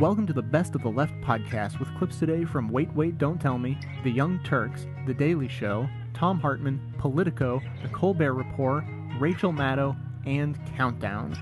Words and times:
Welcome 0.00 0.26
to 0.28 0.32
the 0.32 0.40
Best 0.40 0.74
of 0.74 0.80
the 0.80 0.88
Left 0.88 1.12
podcast 1.20 1.78
with 1.78 1.94
clips 1.98 2.18
today 2.18 2.46
from 2.46 2.70
Wait, 2.70 2.90
Wait, 2.94 3.18
Don't 3.18 3.38
Tell 3.38 3.58
Me, 3.58 3.78
The 4.02 4.10
Young 4.10 4.42
Turks, 4.42 4.86
The 5.06 5.12
Daily 5.12 5.46
Show, 5.46 5.86
Thom 6.14 6.40
Hartmann, 6.40 6.80
Politico, 6.96 7.60
The 7.82 7.88
Colbert 7.90 8.32
Report, 8.32 8.82
Rachel 9.18 9.52
Maddow, 9.52 9.94
and 10.24 10.58
Countdown. 10.74 11.36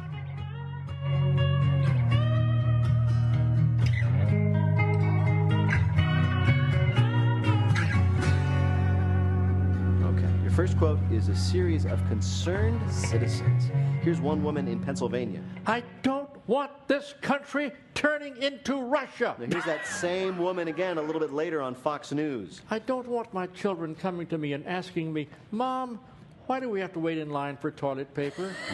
First 10.59 10.77
quote 10.77 10.99
is 11.13 11.29
a 11.29 11.37
series 11.37 11.85
of 11.85 12.05
concerned 12.09 12.81
citizens. 12.93 13.71
Here's 14.03 14.21
one 14.21 14.43
woman 14.43 14.67
in 14.67 14.81
Pennsylvania. 14.81 15.41
I 15.69 15.85
don't 16.03 16.29
want 16.49 16.73
this 16.89 17.15
country 17.21 17.71
turning 17.95 18.37
into 18.43 18.83
Russia. 18.83 19.37
Now, 19.39 19.47
here's 19.49 19.65
that 19.67 19.87
same 19.87 20.37
woman 20.37 20.67
again 20.67 20.99
a 20.99 21.01
little 21.01 21.21
bit 21.21 21.33
later 21.33 21.63
on 21.63 21.77
Fox 21.77 22.11
News. 22.11 22.63
I 22.73 22.81
don't 22.81 23.07
want 23.07 23.33
my 23.33 23.47
children 23.47 23.95
coming 23.95 24.27
to 24.27 24.37
me 24.37 24.53
and 24.53 24.67
asking 24.67 25.13
me, 25.13 25.29
Mom, 25.53 26.01
why 26.47 26.59
do 26.59 26.69
we 26.69 26.81
have 26.81 26.93
to 26.95 26.99
wait 26.99 27.19
in 27.19 27.31
line 27.31 27.57
for 27.57 27.71
toilet 27.71 28.13
paper? 28.13 28.53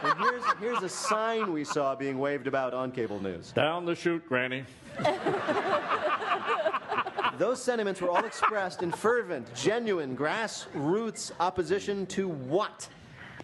And 0.00 0.16
here's, 0.16 0.44
here's 0.60 0.82
a 0.84 0.88
sign 0.88 1.52
we 1.52 1.64
saw 1.64 1.96
being 1.96 2.20
waved 2.20 2.46
about 2.46 2.72
on 2.72 2.92
cable 2.92 3.20
news. 3.20 3.50
Down 3.50 3.84
the 3.84 3.96
chute, 3.96 4.24
Granny. 4.28 4.64
Those 7.38 7.62
sentiments 7.62 8.00
were 8.00 8.10
all 8.10 8.24
expressed 8.24 8.82
in 8.82 8.90
fervent, 8.90 9.54
genuine, 9.54 10.16
grassroots 10.16 11.30
opposition 11.38 12.04
to 12.06 12.28
what? 12.28 12.88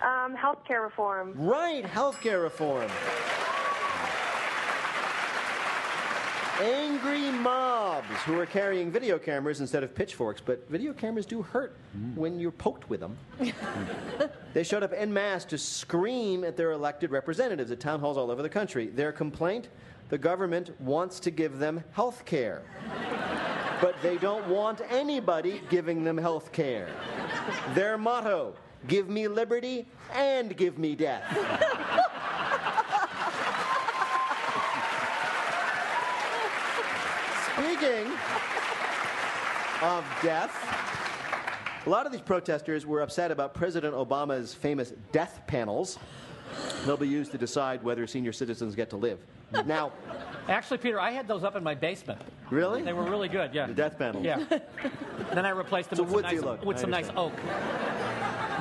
Um, 0.03 0.37
healthcare 0.37 0.83
reform. 0.83 1.33
Right, 1.37 1.85
healthcare 1.85 2.43
reform. 2.43 2.91
Angry 6.61 7.31
mobs 7.31 8.09
who 8.25 8.39
are 8.39 8.47
carrying 8.47 8.91
video 8.91 9.17
cameras 9.17 9.61
instead 9.61 9.85
of 9.85 9.95
pitchforks, 9.95 10.41
but 10.45 10.69
video 10.69 10.93
cameras 10.93 11.25
do 11.25 11.43
hurt 11.43 11.77
when 12.17 12.41
you're 12.41 12.51
poked 12.51 12.91
with 12.91 12.99
them. 12.99 13.17
they 14.55 14.65
showed 14.65 14.83
up 14.83 14.93
en 14.93 15.13
masse 15.13 15.45
to 15.45 15.59
scream 15.59 16.43
at 16.43 16.57
their 16.57 16.73
elected 16.73 17.13
representatives 17.13 17.71
at 17.71 17.79
town 17.79 18.01
halls 18.01 18.17
all 18.17 18.31
over 18.31 18.43
the 18.43 18.49
country. 18.49 18.89
Their 18.89 19.13
complaint 19.13 19.69
the 20.09 20.19
government 20.19 20.79
wants 20.81 21.19
to 21.21 21.31
give 21.31 21.59
them 21.59 21.83
health 21.93 22.25
care. 22.25 22.63
But 23.85 24.01
they 24.01 24.17
don't 24.17 24.49
want 24.49 24.81
anybody 24.89 25.61
giving 25.69 26.05
them 26.05 26.17
health 26.17 26.53
care. 26.53 26.89
Their 27.75 27.99
motto 27.99 28.55
give 28.89 29.11
me 29.11 29.29
liberty 29.29 29.87
and 30.15 30.57
give 30.57 30.79
me 30.79 30.95
death. 30.97 31.23
Speaking 37.53 38.11
of 39.83 40.03
death, 40.23 41.83
a 41.85 41.91
lot 41.91 42.07
of 42.07 42.13
these 42.13 42.23
protesters 42.23 42.87
were 42.87 43.03
upset 43.03 43.31
about 43.31 43.53
President 43.53 43.95
Obama's 43.95 44.55
famous 44.55 44.95
death 45.13 45.43
panels. 45.47 45.99
They'll 46.87 46.97
be 46.97 47.07
used 47.07 47.33
to 47.33 47.39
decide 47.39 47.83
whether 47.83 48.07
senior 48.07 48.33
citizens 48.33 48.75
get 48.75 48.89
to 48.91 48.97
live. 48.97 49.19
Now, 49.67 49.93
Actually, 50.49 50.79
Peter, 50.79 51.01
I 51.01 51.11
had 51.11 51.27
those 51.27 51.43
up 51.43 51.57
in 51.57 51.63
my 51.65 51.75
basement. 51.75 52.21
really? 52.51 52.83
They 52.83 52.93
were 52.93 53.05
really 53.05 53.29
good, 53.29 53.55
yeah. 53.55 53.67
The 53.67 53.73
death 53.73 53.99
panels. 53.99 54.25
Yeah. 54.25 54.45
then 55.33 55.47
I 55.47 55.51
replaced 55.51 55.91
them 55.91 56.01
It's 56.05 56.13
with 56.13 56.25
some, 56.27 56.35
nice, 56.35 56.45
look, 56.45 56.65
with 56.65 56.77
I 56.77 56.81
some 56.81 56.91
nice 56.91 57.09
oak. 57.17 57.33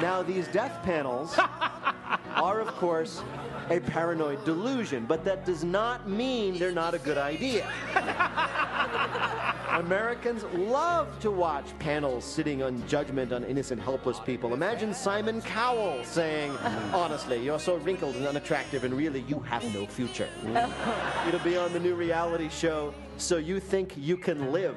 Now, 0.01 0.23
these 0.23 0.47
death 0.47 0.79
panels 0.83 1.37
are, 2.35 2.61
of 2.61 2.67
course, 2.77 3.21
a 3.69 3.79
paranoid 3.79 4.43
delusion, 4.45 5.05
but 5.05 5.23
that 5.25 5.45
does 5.45 5.63
not 5.63 6.09
mean 6.09 6.57
they're 6.59 6.71
not 6.71 6.93
a 6.93 6.99
good 6.99 7.17
idea. 7.17 7.67
Americans 9.73 10.43
love 10.53 11.19
to 11.19 11.31
watch 11.31 11.65
panels 11.79 12.23
sitting 12.23 12.61
on 12.61 12.85
judgment 12.87 13.33
on 13.33 13.43
innocent, 13.43 13.81
helpless 13.81 14.19
people. 14.19 14.53
Imagine 14.53 14.93
Simon 14.93 15.41
Cowell 15.41 16.03
saying, 16.03 16.51
Honestly, 16.93 17.43
you're 17.43 17.59
so 17.59 17.77
wrinkled 17.77 18.15
and 18.15 18.27
unattractive, 18.27 18.83
and 18.83 18.93
really, 18.93 19.21
you 19.21 19.39
have 19.39 19.63
no 19.73 19.87
future. 19.87 20.29
It'll 21.27 21.39
be 21.39 21.57
on 21.57 21.73
the 21.73 21.79
new 21.79 21.95
reality 21.95 22.49
show, 22.49 22.93
So 23.17 23.37
You 23.37 23.59
Think 23.59 23.93
You 23.97 24.15
Can 24.15 24.51
Live. 24.51 24.75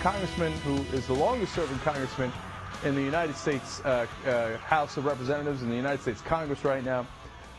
congressman 0.06 0.52
who 0.60 0.76
is 0.96 1.08
the 1.08 1.14
longest 1.14 1.56
serving 1.56 1.80
congressman 1.80 2.32
in 2.84 2.94
the 2.94 3.02
United 3.02 3.36
States 3.36 3.82
uh, 3.84 4.06
uh, 4.28 4.56
House 4.58 4.98
of 4.98 5.06
Representatives 5.06 5.64
in 5.64 5.70
the 5.72 5.76
United 5.76 6.00
States 6.00 6.22
Congress 6.22 6.64
right 6.64 6.84
now. 6.84 7.08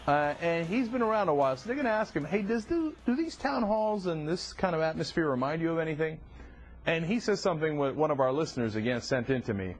Uh, 0.07 0.33
and 0.41 0.65
he's 0.69 0.89
been 0.89 1.03
around 1.03 1.29
a 1.29 1.35
while, 1.35 1.57
so 1.57 1.67
they're 1.67 1.75
going 1.75 1.87
to 1.87 1.91
ask 1.91 2.15
him, 2.15 2.25
hey, 2.25 2.43
does 2.43 2.65
do, 2.65 2.95
do 3.05 3.17
these 3.17 3.35
town 3.35 3.65
halls 3.65 4.07
and 4.07 4.29
this 4.29 4.53
kind 4.53 4.77
of 4.77 4.81
atmosphere 4.81 5.29
remind 5.29 5.61
you 5.61 5.73
of 5.73 5.81
anything? 5.81 6.21
And 6.87 7.05
he 7.05 7.19
says 7.19 7.41
something 7.41 7.79
what 7.79 7.97
one 7.97 8.13
of 8.13 8.21
our 8.21 8.33
listeners, 8.33 8.77
again, 8.77 9.01
sent 9.01 9.29
in 9.29 9.43
to 9.43 9.53
me. 9.53 9.75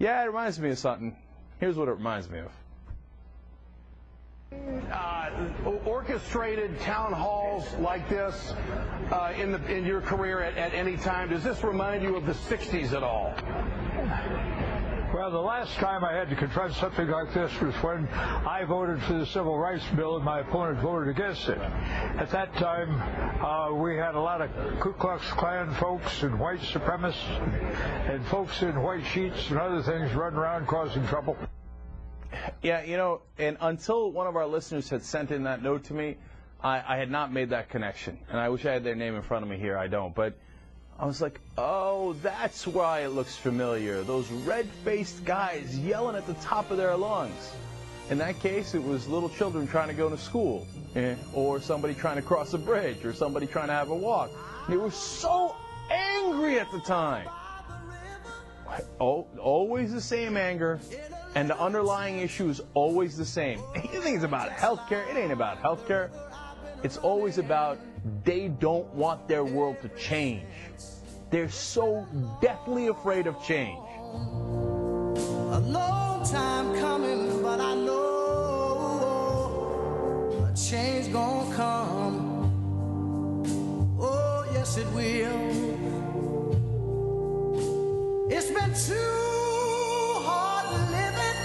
Yeah, 0.00 0.20
it 0.20 0.26
reminds 0.26 0.58
me 0.58 0.70
of 0.70 0.80
something. 0.80 1.16
Here's 1.60 1.76
what 1.76 1.86
it 1.86 1.92
reminds 1.92 2.28
me 2.28 2.40
of. 2.40 2.50
Uh, 4.92 5.70
orchestrated 5.84 6.78
town 6.80 7.12
halls 7.12 7.72
like 7.74 8.08
this 8.08 8.54
uh, 9.10 9.32
in, 9.36 9.52
the, 9.52 9.64
in 9.72 9.84
your 9.84 10.00
career 10.00 10.40
at, 10.40 10.56
at 10.56 10.74
any 10.74 10.96
time? 10.96 11.30
Does 11.30 11.44
this 11.44 11.62
remind 11.62 12.02
you 12.02 12.16
of 12.16 12.26
the 12.26 12.32
60s 12.32 12.92
at 12.92 13.02
all? 13.02 13.34
Well, 15.14 15.30
the 15.30 15.38
last 15.38 15.72
time 15.76 16.04
I 16.04 16.12
had 16.12 16.28
to 16.30 16.34
confront 16.34 16.74
something 16.74 17.06
like 17.06 17.32
this 17.32 17.52
was 17.60 17.72
when 17.76 18.08
I 18.08 18.64
voted 18.64 19.00
for 19.04 19.12
the 19.12 19.26
Civil 19.26 19.56
Rights 19.56 19.84
Bill 19.94 20.16
and 20.16 20.24
my 20.24 20.40
opponent 20.40 20.80
voted 20.80 21.08
against 21.08 21.48
it. 21.48 21.58
At 21.58 22.30
that 22.30 22.52
time, 22.56 23.00
uh, 23.40 23.72
we 23.74 23.96
had 23.96 24.16
a 24.16 24.20
lot 24.20 24.40
of 24.40 24.50
Ku 24.80 24.92
Klux 24.94 25.24
Klan 25.30 25.72
folks 25.74 26.24
and 26.24 26.36
white 26.36 26.58
supremacists 26.58 28.10
and 28.10 28.26
folks 28.26 28.60
in 28.62 28.82
white 28.82 29.06
sheets 29.06 29.50
and 29.50 29.58
other 29.60 29.82
things 29.82 30.12
running 30.14 30.36
around 30.36 30.66
causing 30.66 31.06
trouble. 31.06 31.36
Yeah, 32.62 32.82
you 32.82 32.96
know, 32.96 33.22
and 33.38 33.56
until 33.60 34.10
one 34.10 34.26
of 34.26 34.36
our 34.36 34.46
listeners 34.46 34.88
had 34.88 35.02
sent 35.02 35.30
in 35.30 35.44
that 35.44 35.62
note 35.62 35.84
to 35.84 35.94
me, 35.94 36.16
I, 36.62 36.82
I 36.86 36.96
had 36.96 37.10
not 37.10 37.32
made 37.32 37.50
that 37.50 37.68
connection. 37.68 38.18
And 38.30 38.40
I 38.40 38.48
wish 38.48 38.64
I 38.64 38.72
had 38.72 38.84
their 38.84 38.94
name 38.94 39.14
in 39.14 39.22
front 39.22 39.44
of 39.44 39.50
me 39.50 39.58
here. 39.58 39.76
I 39.76 39.86
don't. 39.86 40.14
But 40.14 40.34
I 40.98 41.06
was 41.06 41.20
like, 41.20 41.40
oh, 41.58 42.14
that's 42.22 42.66
why 42.66 43.00
it 43.00 43.08
looks 43.08 43.36
familiar. 43.36 44.02
Those 44.02 44.30
red 44.30 44.66
faced 44.84 45.24
guys 45.24 45.78
yelling 45.78 46.16
at 46.16 46.26
the 46.26 46.34
top 46.34 46.70
of 46.70 46.76
their 46.76 46.96
lungs. 46.96 47.52
In 48.10 48.18
that 48.18 48.38
case, 48.40 48.74
it 48.74 48.82
was 48.82 49.08
little 49.08 49.28
children 49.30 49.66
trying 49.66 49.88
to 49.88 49.94
go 49.94 50.08
to 50.08 50.18
school, 50.18 50.66
eh, 50.94 51.14
or 51.32 51.60
somebody 51.60 51.94
trying 51.94 52.16
to 52.16 52.22
cross 52.22 52.52
a 52.54 52.58
bridge, 52.58 53.04
or 53.04 53.12
somebody 53.12 53.46
trying 53.46 53.68
to 53.68 53.72
have 53.72 53.90
a 53.90 53.96
walk. 53.96 54.30
They 54.68 54.76
were 54.76 54.90
so 54.90 55.56
angry 55.90 56.58
at 56.58 56.70
the 56.70 56.80
time 56.80 57.28
always 58.98 59.92
the 59.92 60.00
same 60.00 60.36
anger, 60.36 60.80
and 61.34 61.48
the 61.50 61.58
underlying 61.58 62.18
issue 62.20 62.48
is 62.48 62.60
always 62.74 63.16
the 63.16 63.24
same. 63.24 63.60
You 63.92 64.00
think 64.00 64.16
it's 64.16 64.24
about 64.24 64.50
healthcare? 64.50 65.08
It 65.08 65.16
ain't 65.16 65.32
about 65.32 65.62
healthcare. 65.62 66.10
It's 66.82 66.96
always 66.98 67.38
about 67.38 67.78
they 68.24 68.48
don't 68.48 68.86
want 68.94 69.26
their 69.28 69.44
world 69.44 69.80
to 69.82 69.88
change. 69.90 70.44
They're 71.30 71.48
so 71.48 72.06
deathly 72.40 72.88
afraid 72.88 73.26
of 73.26 73.42
change. 73.42 73.80
A 73.98 75.60
long 75.60 76.24
time 76.26 76.74
coming, 76.78 77.42
but 77.42 77.60
I 77.60 77.74
know 77.74 78.00
a 80.52 80.56
change 80.56 81.12
gonna 81.12 81.54
come. 81.56 82.42
Oh, 83.98 84.44
yes, 84.52 84.76
it 84.76 84.86
will. 84.92 85.73
It's 88.26 88.50
been 88.50 88.72
too 88.72 88.94
hard 90.24 90.66
living, 90.90 91.36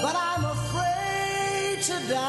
but 0.00 0.14
I'm 0.14 0.44
afraid 0.44 1.82
to 1.82 1.98
die. 2.08 2.22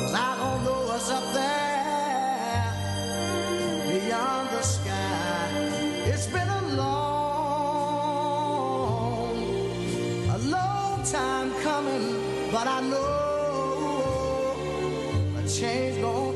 'Cause 0.00 0.14
I 0.14 0.34
don't 0.40 0.64
know 0.64 0.80
what's 0.88 1.10
up 1.10 1.26
there 1.34 2.72
beyond 3.86 4.48
the 4.48 4.62
sky. 4.62 5.50
It's 6.06 6.26
been 6.26 6.48
a 6.48 6.62
long, 6.80 7.76
a 10.36 10.38
long 10.38 11.02
time 11.04 11.52
coming, 11.62 12.06
but 12.50 12.66
I 12.66 12.80
know 12.80 14.56
a 15.38 15.40
change 15.46 16.00
gonna 16.00 16.29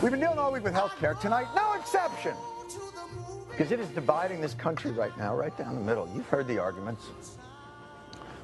We've 0.00 0.12
been 0.12 0.20
dealing 0.20 0.38
all 0.38 0.52
week 0.52 0.62
with 0.62 0.74
healthcare. 0.74 1.20
Tonight, 1.20 1.48
no 1.56 1.72
exception. 1.72 2.34
Because 3.50 3.72
it 3.72 3.80
is 3.80 3.88
dividing 3.88 4.40
this 4.40 4.54
country 4.54 4.92
right 4.92 5.16
now, 5.18 5.34
right 5.34 5.56
down 5.58 5.74
the 5.74 5.80
middle. 5.80 6.08
You've 6.14 6.28
heard 6.28 6.46
the 6.46 6.56
arguments. 6.56 7.06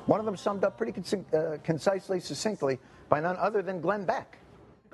One 0.06 0.18
of 0.18 0.26
them 0.26 0.36
summed 0.36 0.64
up 0.64 0.76
pretty 0.76 0.92
uh, 1.32 1.58
concisely, 1.62 2.18
succinctly, 2.18 2.80
by 3.08 3.20
none 3.20 3.36
other 3.36 3.62
than 3.62 3.80
Glenn 3.80 4.04
Beck. 4.04 4.36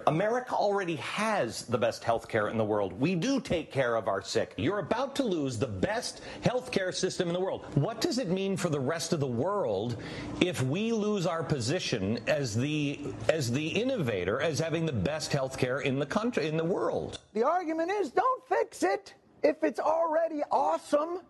America 0.07 0.55
already 0.55 0.97
has 0.97 1.65
the 1.65 1.79
best 1.79 2.05
health 2.05 2.29
care 2.29 2.49
in 2.49 2.59
the 2.59 2.65
world. 2.65 2.99
We 2.99 3.15
do 3.15 3.41
take 3.41 3.71
care 3.73 3.97
of 3.97 4.09
our 4.09 4.23
sick. 4.23 4.55
You're 4.57 4.79
about 4.79 5.15
to 5.17 5.23
lose 5.23 5.59
the 5.59 5.67
best 5.67 6.23
health 6.43 6.71
care 6.71 6.93
system 6.93 7.29
in 7.29 7.35
the 7.35 7.41
world. 7.41 7.65
What 7.75 8.01
does 8.01 8.19
it 8.19 8.29
mean 8.29 8.57
for 8.57 8.69
the 8.69 8.81
rest 8.81 9.13
of 9.13 9.21
the 9.21 9.27
world 9.27 9.97
if 10.41 10.63
we 10.63 10.93
lose 10.93 11.27
our 11.27 11.43
position 11.43 12.19
as 12.27 12.55
the 12.55 13.01
as 13.29 13.51
the 13.51 13.67
innovator, 13.69 14.41
as 14.41 14.59
having 14.59 14.87
the 14.87 14.93
best 14.93 15.33
health 15.33 15.59
care 15.59 15.81
in 15.81 15.99
the 15.99 16.07
country 16.07 16.49
in 16.49 16.57
the 16.57 16.65
world? 16.65 17.19
The 17.35 17.43
argument 17.43 17.91
is 17.91 18.11
don't 18.11 18.49
fix 18.49 18.83
it 18.83 19.15
if 19.43 19.63
it's 19.63 19.81
already 19.81 20.43
awesome. 20.51 21.21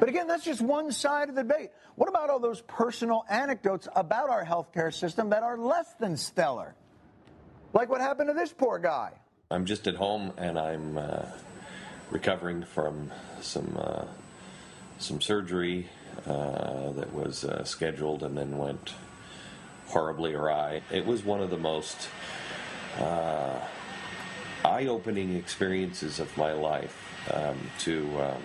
But 0.00 0.08
again, 0.08 0.26
that's 0.26 0.44
just 0.44 0.62
one 0.62 0.90
side 0.92 1.28
of 1.28 1.34
the 1.34 1.42
debate. 1.42 1.70
What 1.94 2.08
about 2.08 2.30
all 2.30 2.40
those 2.40 2.62
personal 2.62 3.26
anecdotes 3.28 3.86
about 3.94 4.30
our 4.30 4.42
healthcare 4.42 4.92
system 4.92 5.28
that 5.28 5.42
are 5.42 5.58
less 5.58 5.92
than 6.00 6.16
stellar? 6.16 6.74
Like 7.74 7.90
what 7.90 8.00
happened 8.00 8.30
to 8.30 8.34
this 8.34 8.50
poor 8.50 8.78
guy. 8.78 9.12
I'm 9.50 9.66
just 9.66 9.86
at 9.86 9.96
home 9.96 10.32
and 10.38 10.58
I'm 10.58 10.96
uh, 10.96 11.26
recovering 12.10 12.64
from 12.64 13.12
some 13.42 13.76
uh, 13.78 14.06
some 14.98 15.20
surgery 15.20 15.88
uh, 16.26 16.92
that 16.92 17.12
was 17.12 17.44
uh, 17.44 17.64
scheduled 17.64 18.22
and 18.22 18.36
then 18.36 18.56
went 18.56 18.94
horribly 19.86 20.32
awry. 20.32 20.80
It 20.90 21.04
was 21.04 21.24
one 21.24 21.42
of 21.42 21.50
the 21.50 21.58
most 21.58 22.08
uh, 22.98 23.58
eye-opening 24.64 25.36
experiences 25.36 26.20
of 26.20 26.34
my 26.38 26.52
life 26.52 26.96
um, 27.32 27.58
to 27.80 28.20
um, 28.20 28.42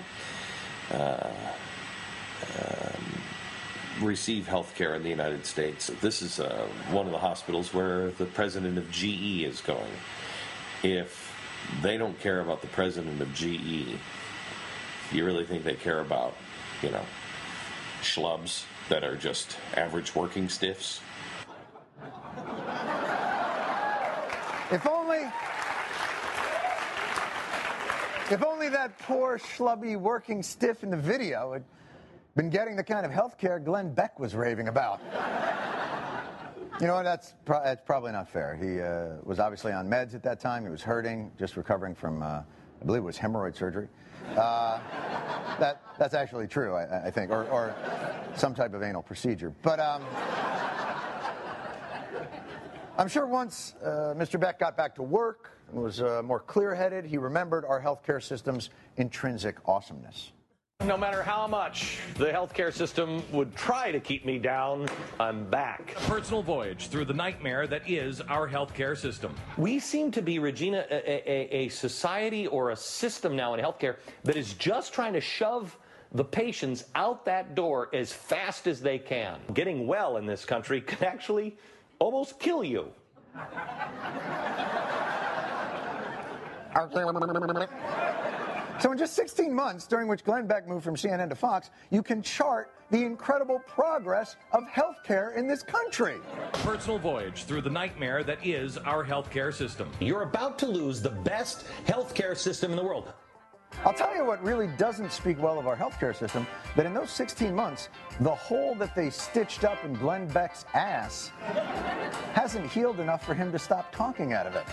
receive 4.02 4.48
health 4.48 4.74
care 4.76 4.96
in 4.96 5.04
the 5.04 5.10
United 5.10 5.46
States. 5.46 5.92
This 6.02 6.22
is 6.22 6.40
uh, 6.40 6.68
one 6.92 7.06
of 7.06 7.12
the 7.12 7.18
hospitals 7.18 7.74
where 7.74 8.12
the 8.12 8.26
president 8.26 8.78
of 8.78 8.90
GE 8.92 9.44
is 9.44 9.62
going. 9.62 9.92
If 10.84 11.34
they 11.82 11.98
don't 11.98 12.20
care 12.20 12.42
about 12.42 12.62
the 12.62 12.68
president 12.68 13.22
of 13.22 13.34
GE, 13.34 13.98
you 15.12 15.26
really 15.26 15.46
think 15.46 15.64
they 15.64 15.76
care 15.76 16.00
about, 16.02 16.36
you 16.82 16.92
know, 16.92 17.06
schlubs 18.02 18.66
that 18.90 19.04
are 19.04 19.16
just 19.16 19.58
average 19.76 20.14
working 20.16 20.50
stiffs? 20.50 21.02
If 24.72 24.86
only. 24.88 25.32
If 28.32 28.44
only 28.44 28.70
that 28.70 28.98
poor, 28.98 29.38
schlubby 29.38 29.96
working 29.96 30.42
stiff 30.42 30.84
in 30.84 30.90
the 30.90 30.98
video 30.98 31.54
had 31.54 31.64
been 32.36 32.50
getting 32.50 32.76
the 32.76 32.84
kind 32.84 33.06
of 33.06 33.12
health 33.12 33.38
care 33.38 33.60
Glenn 33.60 33.94
Beck 33.94 34.20
was 34.20 34.34
raving 34.36 34.68
about. 34.68 35.00
You 36.82 36.88
know? 36.88 37.02
That's, 37.04 37.36
pro- 37.46 37.64
that's 37.64 37.82
probably 37.86 38.12
not 38.12 38.30
fair. 38.30 38.54
He 38.54 38.82
uh, 38.82 39.24
was 39.24 39.40
obviously 39.40 39.72
on 39.72 39.88
meds 39.88 40.14
at 40.14 40.22
that 40.24 40.42
time. 40.42 40.64
He 40.64 40.70
was 40.70 40.82
hurting, 40.82 41.32
just 41.40 41.56
recovering 41.56 41.96
from, 41.96 42.22
uh, 42.22 42.26
I 42.26 42.86
believe 42.86 43.02
it 43.02 43.06
was 43.06 43.18
hemorrhoid 43.18 43.56
surgery. 43.56 43.88
Uh, 44.36 44.82
that, 45.58 45.82
that's 45.98 46.14
actually 46.14 46.48
true, 46.48 46.76
I, 46.76 47.08
I 47.08 47.12
think, 47.12 47.32
or, 47.32 47.46
or 47.46 47.74
some 48.36 48.54
type 48.54 48.74
of 48.74 48.84
anal 48.84 49.04
procedure. 49.04 49.54
But 49.62 49.80
um, 49.80 50.04
I'm 52.98 53.08
sure 53.08 53.26
once 53.26 53.76
uh, 53.82 54.14
Mr. 54.18 54.38
Beck 54.38 54.60
got 54.60 54.76
back 54.76 54.96
to 54.96 55.02
work 55.02 55.55
and 55.72 55.82
was 55.82 56.02
uh, 56.02 56.22
more 56.24 56.40
clear 56.40 56.76
headed, 56.76 57.06
he 57.06 57.18
remembered 57.18 57.66
our 57.66 57.82
healthcare 57.82 58.22
system's 58.22 58.70
intrinsic 58.98 59.58
awesomeness. 59.66 60.32
No 60.84 60.98
matter 60.98 61.24
how 61.24 61.48
much 61.48 62.00
the 62.18 62.26
healthcare 62.26 62.72
system 62.72 63.24
would 63.32 63.56
try 63.56 63.92
to 63.92 64.00
keep 64.00 64.26
me 64.26 64.38
down, 64.38 64.90
I'm 65.20 65.46
back. 65.50 65.96
A 65.98 66.02
personal 66.02 66.44
voyage 66.44 66.90
through 66.90 67.06
the 67.06 67.14
nightmare 67.14 67.66
that 67.66 67.90
is 67.90 68.20
our 68.22 68.48
healthcare 68.48 68.98
system. 68.98 69.34
We 69.58 69.80
seem 69.80 70.12
to 70.12 70.22
be, 70.22 70.38
Regina, 70.38 70.86
a, 70.92 71.32
a, 71.32 71.56
a 71.66 71.70
society 71.70 72.46
or 72.48 72.72
a 72.72 72.76
system 72.76 73.38
now 73.38 73.54
in 73.54 73.64
healthcare 73.64 73.96
that 74.26 74.36
is 74.36 74.54
just 74.54 74.94
trying 74.94 75.14
to 75.14 75.22
shove 75.22 75.78
the 76.12 76.26
patients 76.26 76.86
out 76.94 77.26
that 77.26 77.56
door 77.56 77.90
as 77.94 78.12
fast 78.12 78.68
as 78.68 78.82
they 78.82 79.00
can. 79.00 79.40
Getting 79.54 79.88
well 79.88 80.18
in 80.18 80.26
this 80.26 80.44
country 80.46 80.82
can 80.82 81.08
actually 81.08 81.58
almost 82.00 82.38
kill 82.38 82.64
you. 82.64 82.92
So, 88.80 88.92
in 88.92 88.98
just 88.98 89.14
16 89.14 89.54
months, 89.54 89.88
during 89.88 90.10
which 90.10 90.26
Glenn 90.26 90.48
Beck 90.48 90.68
moved 90.68 90.84
from 90.84 90.96
CNN 90.96 91.30
to 91.30 91.36
Fox, 91.36 91.70
you 91.92 92.04
can 92.04 92.22
chart 92.22 92.74
the 92.92 93.04
incredible 93.04 93.62
progress 93.66 94.36
of 94.52 94.64
healthcare 94.66 95.36
in 95.38 95.48
this 95.48 95.64
country. 95.64 96.18
Personal 96.52 97.00
voyage 97.00 97.46
through 97.46 97.62
the 97.62 97.70
nightmare 97.70 98.24
that 98.24 98.46
is 98.46 98.78
our 98.80 99.06
healthcare 99.06 99.54
system. 99.54 99.90
You're 100.02 100.24
about 100.24 100.60
to 100.60 100.68
lose 100.68 101.02
the 101.02 101.10
best 101.10 101.66
healthcare 101.88 102.36
system 102.36 102.72
in 102.72 102.78
the 102.78 102.84
world. 102.84 103.14
I'll 103.86 103.94
tell 103.94 104.16
you 104.16 104.26
what 104.26 104.44
really 104.44 104.68
doesn't 104.78 105.12
speak 105.12 105.42
well 105.42 105.58
of 105.58 105.68
our 105.68 105.76
healthcare 105.76 106.16
system 106.16 106.46
that 106.76 106.86
in 106.86 106.94
those 106.94 107.12
16 107.12 107.56
months, 107.56 107.90
the 108.20 108.34
hole 108.34 108.76
that 108.76 108.96
they 108.96 109.10
stitched 109.10 109.64
up 109.64 109.84
in 109.84 109.94
Glenn 109.94 110.28
Beck's 110.28 110.66
ass 110.74 111.32
hasn't 112.34 112.70
healed 112.70 113.00
enough 113.00 113.26
for 113.26 113.34
him 113.34 113.52
to 113.52 113.60
stop 113.60 113.94
talking 113.94 114.34
out 114.34 114.48
of 114.48 114.56
it. 114.56 114.66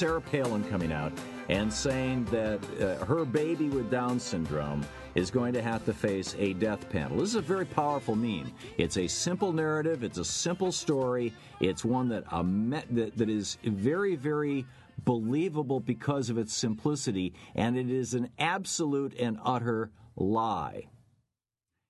Sarah 0.00 0.22
Palin 0.22 0.64
coming 0.70 0.92
out 0.92 1.12
and 1.50 1.70
saying 1.70 2.24
that 2.30 2.58
uh, 2.80 3.04
her 3.04 3.26
baby 3.26 3.68
with 3.68 3.90
Down 3.90 4.18
syndrome 4.18 4.82
is 5.14 5.30
going 5.30 5.52
to 5.52 5.60
have 5.60 5.84
to 5.84 5.92
face 5.92 6.34
a 6.38 6.54
death 6.54 6.88
panel. 6.88 7.18
This 7.18 7.28
is 7.28 7.34
a 7.34 7.42
very 7.42 7.66
powerful 7.66 8.16
meme. 8.16 8.50
It's 8.78 8.96
a 8.96 9.06
simple 9.06 9.52
narrative. 9.52 10.02
It's 10.02 10.16
a 10.16 10.24
simple 10.24 10.72
story. 10.72 11.34
It's 11.60 11.84
one 11.84 12.08
that 12.08 12.24
me- 12.46 12.80
that, 12.92 13.18
that 13.18 13.28
is 13.28 13.58
very 13.62 14.16
very 14.16 14.64
believable 15.04 15.80
because 15.80 16.30
of 16.30 16.38
its 16.38 16.54
simplicity, 16.54 17.34
and 17.54 17.76
it 17.76 17.90
is 17.90 18.14
an 18.14 18.30
absolute 18.38 19.12
and 19.20 19.38
utter 19.44 19.90
lie. 20.16 20.84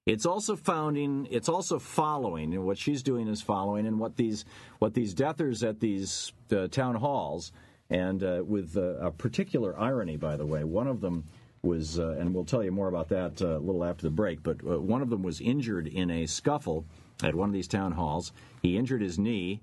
It's 0.05 0.27
also 0.27 0.57
founding. 0.57 1.29
It's 1.31 1.49
also 1.49 1.79
following. 1.79 2.55
And 2.55 2.67
what 2.67 2.77
she's 2.77 3.05
doing 3.05 3.29
is 3.29 3.41
following, 3.41 3.87
and 3.87 4.01
what 4.01 4.17
these 4.17 4.45
what 4.81 4.95
these 4.95 5.15
deathers 5.15 5.63
at 5.63 5.79
these 5.79 6.33
uh, 6.51 6.67
town 6.67 6.97
halls, 6.97 7.53
and 7.91 8.23
uh, 8.23 8.43
with 8.47 8.77
uh, 8.77 8.97
a 8.99 9.11
particular 9.11 9.79
irony, 9.79 10.17
by 10.17 10.37
the 10.37 10.47
way, 10.47 10.65
one 10.65 10.87
of 10.87 11.01
them 11.01 11.25
was, 11.63 11.99
uh, 11.99 12.17
and 12.19 12.35
we'll 12.35 12.45
tell 12.45 12.63
you 12.63 12.73
more 12.73 12.89
about 12.89 13.09
that 13.09 13.43
uh, 13.43 13.59
a 13.59 13.59
little 13.59 13.85
after 13.85 14.03
the 14.05 14.11
break. 14.11 14.43
But 14.43 14.63
one 14.63 15.03
of 15.03 15.11
them 15.11 15.23
was 15.23 15.41
injured 15.41 15.87
in 15.87 16.11
a 16.11 16.27
scuffle 16.27 16.87
at 17.23 17.35
one 17.35 17.49
of 17.49 17.53
these 17.53 17.69
town 17.69 17.93
halls. 17.93 18.33
He 18.63 18.77
injured 18.77 19.03
his 19.03 19.19
knee. 19.19 19.61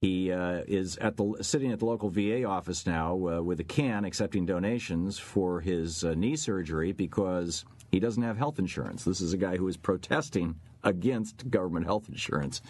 He 0.00 0.30
uh, 0.30 0.62
is 0.68 0.96
at 0.98 1.16
the 1.16 1.38
sitting 1.40 1.72
at 1.72 1.80
the 1.80 1.86
local 1.86 2.08
VA 2.08 2.44
office 2.44 2.86
now 2.86 3.14
uh, 3.14 3.42
with 3.42 3.58
a 3.58 3.64
can 3.64 4.04
accepting 4.04 4.46
donations 4.46 5.18
for 5.18 5.60
his 5.60 6.04
uh, 6.04 6.14
knee 6.14 6.36
surgery 6.36 6.92
because 6.92 7.64
he 7.90 7.98
doesn't 7.98 8.22
have 8.22 8.36
health 8.36 8.60
insurance. 8.60 9.02
This 9.02 9.20
is 9.20 9.32
a 9.32 9.36
guy 9.36 9.56
who 9.56 9.66
is 9.66 9.76
protesting 9.76 10.54
against 10.84 11.50
government 11.50 11.86
health 11.86 12.08
insurance. 12.08 12.62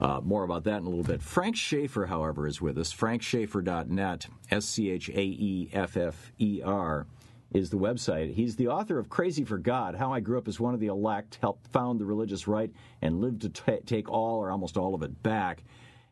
Uh, 0.00 0.20
more 0.22 0.44
about 0.44 0.64
that 0.64 0.78
in 0.78 0.86
a 0.86 0.88
little 0.88 1.04
bit. 1.04 1.20
Frank 1.20 1.56
Schaeffer, 1.56 2.06
however, 2.06 2.46
is 2.46 2.60
with 2.60 2.78
us. 2.78 2.92
FrankSchaeffer.net, 2.92 4.26
S 4.50 4.64
C 4.64 4.90
H 4.90 5.10
A 5.10 5.20
E 5.20 5.68
F 5.72 5.96
F 5.96 6.32
E 6.38 6.62
R, 6.64 7.06
is 7.52 7.68
the 7.68 7.76
website. 7.76 8.32
He's 8.34 8.56
the 8.56 8.68
author 8.68 8.98
of 8.98 9.10
Crazy 9.10 9.44
for 9.44 9.58
God 9.58 9.94
How 9.96 10.12
I 10.12 10.20
Grew 10.20 10.38
Up 10.38 10.48
as 10.48 10.58
One 10.58 10.72
of 10.72 10.80
the 10.80 10.86
Elect, 10.86 11.38
Helped 11.42 11.66
Found 11.72 12.00
the 12.00 12.06
Religious 12.06 12.48
Right, 12.48 12.72
and 13.02 13.20
Lived 13.20 13.42
to 13.42 13.50
ta 13.50 13.76
Take 13.84 14.10
All 14.10 14.38
or 14.38 14.50
Almost 14.50 14.78
All 14.78 14.94
of 14.94 15.02
It 15.02 15.22
Back. 15.22 15.64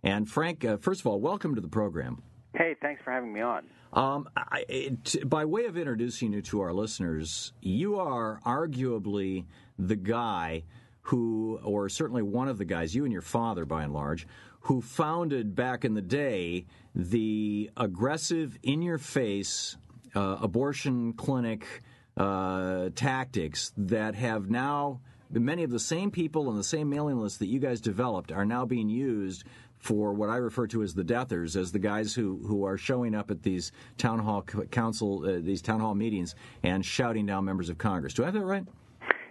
And 0.03 0.29
Frank, 0.29 0.65
uh, 0.65 0.77
first 0.77 1.01
of 1.01 1.07
all, 1.07 1.21
welcome 1.21 1.55
to 1.55 1.61
the 1.61 1.69
program. 1.69 2.23
Hey, 2.55 2.77
thanks 2.83 3.03
for 3.03 3.11
having 3.11 3.33
me 3.33 3.41
on. 3.41 3.65
Um, 3.93 4.29
I, 4.37 4.65
it, 4.69 5.29
by 5.29 5.45
way 5.47 5.65
of 5.65 5.79
introducing 5.79 6.33
you 6.35 6.43
to 6.43 6.61
our 6.61 6.73
listeners, 6.75 7.53
you 7.63 7.99
are 7.99 8.41
arguably 8.45 9.47
the 9.79 9.97
guy 9.97 10.65
who, 11.09 11.59
or 11.65 11.89
certainly 11.89 12.23
one 12.23 12.49
of 12.49 12.59
the 12.59 12.67
guys, 12.67 12.95
you 12.95 13.05
and 13.05 13.13
your 13.13 13.23
father 13.23 13.65
by 13.65 13.83
and 13.83 13.95
large, 13.95 14.27
who 14.61 14.83
founded 14.83 15.55
back 15.55 15.83
in 15.83 15.95
the 15.95 16.03
day 16.03 16.67
the 16.95 17.71
aggressive, 17.79 18.59
in 18.63 18.83
your 18.83 18.99
face 18.99 19.79
uh, 20.15 20.37
abortion 20.43 21.15
clinic 21.15 21.65
uh, 22.19 22.91
tactics 22.95 23.73
that 23.79 24.15
have 24.17 24.51
now. 24.51 25.01
Many 25.31 25.63
of 25.63 25.71
the 25.71 25.81
same 25.81 26.11
people 26.11 26.51
and 26.51 26.59
the 26.59 26.65
same 26.65 26.91
mailing 26.91 27.19
lists 27.19 27.39
that 27.39 27.47
you 27.47 27.59
guys 27.59 27.81
developed 27.81 28.31
are 28.31 28.45
now 28.45 28.67
being 28.67 28.91
used 28.91 29.45
for 29.79 30.13
what 30.13 30.29
I 30.29 30.37
refer 30.37 30.67
to 30.67 30.83
as 30.83 30.93
the 30.93 31.05
deathers, 31.05 31.57
as 31.57 31.73
the 31.73 31.79
guys 31.79 32.15
who, 32.15 32.39
who 32.47 32.65
are 32.65 32.77
showing 32.77 33.15
up 33.15 33.31
at 33.31 33.43
these 33.43 33.73
town 33.97 34.19
hall 34.19 34.43
council, 34.43 35.25
uh, 35.25 35.41
these 35.41 35.63
town 35.63 35.81
hall 35.81 35.95
meetings, 35.95 36.35
and 36.63 36.85
shouting 36.85 37.25
down 37.25 37.47
members 37.47 37.71
of 37.71 37.79
Congress. 37.79 38.13
Do 38.13 38.25
I 38.25 38.27
have 38.27 38.35
that 38.35 38.45
right? 38.45 38.67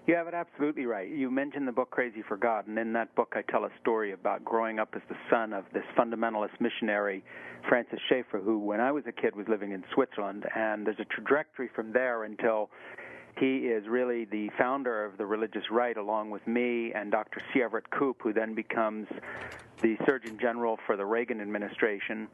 You 0.07 0.15
have 0.15 0.29
it 0.29 0.33
absolutely 0.33 0.85
right. 0.85 1.09
You 1.09 1.29
mentioned 1.29 1.67
the 1.67 1.73
book 1.73 1.89
Crazy 1.91 2.23
for 2.25 2.37
God, 2.37 2.65
and 2.67 2.79
in 2.79 2.93
that 2.93 3.13
book, 3.15 3.33
I 3.35 3.41
tell 3.51 3.65
a 3.65 3.69
story 3.81 4.13
about 4.13 4.45
growing 4.45 4.79
up 4.79 4.93
as 4.95 5.01
the 5.09 5.17
son 5.29 5.51
of 5.51 5.65
this 5.73 5.83
fundamentalist 5.97 6.61
missionary, 6.61 7.25
Francis 7.67 7.99
Schaeffer, 8.07 8.39
who, 8.39 8.57
when 8.57 8.79
I 8.79 8.89
was 8.89 9.03
a 9.05 9.11
kid, 9.11 9.35
was 9.35 9.45
living 9.49 9.73
in 9.73 9.83
Switzerland. 9.93 10.45
And 10.55 10.87
there's 10.87 11.01
a 11.01 11.05
trajectory 11.13 11.69
from 11.75 11.91
there 11.91 12.23
until 12.23 12.69
he 13.39 13.67
is 13.67 13.87
really 13.87 14.25
the 14.25 14.49
founder 14.57 15.05
of 15.05 15.17
the 15.17 15.25
religious 15.25 15.63
right, 15.71 15.97
along 15.97 16.29
with 16.29 16.45
me 16.47 16.91
and 16.93 17.11
Dr. 17.11 17.41
C. 17.53 17.61
Everett 17.61 17.89
Koop, 17.89 18.21
who 18.21 18.33
then 18.33 18.53
becomes 18.53 19.07
the 19.81 19.95
Surgeon 20.05 20.37
General 20.39 20.77
for 20.85 20.97
the 20.97 21.05
Reagan 21.05 21.41
administration. 21.41 22.27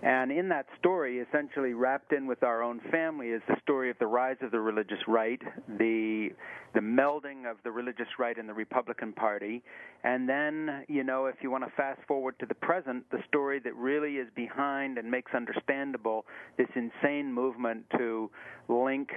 And 0.00 0.30
in 0.30 0.48
that 0.50 0.66
story, 0.78 1.18
essentially 1.18 1.74
wrapped 1.74 2.12
in 2.12 2.28
with 2.28 2.44
our 2.44 2.62
own 2.62 2.80
family, 2.90 3.28
is 3.28 3.42
the 3.48 3.56
story 3.60 3.90
of 3.90 3.98
the 3.98 4.06
rise 4.06 4.36
of 4.42 4.52
the 4.52 4.60
religious 4.60 5.00
right, 5.08 5.42
the 5.66 6.30
the 6.74 6.80
melding 6.80 7.50
of 7.50 7.56
the 7.64 7.70
religious 7.70 8.06
right 8.18 8.36
and 8.38 8.48
the 8.48 8.54
Republican 8.54 9.12
Party, 9.12 9.62
and 10.04 10.28
then, 10.28 10.84
you 10.86 11.02
know, 11.02 11.26
if 11.26 11.36
you 11.40 11.50
want 11.50 11.64
to 11.64 11.70
fast 11.70 11.98
forward 12.06 12.38
to 12.38 12.46
the 12.46 12.54
present, 12.54 13.10
the 13.10 13.18
story 13.26 13.58
that 13.58 13.74
really 13.74 14.16
is 14.16 14.28
behind 14.36 14.98
and 14.98 15.10
makes 15.10 15.32
understandable 15.34 16.26
this 16.58 16.68
insane 16.76 17.32
movement 17.32 17.84
to 17.96 18.30
link 18.68 19.10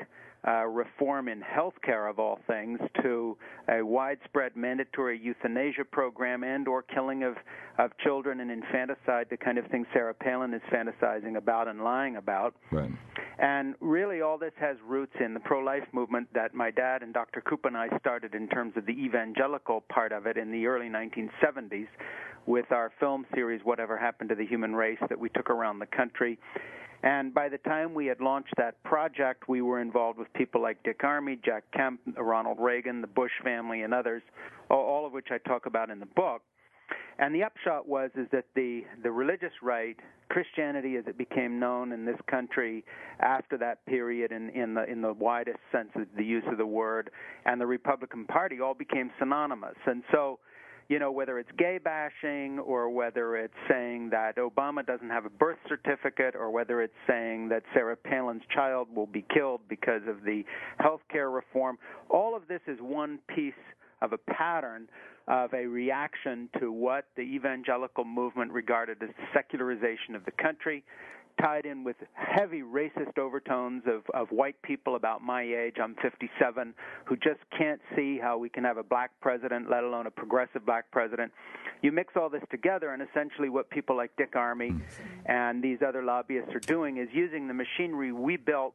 uh, 0.47 0.65
reform 0.65 1.27
in 1.27 1.41
healthcare 1.41 2.09
of 2.09 2.19
all 2.19 2.39
things 2.47 2.79
to 3.01 3.37
a 3.69 3.83
widespread 3.83 4.55
mandatory 4.55 5.19
euthanasia 5.21 5.85
program 5.85 6.43
and 6.43 6.67
or 6.67 6.81
killing 6.81 7.23
of, 7.23 7.35
of 7.77 7.91
children 8.03 8.39
and 8.39 8.49
infanticide, 8.49 9.27
the 9.29 9.37
kind 9.37 9.57
of 9.57 9.67
thing 9.67 9.85
Sarah 9.93 10.13
Palin 10.15 10.53
is 10.53 10.61
fantasizing 10.73 11.37
about 11.37 11.67
and 11.67 11.83
lying 11.83 12.15
about. 12.15 12.55
Right. 12.71 12.89
And 13.37 13.75
really 13.79 14.21
all 14.21 14.37
this 14.37 14.53
has 14.59 14.77
roots 14.85 15.13
in 15.23 15.33
the 15.33 15.39
pro-life 15.39 15.87
movement 15.93 16.27
that 16.33 16.53
my 16.53 16.71
dad 16.71 17.03
and 17.03 17.13
Dr. 17.13 17.41
Koop 17.41 17.65
and 17.65 17.77
I 17.77 17.87
started 17.99 18.35
in 18.35 18.47
terms 18.47 18.73
of 18.75 18.85
the 18.85 18.93
evangelical 18.93 19.81
part 19.89 20.11
of 20.11 20.25
it 20.25 20.37
in 20.37 20.51
the 20.51 20.65
early 20.65 20.87
1970s 20.87 21.87
with 22.45 22.71
our 22.71 22.91
film 22.99 23.25
series 23.33 23.61
Whatever 23.63 23.97
Happened 23.97 24.29
to 24.29 24.35
the 24.35 24.45
Human 24.45 24.75
Race 24.75 24.99
that 25.09 25.19
we 25.19 25.29
took 25.29 25.49
around 25.49 25.79
the 25.79 25.85
country. 25.85 26.39
And 27.03 27.33
by 27.33 27.49
the 27.49 27.57
time 27.59 27.93
we 27.93 28.05
had 28.05 28.21
launched 28.21 28.53
that 28.57 28.81
project, 28.83 29.49
we 29.49 29.61
were 29.61 29.81
involved 29.81 30.19
with 30.19 30.31
people 30.33 30.61
like 30.61 30.83
Dick 30.83 30.99
Armey, 31.01 31.43
Jack 31.43 31.63
Kemp, 31.73 31.99
Ronald 32.15 32.57
Reagan, 32.59 33.01
the 33.01 33.07
Bush 33.07 33.31
family, 33.43 33.81
and 33.81 33.93
others, 33.93 34.21
all 34.69 35.05
of 35.05 35.11
which 35.11 35.27
I 35.31 35.37
talk 35.39 35.65
about 35.65 35.89
in 35.89 35.99
the 35.99 36.05
book. 36.05 36.43
And 37.17 37.35
the 37.35 37.43
upshot 37.43 37.87
was 37.87 38.09
is 38.15 38.27
that 38.31 38.45
the 38.55 38.83
the 39.03 39.11
religious 39.11 39.51
right, 39.61 39.97
Christianity 40.29 40.95
as 40.95 41.05
it 41.07 41.17
became 41.17 41.59
known 41.59 41.91
in 41.91 42.05
this 42.05 42.17
country 42.29 42.83
after 43.19 43.57
that 43.57 43.85
period 43.85 44.31
in 44.31 44.49
in 44.49 44.73
the 44.73 44.89
in 44.89 45.01
the 45.01 45.13
widest 45.13 45.59
sense 45.71 45.89
of 45.95 46.07
the 46.17 46.23
use 46.23 46.43
of 46.51 46.57
the 46.57 46.65
word, 46.65 47.11
and 47.45 47.59
the 47.59 47.67
Republican 47.67 48.25
Party 48.25 48.59
all 48.59 48.73
became 48.73 49.11
synonymous. 49.19 49.75
And 49.85 50.03
so 50.11 50.39
you 50.91 50.99
know, 50.99 51.09
whether 51.09 51.39
it's 51.39 51.49
gay 51.57 51.79
bashing 51.81 52.59
or 52.59 52.89
whether 52.89 53.37
it's 53.37 53.53
saying 53.69 54.09
that 54.09 54.35
Obama 54.35 54.85
doesn't 54.85 55.09
have 55.09 55.25
a 55.25 55.29
birth 55.29 55.57
certificate 55.69 56.35
or 56.35 56.51
whether 56.51 56.81
it's 56.81 56.93
saying 57.07 57.47
that 57.47 57.63
Sarah 57.73 57.95
Palin's 57.95 58.43
child 58.53 58.89
will 58.93 59.05
be 59.05 59.23
killed 59.33 59.61
because 59.69 60.01
of 60.05 60.25
the 60.25 60.43
health 60.79 60.99
care 61.09 61.31
reform, 61.31 61.77
all 62.09 62.35
of 62.35 62.45
this 62.49 62.59
is 62.67 62.77
one 62.81 63.19
piece 63.33 63.53
of 64.01 64.11
a 64.11 64.17
pattern 64.17 64.89
of 65.29 65.53
a 65.53 65.65
reaction 65.65 66.49
to 66.59 66.73
what 66.73 67.05
the 67.15 67.21
evangelical 67.21 68.03
movement 68.03 68.51
regarded 68.51 69.01
as 69.01 69.07
the 69.17 69.23
secularization 69.33 70.13
of 70.13 70.25
the 70.25 70.31
country, 70.43 70.83
tied 71.39 71.65
in 71.65 71.83
with 71.83 71.95
heavy 72.13 72.61
racist 72.61 73.17
overtones 73.17 73.83
of, 73.85 74.03
of 74.13 74.29
white 74.31 74.61
people 74.61 74.95
about 74.95 75.21
my 75.21 75.43
age. 75.43 75.75
I'm 75.81 75.95
57, 76.01 76.73
who 77.05 77.15
just 77.17 77.39
can't 77.57 77.81
see 77.95 78.17
how 78.17 78.37
we 78.37 78.49
can 78.49 78.63
have 78.63 78.77
a 78.77 78.83
black 78.83 79.11
president, 79.21 79.69
let 79.69 79.83
alone 79.83 80.07
a 80.07 80.11
progressive 80.11 80.65
black 80.65 80.89
president. 80.91 81.31
You 81.81 81.91
mix 81.91 82.13
all 82.15 82.29
this 82.29 82.43
together, 82.51 82.93
and 82.93 83.01
essentially 83.01 83.49
what 83.49 83.69
people 83.69 83.95
like 83.95 84.11
Dick 84.17 84.33
Armey 84.33 84.71
hmm. 84.71 84.81
and 85.25 85.63
these 85.63 85.79
other 85.85 86.03
lobbyists 86.03 86.53
are 86.53 86.59
doing 86.59 86.97
is 86.97 87.09
using 87.13 87.47
the 87.47 87.53
machinery 87.53 88.11
we 88.11 88.37
built 88.37 88.73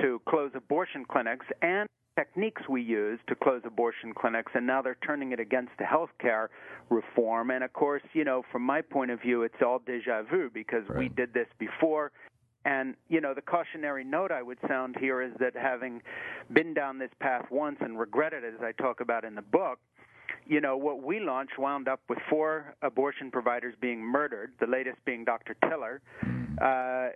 to 0.00 0.20
close 0.28 0.50
abortion 0.54 1.04
clinics 1.04 1.46
and 1.62 1.88
techniques 2.16 2.62
we 2.68 2.82
use 2.82 3.18
to 3.28 3.34
close 3.34 3.62
abortion 3.64 4.12
clinics, 4.14 4.52
and 4.54 4.66
now 4.66 4.82
they're 4.82 4.96
turning 5.06 5.32
it 5.32 5.40
against 5.40 5.72
the 5.78 5.84
health 5.84 6.10
care 6.20 6.50
reform. 6.90 7.50
And 7.50 7.64
of 7.64 7.72
course, 7.72 8.02
you 8.12 8.24
know, 8.24 8.42
from 8.52 8.62
my 8.62 8.80
point 8.80 9.10
of 9.10 9.20
view, 9.20 9.42
it's 9.42 9.62
all 9.64 9.80
deja 9.84 10.22
vu 10.22 10.50
because 10.52 10.84
right. 10.88 10.98
we 10.98 11.08
did 11.08 11.34
this 11.34 11.48
before. 11.58 12.12
And, 12.66 12.94
you 13.08 13.20
know, 13.20 13.34
the 13.34 13.42
cautionary 13.42 14.04
note 14.04 14.32
I 14.32 14.42
would 14.42 14.58
sound 14.66 14.96
here 14.98 15.20
is 15.20 15.32
that 15.38 15.54
having 15.54 16.00
been 16.52 16.72
down 16.72 16.98
this 16.98 17.10
path 17.20 17.44
once 17.50 17.76
and 17.80 17.98
regretted 17.98 18.42
it, 18.42 18.54
as 18.54 18.62
I 18.62 18.72
talk 18.72 19.00
about 19.00 19.24
in 19.24 19.34
the 19.34 19.42
book, 19.42 19.78
you 20.46 20.60
know, 20.60 20.76
what 20.76 21.02
we 21.02 21.20
launched 21.20 21.58
wound 21.58 21.88
up 21.88 22.00
with 22.08 22.18
four 22.28 22.74
abortion 22.82 23.30
providers 23.30 23.74
being 23.80 24.00
murdered, 24.00 24.52
the 24.60 24.66
latest 24.66 24.98
being 25.04 25.24
Dr. 25.24 25.56
Tiller. 25.68 26.02
Uh, 26.60 26.64
uh, 26.64 27.10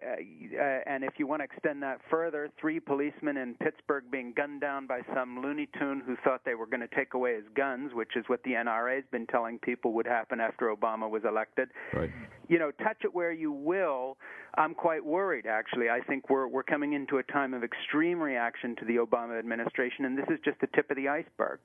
and 0.87 1.04
if 1.04 1.14
you 1.18 1.26
want 1.26 1.40
to 1.40 1.44
extend 1.44 1.82
that 1.82 2.00
further, 2.11 2.49
three 2.61 2.80
policemen 2.80 3.37
in 3.37 3.54
Pittsburgh 3.54 4.04
being 4.11 4.32
gunned 4.37 4.61
down 4.61 4.87
by 4.87 5.00
some 5.14 5.40
Looney 5.40 5.68
Tune 5.78 6.02
who 6.04 6.16
thought 6.25 6.40
they 6.44 6.54
were 6.54 6.66
going 6.66 6.80
to 6.80 6.88
take 6.88 7.14
away 7.14 7.37
his 7.37 7.44
guns, 7.54 7.92
which 7.94 8.16
is 8.16 8.25
what 8.26 8.42
the 8.42 8.52
NRA 8.52 8.97
has 8.97 9.04
been 9.12 9.26
telling 9.26 9.58
people 9.58 9.92
would 9.92 10.06
happen 10.06 10.40
after 10.40 10.75
Obama 10.75 11.08
was 11.08 11.23
elected. 11.25 11.68
Right. 11.92 12.11
You 12.49 12.58
know, 12.58 12.70
touch 12.82 12.99
it 13.04 13.14
where 13.14 13.32
you 13.32 13.52
will. 13.52 14.16
I'm 14.56 14.75
quite 14.75 15.04
worried, 15.04 15.47
actually. 15.47 15.88
I 15.88 16.00
think 16.00 16.30
we're 16.30 16.49
we're 16.49 16.62
coming 16.62 16.94
into 16.94 17.18
a 17.18 17.23
time 17.23 17.54
of 17.54 17.62
extreme 17.62 18.18
reaction 18.20 18.75
to 18.76 18.85
the 18.85 18.97
Obama 18.97 19.38
administration, 19.38 20.04
and 20.04 20.16
this 20.16 20.26
is 20.30 20.38
just 20.44 20.61
the 20.61 20.66
tip 20.75 20.90
of 20.90 20.97
the 20.97 21.08
iceberg. 21.08 21.61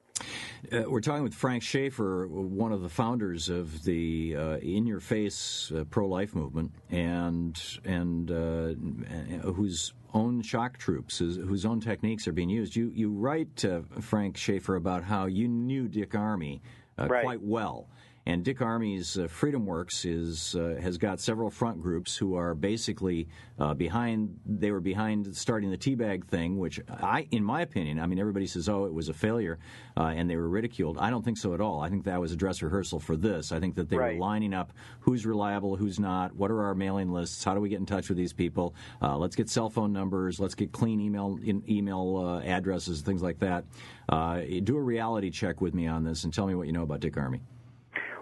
Uh, 0.72 0.84
we're 0.88 1.02
talking 1.02 1.24
with 1.24 1.34
Frank 1.34 1.53
Schaeffer, 1.62 2.28
one 2.28 2.72
of 2.72 2.82
the 2.82 2.90
founders 2.90 3.50
of 3.50 3.84
the 3.84 4.36
uh, 4.36 4.58
In 4.58 4.88
Your 4.88 5.00
Face 5.00 5.72
uh, 5.76 5.84
pro 5.86 6.08
life 6.08 6.34
movement, 6.34 6.72
and 6.90 7.62
and 7.84 8.32
uh, 8.32 9.50
whose 9.52 9.94
own 10.14 10.42
shock 10.42 10.78
troops, 10.78 11.18
whose 11.18 11.66
own 11.66 11.80
techniques 11.80 12.28
are 12.28 12.32
being 12.32 12.50
used. 12.50 12.76
You 12.76 12.92
you 12.94 13.12
write, 13.12 13.64
uh, 13.66 13.82
Frank 14.02 14.38
Schaeffer, 14.38 14.76
about 14.76 15.04
how 15.04 15.26
you 15.26 15.48
knew 15.48 15.88
Dick 15.88 16.12
Armey 16.12 16.62
uh, 16.98 17.08
right. 17.08 17.24
quite 17.24 17.42
well. 17.42 17.88
And 18.26 18.46
Dick 18.46 18.60
Armey's 18.60 19.18
uh, 19.18 19.28
Freedom 19.28 19.66
Works 19.66 20.06
is 20.06 20.56
uh, 20.56 20.80
has 20.82 20.98
got 20.98 21.20
several 21.20 21.50
front 21.50 21.82
groups 21.82 22.16
who 22.16 22.36
are 22.36 22.56
basically 22.56 23.28
uh, 23.60 23.74
behind. 23.74 24.40
They 24.46 24.72
were 24.72 24.80
behind 24.80 25.36
starting 25.36 25.72
the 25.72 25.78
teabag 25.78 26.24
thing, 26.26 26.58
which 26.58 26.80
I, 26.90 27.28
in 27.32 27.44
my 27.44 27.62
opinion, 27.62 28.00
I 28.00 28.08
mean, 28.08 28.20
everybody 28.20 28.48
says, 28.48 28.70
"Oh, 28.70 28.86
it 28.86 28.94
was 28.94 29.10
a 29.10 29.14
failure," 29.14 29.60
uh, 29.98 30.14
and 30.16 30.30
they 30.30 30.38
were 30.38 30.48
ridiculed. 30.48 30.98
I 31.00 31.10
don't 31.10 31.24
think 31.26 31.38
so 31.38 31.54
at 31.54 31.60
all. 31.60 31.82
I 31.82 31.90
think 31.90 32.06
that 32.06 32.22
was 32.22 32.32
a 32.32 32.38
dress 32.38 32.62
rehearsal 32.62 33.02
for 33.02 33.18
this. 33.18 33.52
I 33.52 33.60
think 33.60 33.76
that 33.76 33.90
they 33.90 33.98
Right. 33.98 34.14
were 34.16 34.22
lining 34.22 34.54
up 34.54 34.72
who's 35.02 35.26
reliable, 35.26 35.76
who's 35.76 36.00
not, 36.00 36.34
what 36.34 36.50
are 36.50 36.64
our 36.64 36.76
mailing 36.76 37.12
lists, 37.12 37.44
how 37.44 37.54
do 37.54 37.60
we 37.60 37.68
get 37.68 37.80
in 37.80 37.86
touch 37.86 38.08
with 38.08 38.18
these 38.18 38.32
people. 38.34 38.74
Uh, 39.02 39.18
let's 39.18 39.36
get 39.36 39.50
cell 39.50 39.70
phone 39.70 39.92
numbers, 39.92 40.40
let's 40.40 40.56
get 40.56 40.72
clean 40.72 41.02
email 41.02 41.38
in, 41.44 41.62
email 41.70 42.18
uh, 42.18 42.40
addresses, 42.48 43.02
things 43.02 43.22
like 43.22 43.40
that. 43.40 43.66
Uh, 44.08 44.40
do 44.64 44.78
a 44.78 44.82
reality 44.82 45.30
check 45.30 45.60
with 45.60 45.74
me 45.74 45.88
on 45.88 46.06
this 46.06 46.24
and 46.24 46.34
tell 46.34 46.48
me 46.48 46.56
what 46.56 46.68
you 46.68 46.74
know 46.74 46.84
about 46.84 47.02
Dick 47.02 47.16
Armey. 47.16 47.42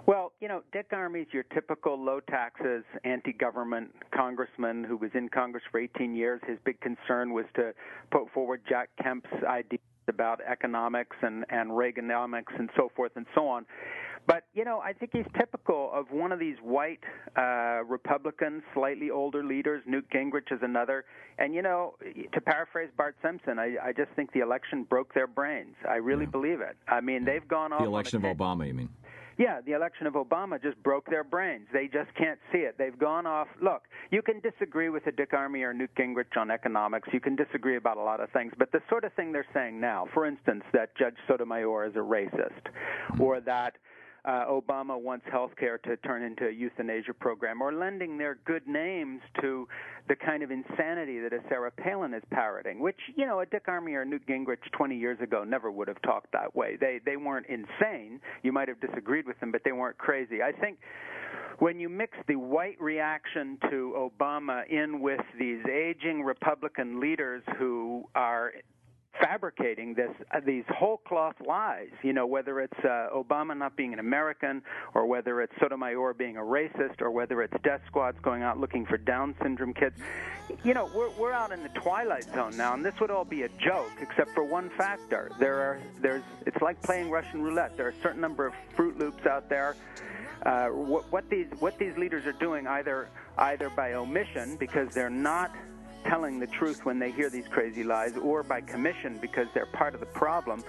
Well, 0.06 0.32
you 0.42 0.48
know, 0.48 0.64
Dick 0.72 0.90
Armey's 0.92 1.28
your 1.32 1.44
typical 1.44 2.02
low 2.04 2.20
taxes, 2.20 2.84
anti 3.04 3.34
government 3.34 3.92
congressman 4.14 4.84
who 4.84 4.98
was 4.98 5.12
in 5.14 5.30
Congress 5.30 5.64
for 5.72 5.80
18 5.80 6.16
years. 6.16 6.42
His 6.48 6.58
big 6.66 6.80
concern 6.82 7.34
was 7.34 7.46
to 7.56 7.74
put 8.12 8.32
forward 8.34 8.62
Jack 8.68 8.90
Kemp's 9.02 9.30
ideas 9.48 9.82
about 10.08 10.42
economics 10.42 11.16
and, 11.22 11.46
and 11.50 11.72
Reaganomics 11.72 12.58
and 12.58 12.70
so 12.76 12.92
forth 12.96 13.12
and 13.16 13.26
so 13.36 13.48
on. 13.48 13.66
But, 14.28 14.44
you 14.54 14.66
know, 14.66 14.80
I 14.80 14.94
think 14.94 15.12
he's 15.14 15.26
typical 15.38 15.90
of 15.94 16.12
one 16.12 16.32
of 16.32 16.40
these 16.40 16.58
white 16.62 17.04
uh, 17.36 17.84
Republican, 17.88 18.62
slightly 18.74 19.10
older 19.10 19.44
leaders. 19.44 19.82
Newt 19.88 20.06
Gingrich 20.12 20.52
is 20.52 20.60
another. 20.62 21.06
And, 21.40 21.56
you 21.56 21.64
know, 21.64 21.96
to 22.34 22.42
paraphrase 22.42 22.90
Bart 22.96 23.16
Simpson, 23.24 23.58
I, 23.58 23.78
I 23.84 23.94
just 23.94 24.12
think 24.16 24.32
the 24.34 24.42
election 24.42 24.84
broke 24.84 25.14
their 25.14 25.28
brains. 25.28 25.76
I 25.90 25.96
really 25.96 26.28
believe 26.28 26.62
it. 26.62 26.78
I 26.88 27.02
mean, 27.02 27.26
they've 27.26 27.48
gone 27.48 27.74
off. 27.74 27.82
The 27.82 27.88
election 27.88 28.24
of 28.24 28.38
Obama, 28.38 28.68
you 28.68 28.74
mean? 28.76 28.90
Yeah, 29.42 29.60
the 29.66 29.72
election 29.72 30.06
of 30.06 30.14
Obama 30.14 30.62
just 30.62 30.82
broke 30.84 31.08
their 31.08 31.24
brains. 31.24 31.66
They 31.74 31.86
just 31.88 32.14
can't 32.16 32.38
see 32.52 32.60
it. 32.60 32.76
They've 32.78 32.98
gone 32.98 33.26
off. 33.26 33.48
Look, 33.60 33.82
you 34.12 34.22
can 34.22 34.40
disagree 34.40 34.90
with 34.90 35.08
a 35.08 35.12
Dick 35.12 35.32
Armey 35.32 35.64
or 35.64 35.74
Newt 35.74 35.90
Gingrich 35.98 36.38
on 36.38 36.52
economics. 36.52 37.10
You 37.12 37.20
can 37.20 37.36
disagree 37.36 37.76
about 37.76 37.98
a 37.98 38.04
lot 38.04 38.20
of 38.20 38.30
things. 38.30 38.54
But 38.60 38.72
the 38.72 38.82
sort 38.88 39.04
of 39.04 39.14
thing 39.14 39.32
they're 39.32 39.48
saying 39.52 39.82
now, 39.82 40.06
for 40.14 40.28
instance, 40.28 40.64
that 40.74 40.96
Judge 40.96 41.16
Sotomayor 41.28 41.88
is 41.88 41.96
a 41.96 42.00
racist, 42.00 42.70
or 43.20 43.42
that 43.42 43.78
uh, 44.26 44.46
Obama 44.50 45.00
wants 45.00 45.26
health 45.32 45.52
care 45.58 45.78
to 45.80 45.98
turn 45.98 46.24
into 46.24 46.48
a 46.48 46.52
euthanasia 46.52 47.14
program, 47.14 47.62
or 47.62 47.74
lending 47.74 48.18
their 48.18 48.38
good 48.46 48.68
names 48.68 49.22
to 49.42 49.68
the 50.08 50.16
kind 50.16 50.44
of 50.44 50.52
insanity 50.52 51.20
that 51.20 51.34
a 51.34 51.40
Sarah 51.50 51.72
Palin 51.72 52.14
is 52.14 52.24
parroting, 52.32 52.80
which, 52.80 53.00
you 53.16 53.26
know, 53.26 53.40
a 53.40 53.46
Dick 53.46 53.66
Armey 53.68 53.94
or 53.94 54.06
Newt 54.06 54.26
Gingrich 54.28 54.72
20 54.74 54.98
years 54.98 55.20
ago 55.22 55.44
never 55.44 55.72
would 55.72 55.88
have 55.88 56.02
talked 56.02 56.32
that 56.34 56.56
way. 56.56 56.78
They, 56.80 57.00
they 57.04 57.18
weren't 57.18 57.48
insane. 57.48 58.20
You 58.44 58.52
might 58.52 58.68
have 58.68 58.80
disagreed 58.80 59.26
with 59.26 59.40
them, 59.40 59.52
but 59.52 59.62
they 59.64 59.72
weren't 59.72 59.98
crazy. 59.98 60.42
I 60.44 60.52
think 60.52 60.80
when 61.60 61.80
you 61.80 61.90
mix 61.90 62.18
the 62.28 62.36
white 62.36 62.80
reaction 62.82 63.58
to 63.70 64.10
Obama 64.20 64.68
in 64.70 65.00
with 65.00 65.22
these 65.40 65.64
aging 65.72 66.24
Republican 66.24 67.00
leaders 67.00 67.44
who 67.58 68.04
are 68.16 68.54
fabricating 69.20 69.94
this 69.94 70.12
uh, 70.34 70.40
these 70.46 70.64
whole 70.70 70.98
cloth 70.98 71.36
lies 71.46 71.90
you 72.02 72.14
know 72.14 72.26
whether 72.26 72.62
it's 72.62 72.80
uh, 72.80 73.08
Obama 73.14 73.58
not 73.58 73.76
being 73.76 73.94
an 73.94 74.00
American 74.00 74.62
or 74.94 75.06
whether 75.06 75.42
it's 75.42 75.54
Sotomayor 75.60 76.14
being 76.14 76.38
a 76.38 76.42
racist 76.42 77.02
or 77.02 77.12
whether 77.12 77.42
it's 77.42 77.54
death 77.64 77.82
squads 77.88 78.18
going 78.22 78.42
out 78.42 78.60
looking 78.60 78.86
for 78.86 78.98
down 78.98 79.36
syndrome 79.42 79.74
kids. 79.74 79.96
You 80.64 80.74
know 80.74 80.90
we're 80.96 81.10
we're 81.12 81.34
out 81.34 81.52
in 81.52 81.62
the 81.62 81.70
twilight 81.70 82.24
zone 82.34 82.56
now 82.56 82.74
and 82.74 82.86
this 82.86 82.94
would 83.02 83.12
all 83.12 83.26
be 83.26 83.44
a 83.44 83.50
joke 83.60 83.92
except 84.00 84.32
for 84.32 84.44
one 84.44 84.70
factor. 84.78 85.32
There 85.40 85.60
are 85.60 85.80
there's 86.02 86.24
it's 86.46 86.62
like 86.62 86.82
playing 86.82 87.10
Russian 87.10 87.42
roulette. 87.42 87.76
There 87.76 87.88
are 87.88 87.90
a 87.90 88.02
certain 88.02 88.22
number 88.22 88.48
of 88.48 88.54
fruit 88.76 88.98
loops 88.98 89.26
out 89.26 89.50
there. 89.50 89.76
Uh, 90.46 90.70
what, 90.70 91.12
what 91.12 91.30
these 91.30 91.48
what 91.60 91.78
these 91.78 91.96
leaders 91.98 92.26
are 92.26 92.34
doing 92.34 92.66
either 92.66 93.10
either 93.38 93.70
by 93.70 93.94
omission 93.94 94.56
because 94.56 94.94
they're 94.94 95.10
not 95.10 95.52
telling 96.06 96.40
the 96.40 96.48
truth 96.48 96.86
when 96.86 97.00
they 97.00 97.12
hear 97.12 97.30
these 97.30 97.48
crazy 97.48 97.84
lies 97.84 98.18
or 98.18 98.44
by 98.44 98.62
commission 98.62 99.18
because 99.22 99.48
they're 99.54 99.66
part 99.68 99.94
of 99.94 100.00
the 100.00 100.06
problem 100.08 100.64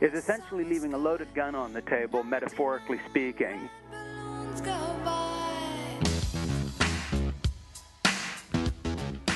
is 0.00 0.12
essentially 0.14 0.64
leaving 0.64 0.92
a 0.94 0.98
loaded 0.98 1.32
gun 1.34 1.54
on 1.54 1.72
the 1.72 1.82
table 1.82 2.22
metaphorically 2.22 3.00
speaking 3.08 3.68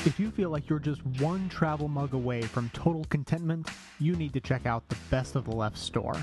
If 0.03 0.19
you 0.19 0.31
feel 0.31 0.49
like 0.49 0.67
you're 0.67 0.79
just 0.79 1.05
one 1.19 1.47
travel 1.47 1.87
mug 1.87 2.15
away 2.15 2.41
from 2.41 2.71
total 2.73 3.05
contentment, 3.09 3.69
you 3.99 4.15
need 4.15 4.33
to 4.33 4.39
check 4.39 4.65
out 4.65 4.87
the 4.89 4.95
Best 5.11 5.35
of 5.35 5.45
the 5.45 5.51
Left 5.55 5.77
store. 5.77 6.15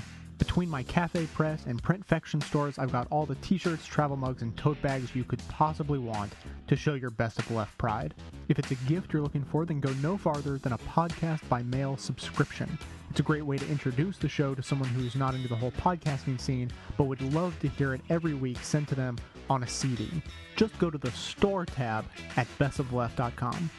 Between 0.49 0.69
my 0.69 0.81
cafe 0.81 1.27
press 1.27 1.67
and 1.67 1.79
printfection 1.79 2.41
stores, 2.41 2.79
I've 2.79 2.91
got 2.91 3.05
all 3.11 3.27
the 3.27 3.35
t-shirts, 3.35 3.85
travel 3.85 4.17
mugs, 4.17 4.41
and 4.41 4.57
tote 4.57 4.81
bags 4.81 5.15
you 5.15 5.23
could 5.23 5.47
possibly 5.47 5.99
want 5.99 6.33
to 6.65 6.75
show 6.75 6.95
your 6.95 7.11
Best 7.11 7.37
of 7.37 7.51
Left 7.51 7.77
pride. 7.77 8.15
If 8.47 8.57
it's 8.57 8.71
a 8.71 8.75
gift 8.87 9.13
you're 9.13 9.21
looking 9.21 9.43
for, 9.43 9.63
then 9.63 9.79
go 9.79 9.93
no 10.01 10.17
farther 10.17 10.57
than 10.57 10.73
a 10.73 10.77
podcast 10.79 11.47
by 11.49 11.61
mail 11.61 11.97
subscription. 11.97 12.79
It's 13.11 13.19
a 13.19 13.23
great 13.23 13.45
way 13.45 13.59
to 13.59 13.69
introduce 13.69 14.17
the 14.17 14.27
show 14.27 14.55
to 14.55 14.63
someone 14.63 14.89
who's 14.89 15.15
not 15.15 15.35
into 15.35 15.47
the 15.47 15.55
whole 15.55 15.71
podcasting 15.73 16.41
scene, 16.41 16.71
but 16.97 17.03
would 17.03 17.21
love 17.31 17.55
to 17.59 17.67
hear 17.67 17.93
it 17.93 18.01
every 18.09 18.33
week 18.33 18.57
sent 18.63 18.89
to 18.89 18.95
them 18.95 19.19
on 19.51 19.61
a 19.61 19.67
CD. 19.67 20.09
Just 20.55 20.75
go 20.79 20.89
to 20.89 20.97
the 20.97 21.11
store 21.11 21.67
tab 21.67 22.05
at 22.37 22.47
bestoftheleft.com. 22.57 23.69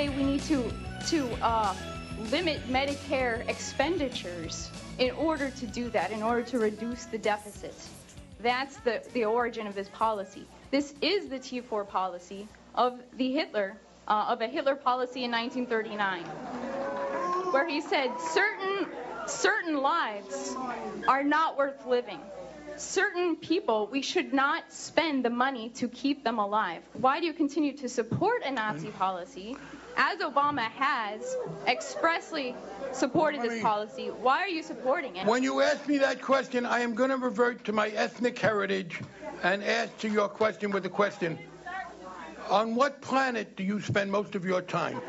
say 0.00 0.08
we 0.08 0.22
need 0.22 0.40
to 0.40 0.72
to 1.06 1.28
uh, 1.42 1.74
limit 2.30 2.58
Medicare 2.68 3.46
expenditures 3.48 4.70
in 4.98 5.10
order 5.10 5.50
to 5.50 5.66
do 5.66 5.90
that, 5.90 6.10
in 6.10 6.22
order 6.22 6.42
to 6.42 6.58
reduce 6.58 7.04
the 7.04 7.18
deficit. 7.18 7.74
That's 8.40 8.76
the, 8.78 9.02
the 9.12 9.26
origin 9.26 9.66
of 9.66 9.74
this 9.74 9.90
policy. 9.90 10.46
This 10.70 10.94
is 11.02 11.28
the 11.28 11.38
T4 11.38 11.86
policy 11.86 12.48
of 12.74 12.98
the 13.18 13.30
Hitler, 13.30 13.76
uh, 14.08 14.26
of 14.28 14.40
a 14.40 14.46
Hitler 14.46 14.74
policy 14.74 15.24
in 15.24 15.30
1939, 15.32 16.22
where 17.52 17.68
he 17.68 17.82
said 17.82 18.08
certain 18.32 18.86
certain 19.26 19.82
lives 19.82 20.56
are 21.08 21.22
not 21.22 21.58
worth 21.58 21.84
living. 21.84 22.20
Certain 22.76 23.36
people, 23.36 23.88
we 23.92 24.00
should 24.00 24.32
not 24.32 24.72
spend 24.72 25.26
the 25.26 25.30
money 25.30 25.68
to 25.80 25.88
keep 25.88 26.24
them 26.24 26.38
alive. 26.38 26.82
Why 26.94 27.20
do 27.20 27.26
you 27.26 27.34
continue 27.34 27.76
to 27.78 27.88
support 27.90 28.42
a 28.46 28.50
Nazi 28.50 28.88
policy, 28.88 29.56
as 30.00 30.18
Obama 30.20 30.62
has 30.62 31.36
expressly 31.66 32.56
supported 32.92 33.42
this 33.42 33.60
policy? 33.60 34.06
Why 34.06 34.38
are 34.38 34.48
you 34.48 34.62
supporting 34.62 35.16
it? 35.16 35.26
When 35.26 35.42
you 35.42 35.60
ask 35.60 35.86
me 35.86 35.98
that 35.98 36.22
question, 36.22 36.64
I 36.64 36.80
am 36.80 36.94
going 36.94 37.10
to 37.10 37.18
revert 37.18 37.64
to 37.64 37.72
my 37.74 37.88
ethnic 37.88 38.38
heritage 38.38 39.02
and 39.42 39.62
answer 39.62 40.08
your 40.08 40.28
question 40.28 40.70
with 40.70 40.86
a 40.86 40.88
question. 40.88 41.38
On 42.48 42.74
what 42.74 43.02
planet 43.02 43.56
do 43.56 43.62
you 43.62 43.82
spend 43.82 44.10
most 44.10 44.34
of 44.34 44.44
your 44.44 44.62
time? 44.62 45.02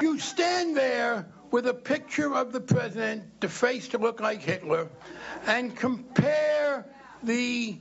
You 0.00 0.18
stand 0.18 0.76
there 0.76 1.26
with 1.52 1.68
a 1.68 1.74
picture 1.74 2.34
of 2.34 2.52
the 2.52 2.60
president, 2.60 3.40
the 3.40 3.48
face 3.48 3.86
to 3.88 3.98
look 3.98 4.20
like 4.20 4.42
Hitler, 4.42 4.88
and 5.46 5.74
compare 5.76 6.84
the 7.22 7.78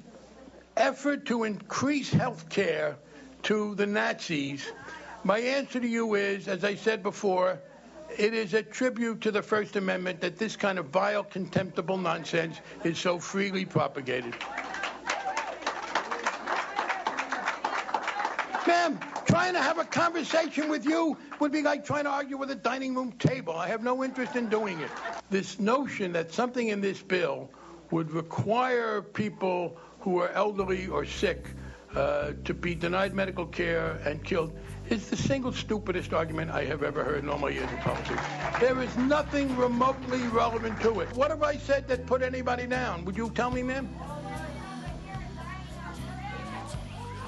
effort 0.78 1.26
to 1.26 1.44
increase 1.44 2.12
health 2.12 2.50
care 2.50 2.98
to 3.44 3.74
the 3.74 3.88
Nazis. 3.88 4.64
My 5.26 5.40
answer 5.40 5.80
to 5.80 5.88
you 5.88 6.16
is, 6.16 6.50
as 6.50 6.66
I 6.66 6.76
said 6.76 7.02
before, 7.02 7.58
it 8.18 8.34
is 8.34 8.54
a 8.54 8.62
tribute 8.62 9.22
to 9.22 9.32
the 9.32 9.42
First 9.42 9.78
Amendment 9.78 10.20
that 10.20 10.38
this 10.38 10.58
kind 10.58 10.78
of 10.78 10.88
vile, 10.88 11.24
contemptible 11.24 11.98
nonsense 11.98 12.60
is 12.84 13.00
so 13.00 13.20
freely 13.20 13.64
propagated. 13.64 14.36
Ma'am, 18.68 19.00
trying 19.26 19.54
to 19.54 19.62
have 19.62 19.78
a 19.80 19.86
conversation 19.86 20.68
with 20.68 20.86
you 20.86 21.18
would 21.40 21.54
be 21.54 21.62
like 21.62 21.86
trying 21.86 22.04
to 22.04 22.10
argue 22.10 22.38
with 22.38 22.52
a 22.52 22.56
dining 22.56 22.94
room 22.94 23.14
table. 23.14 23.54
I 23.54 23.70
have 23.70 23.82
no 23.82 24.04
interest 24.04 24.36
in 24.36 24.50
doing 24.50 24.82
it. 24.82 24.92
This 25.30 25.58
notion 25.58 26.12
that 26.14 26.34
something 26.34 26.68
in 26.68 26.82
this 26.82 27.02
bill 27.02 27.50
would 27.92 28.12
require 28.12 29.02
people 29.02 29.78
who 30.02 30.20
are 30.20 30.30
elderly 30.32 30.88
or 30.88 31.06
sick 31.06 31.48
uh, 31.96 32.34
to 32.44 32.54
be 32.54 32.76
denied 32.76 33.14
medical 33.14 33.46
care 33.46 34.00
and 34.04 34.22
killed 34.24 34.52
it's 34.90 35.10
the 35.10 35.16
single 35.16 35.54
stupidest 35.54 36.14
argument 36.14 36.52
I 36.52 36.66
have 36.66 36.84
ever 36.84 37.04
heard 37.04 37.24
in 37.24 37.30
all 37.30 37.40
my 37.40 37.50
years 37.50 37.70
in 37.72 37.78
politics. 37.78 38.22
There 38.60 38.82
is 38.82 38.96
nothing 38.98 39.56
remotely 39.58 40.22
relevant 40.28 40.80
to 40.82 41.00
it. 41.00 41.08
What 41.16 41.32
have 41.32 41.42
I 41.42 41.58
said 41.58 41.88
that 41.88 42.06
put 42.06 42.22
anybody 42.22 42.68
down? 42.68 43.06
Would 43.06 43.18
you 43.18 43.30
tell 43.32 43.50
me, 43.50 43.64
ma'am? 43.64 43.90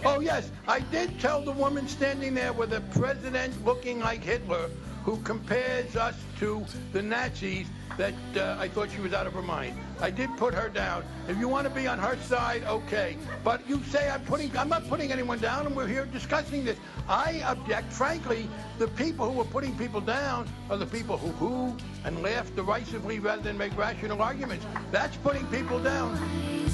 Oh, 0.04 0.20
yes, 0.20 0.52
I 0.68 0.82
did 0.82 1.20
tell 1.20 1.42
the 1.42 1.52
woman 1.52 1.88
standing 1.88 2.36
there 2.36 2.54
with 2.54 2.74
a 2.74 2.82
president 2.82 3.66
looking 3.66 4.00
like 4.00 4.24
Hitler 4.24 4.70
who 5.06 5.18
compares 5.18 5.96
us 5.96 6.16
to 6.40 6.66
the 6.92 7.02
Nazis 7.02 7.68
that 7.96 8.16
uh, 8.36 8.58
I 8.60 8.68
thought 8.68 8.90
she 8.90 9.00
was 9.00 9.14
out 9.14 9.28
of 9.28 9.34
her 9.34 9.42
mind. 9.44 9.78
I 10.02 10.10
did 10.10 10.36
put 10.36 10.54
her 10.56 10.68
down. 10.68 11.06
If 11.30 11.38
you 11.38 11.48
want 11.48 11.68
to 11.68 11.74
be 11.74 11.86
on 11.86 12.00
her 12.00 12.18
side, 12.24 12.64
okay. 12.64 13.16
But 13.44 13.70
you 13.70 13.82
say 13.84 14.10
I'm 14.10 14.26
putting, 14.26 14.58
I'm 14.58 14.68
not 14.68 14.88
putting 14.90 15.12
anyone 15.12 15.38
down, 15.40 15.68
and 15.68 15.76
we're 15.76 15.88
here 15.88 16.06
discussing 16.06 16.66
this. 16.66 16.78
I 17.08 17.44
object, 17.46 17.94
frankly, 17.94 18.50
the 18.80 18.88
people 18.90 19.32
who 19.32 19.40
are 19.40 19.46
putting 19.46 19.78
people 19.78 20.02
down 20.02 20.50
are 20.72 20.78
the 20.78 20.88
people 20.88 21.18
who 21.18 21.30
who 21.36 21.78
and 22.04 22.24
laugh 22.24 22.54
derisively 22.56 23.20
rather 23.20 23.44
than 23.44 23.58
make 23.58 23.78
rational 23.78 24.22
arguments. 24.22 24.66
That's 24.92 25.16
putting 25.18 25.46
people 25.48 25.80
down. 25.80 26.65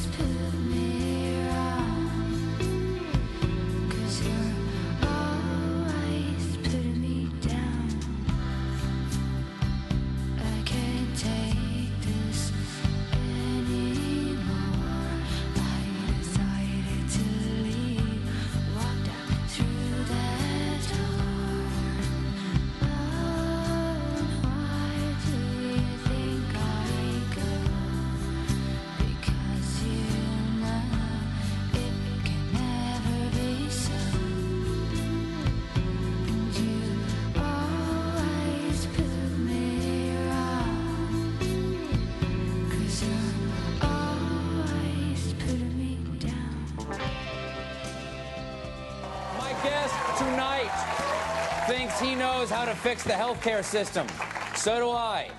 The 53.04 53.14
healthcare 53.14 53.64
system. 53.64 54.08
So 54.56 54.78
do 54.80 54.90
I. 54.92 55.30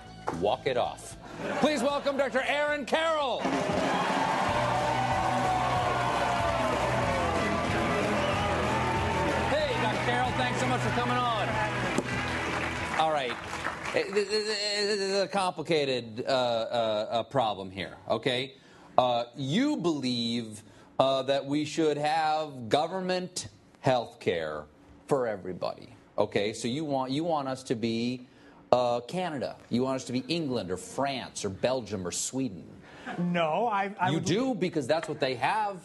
Walk 0.40 0.66
it 0.66 0.76
off. 0.76 1.16
Please 1.60 1.82
welcome 1.82 2.16
Dr. 2.16 2.42
Aaron 2.46 2.84
Carroll. 2.84 3.40
Hey, 9.50 9.72
Dr. 9.82 10.04
Carroll, 10.04 10.30
thanks 10.32 10.58
so 10.60 10.66
much 10.66 10.80
for 10.80 10.90
coming 10.90 11.16
on. 11.16 11.48
All 12.98 13.12
right. 13.12 13.32
Eh, 13.94 14.02
th- 14.02 14.14
th- 14.14 14.28
th- 14.28 14.44
This 14.46 15.00
is 15.00 15.20
a 15.22 15.28
complicated 15.28 16.24
uh, 16.26 16.30
uh, 16.30 17.22
problem 17.24 17.70
here, 17.70 17.96
okay? 18.08 18.54
Uh, 18.96 19.24
you 19.36 19.76
believe 19.76 20.62
uh, 20.98 21.22
that 21.22 21.44
we 21.44 21.64
should 21.64 21.96
have 21.98 22.68
government 22.68 23.48
health 23.80 24.18
care 24.20 24.64
for 25.06 25.26
everybody, 25.26 25.91
okay? 26.18 26.52
So 26.52 26.68
you 26.68 26.84
want, 26.84 27.10
you 27.10 27.24
want 27.24 27.48
us 27.48 27.62
to 27.64 27.74
be 27.74 28.26
uh, 28.70 29.00
Canada. 29.00 29.56
You 29.68 29.82
want 29.82 29.96
us 29.96 30.04
to 30.04 30.12
be 30.12 30.24
England 30.28 30.70
or 30.70 30.76
France 30.76 31.44
or 31.44 31.50
Belgium 31.50 32.06
or 32.06 32.10
Sweden. 32.10 32.64
No, 33.18 33.66
I. 33.66 33.94
I 33.98 34.08
you 34.08 34.14
would, 34.14 34.24
do 34.24 34.54
because 34.54 34.86
that's 34.86 35.08
what 35.08 35.20
they 35.20 35.34
have. 35.34 35.80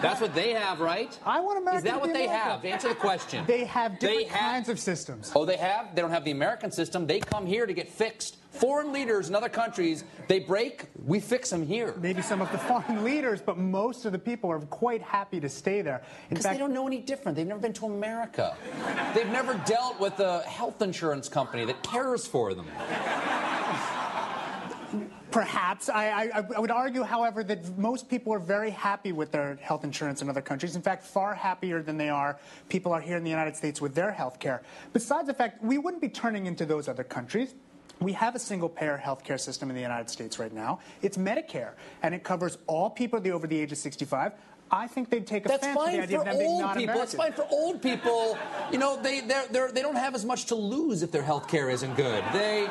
That's 0.00 0.20
what 0.20 0.34
they 0.34 0.52
have, 0.52 0.80
right? 0.80 1.16
I 1.24 1.40
want 1.40 1.58
America 1.58 1.78
Is 1.78 1.84
that 1.84 1.94
to 1.94 1.98
what 1.98 2.12
they 2.12 2.26
have? 2.26 2.64
Answer 2.64 2.88
the 2.88 2.94
question. 2.94 3.44
They 3.46 3.64
have 3.64 3.98
They 3.98 4.24
different 4.24 4.30
kinds 4.30 4.68
of 4.68 4.78
systems. 4.78 5.32
Oh, 5.34 5.44
they 5.44 5.56
have? 5.56 5.94
They 5.94 6.02
don't 6.02 6.10
have 6.10 6.24
the 6.24 6.30
American 6.30 6.70
system. 6.70 7.06
They 7.06 7.20
come 7.20 7.46
here 7.46 7.66
to 7.66 7.72
get 7.72 7.88
fixed. 7.88 8.36
Foreign 8.50 8.92
leaders 8.92 9.28
in 9.28 9.34
other 9.34 9.50
countries, 9.50 10.04
they 10.26 10.40
break, 10.40 10.86
we 11.04 11.20
fix 11.20 11.50
them 11.50 11.64
here. 11.64 11.94
Maybe 12.00 12.22
some 12.22 12.40
of 12.40 12.50
the 12.50 12.58
foreign 12.58 13.04
leaders, 13.04 13.40
but 13.40 13.58
most 13.58 14.06
of 14.06 14.12
the 14.12 14.18
people 14.18 14.50
are 14.50 14.58
quite 14.58 15.02
happy 15.02 15.38
to 15.38 15.48
stay 15.48 15.82
there. 15.82 16.02
Because 16.28 16.44
fact, 16.44 16.54
they 16.54 16.58
don't 16.58 16.72
know 16.72 16.86
any 16.86 16.98
different. 16.98 17.36
They've 17.36 17.46
never 17.46 17.60
been 17.60 17.74
to 17.74 17.86
America. 17.86 18.56
They've 19.14 19.28
never 19.28 19.54
dealt 19.66 20.00
with 20.00 20.18
a 20.20 20.40
health 20.40 20.82
insurance 20.82 21.28
company 21.28 21.66
that 21.66 21.82
cares 21.82 22.26
for 22.26 22.54
them. 22.54 22.66
Perhaps. 25.30 25.88
I, 25.90 26.30
I, 26.34 26.44
I 26.56 26.60
would 26.60 26.70
argue, 26.70 27.02
however, 27.02 27.44
that 27.44 27.76
most 27.78 28.08
people 28.08 28.32
are 28.32 28.38
very 28.38 28.70
happy 28.70 29.12
with 29.12 29.30
their 29.30 29.56
health 29.60 29.84
insurance 29.84 30.22
in 30.22 30.30
other 30.30 30.40
countries. 30.40 30.74
In 30.74 30.82
fact, 30.82 31.04
far 31.04 31.34
happier 31.34 31.82
than 31.82 31.98
they 31.98 32.08
are 32.08 32.38
people 32.68 32.92
are 32.92 33.00
here 33.00 33.16
in 33.16 33.24
the 33.24 33.30
United 33.30 33.54
States 33.56 33.80
with 33.80 33.94
their 33.94 34.10
health 34.10 34.38
care. 34.38 34.62
Besides 34.92 35.26
the 35.26 35.34
fact, 35.34 35.62
we 35.62 35.76
wouldn't 35.76 36.00
be 36.00 36.08
turning 36.08 36.46
into 36.46 36.64
those 36.64 36.88
other 36.88 37.04
countries. 37.04 37.54
We 38.00 38.12
have 38.12 38.36
a 38.36 38.38
single 38.38 38.68
payer 38.68 38.96
health 38.96 39.24
care 39.24 39.38
system 39.38 39.70
in 39.70 39.76
the 39.76 39.82
United 39.82 40.08
States 40.08 40.38
right 40.38 40.52
now. 40.52 40.78
It's 41.02 41.16
Medicare, 41.16 41.72
and 42.02 42.14
it 42.14 42.22
covers 42.22 42.58
all 42.66 42.88
people 42.88 43.20
over 43.32 43.46
the 43.46 43.58
age 43.58 43.72
of 43.72 43.78
65. 43.78 44.32
I 44.70 44.86
think 44.86 45.10
they'd 45.10 45.26
take 45.26 45.44
That's 45.44 45.66
offense 45.66 45.78
to 45.78 45.84
the 45.84 45.90
fine 45.92 46.00
idea 46.00 46.18
for 46.18 46.22
of 46.22 46.24
them 46.26 46.38
being 46.38 46.62
old 46.62 46.74
people. 46.76 47.02
It's 47.02 47.14
fine 47.14 47.32
for 47.32 47.46
old 47.50 47.82
people. 47.82 48.38
You 48.70 48.78
know, 48.78 49.00
they 49.00 49.20
they're, 49.20 49.46
they're, 49.50 49.72
they 49.72 49.82
don't 49.82 49.96
have 49.96 50.14
as 50.14 50.24
much 50.24 50.46
to 50.46 50.54
lose 50.54 51.02
if 51.02 51.10
their 51.12 51.22
health 51.22 51.48
care 51.48 51.70
isn't 51.70 51.94
good. 51.96 52.22
They, 52.32 52.68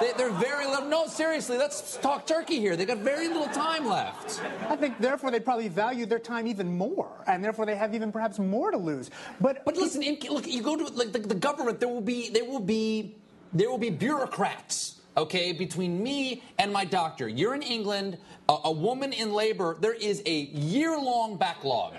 they 0.00 0.12
they're 0.16 0.30
very 0.30 0.66
little. 0.66 0.86
No, 0.88 1.06
seriously, 1.06 1.58
let's 1.58 1.96
talk 1.98 2.26
turkey 2.26 2.58
here. 2.60 2.76
They 2.76 2.84
got 2.84 2.98
very 2.98 3.28
little 3.28 3.48
time 3.48 3.86
left. 3.86 4.40
I 4.68 4.76
think, 4.76 4.98
therefore, 4.98 5.30
they 5.30 5.40
probably 5.40 5.68
value 5.68 6.06
their 6.06 6.18
time 6.18 6.46
even 6.46 6.76
more, 6.76 7.10
and 7.26 7.42
therefore 7.42 7.66
they 7.66 7.76
have 7.76 7.94
even 7.94 8.12
perhaps 8.12 8.38
more 8.38 8.70
to 8.70 8.76
lose. 8.76 9.10
But 9.40 9.64
But 9.64 9.76
listen, 9.76 10.02
in, 10.02 10.18
look, 10.30 10.46
you 10.46 10.62
go 10.62 10.76
to 10.76 10.84
like 10.94 11.12
the, 11.12 11.20
the 11.20 11.34
government. 11.34 11.80
There 11.80 11.88
will 11.88 12.00
be 12.00 12.30
there 12.30 12.44
will 12.44 12.60
be 12.60 13.16
there 13.52 13.70
will 13.70 13.78
be 13.78 13.90
bureaucrats. 13.90 14.95
Okay, 15.16 15.52
between 15.52 16.02
me 16.02 16.42
and 16.58 16.70
my 16.70 16.84
doctor. 16.84 17.26
You're 17.26 17.54
in 17.54 17.62
England, 17.62 18.18
a, 18.50 18.56
a 18.64 18.70
woman 18.70 19.14
in 19.14 19.32
labor. 19.32 19.76
There 19.80 19.94
is 19.94 20.22
a 20.26 20.40
year-long 20.40 21.38
backlog 21.38 21.94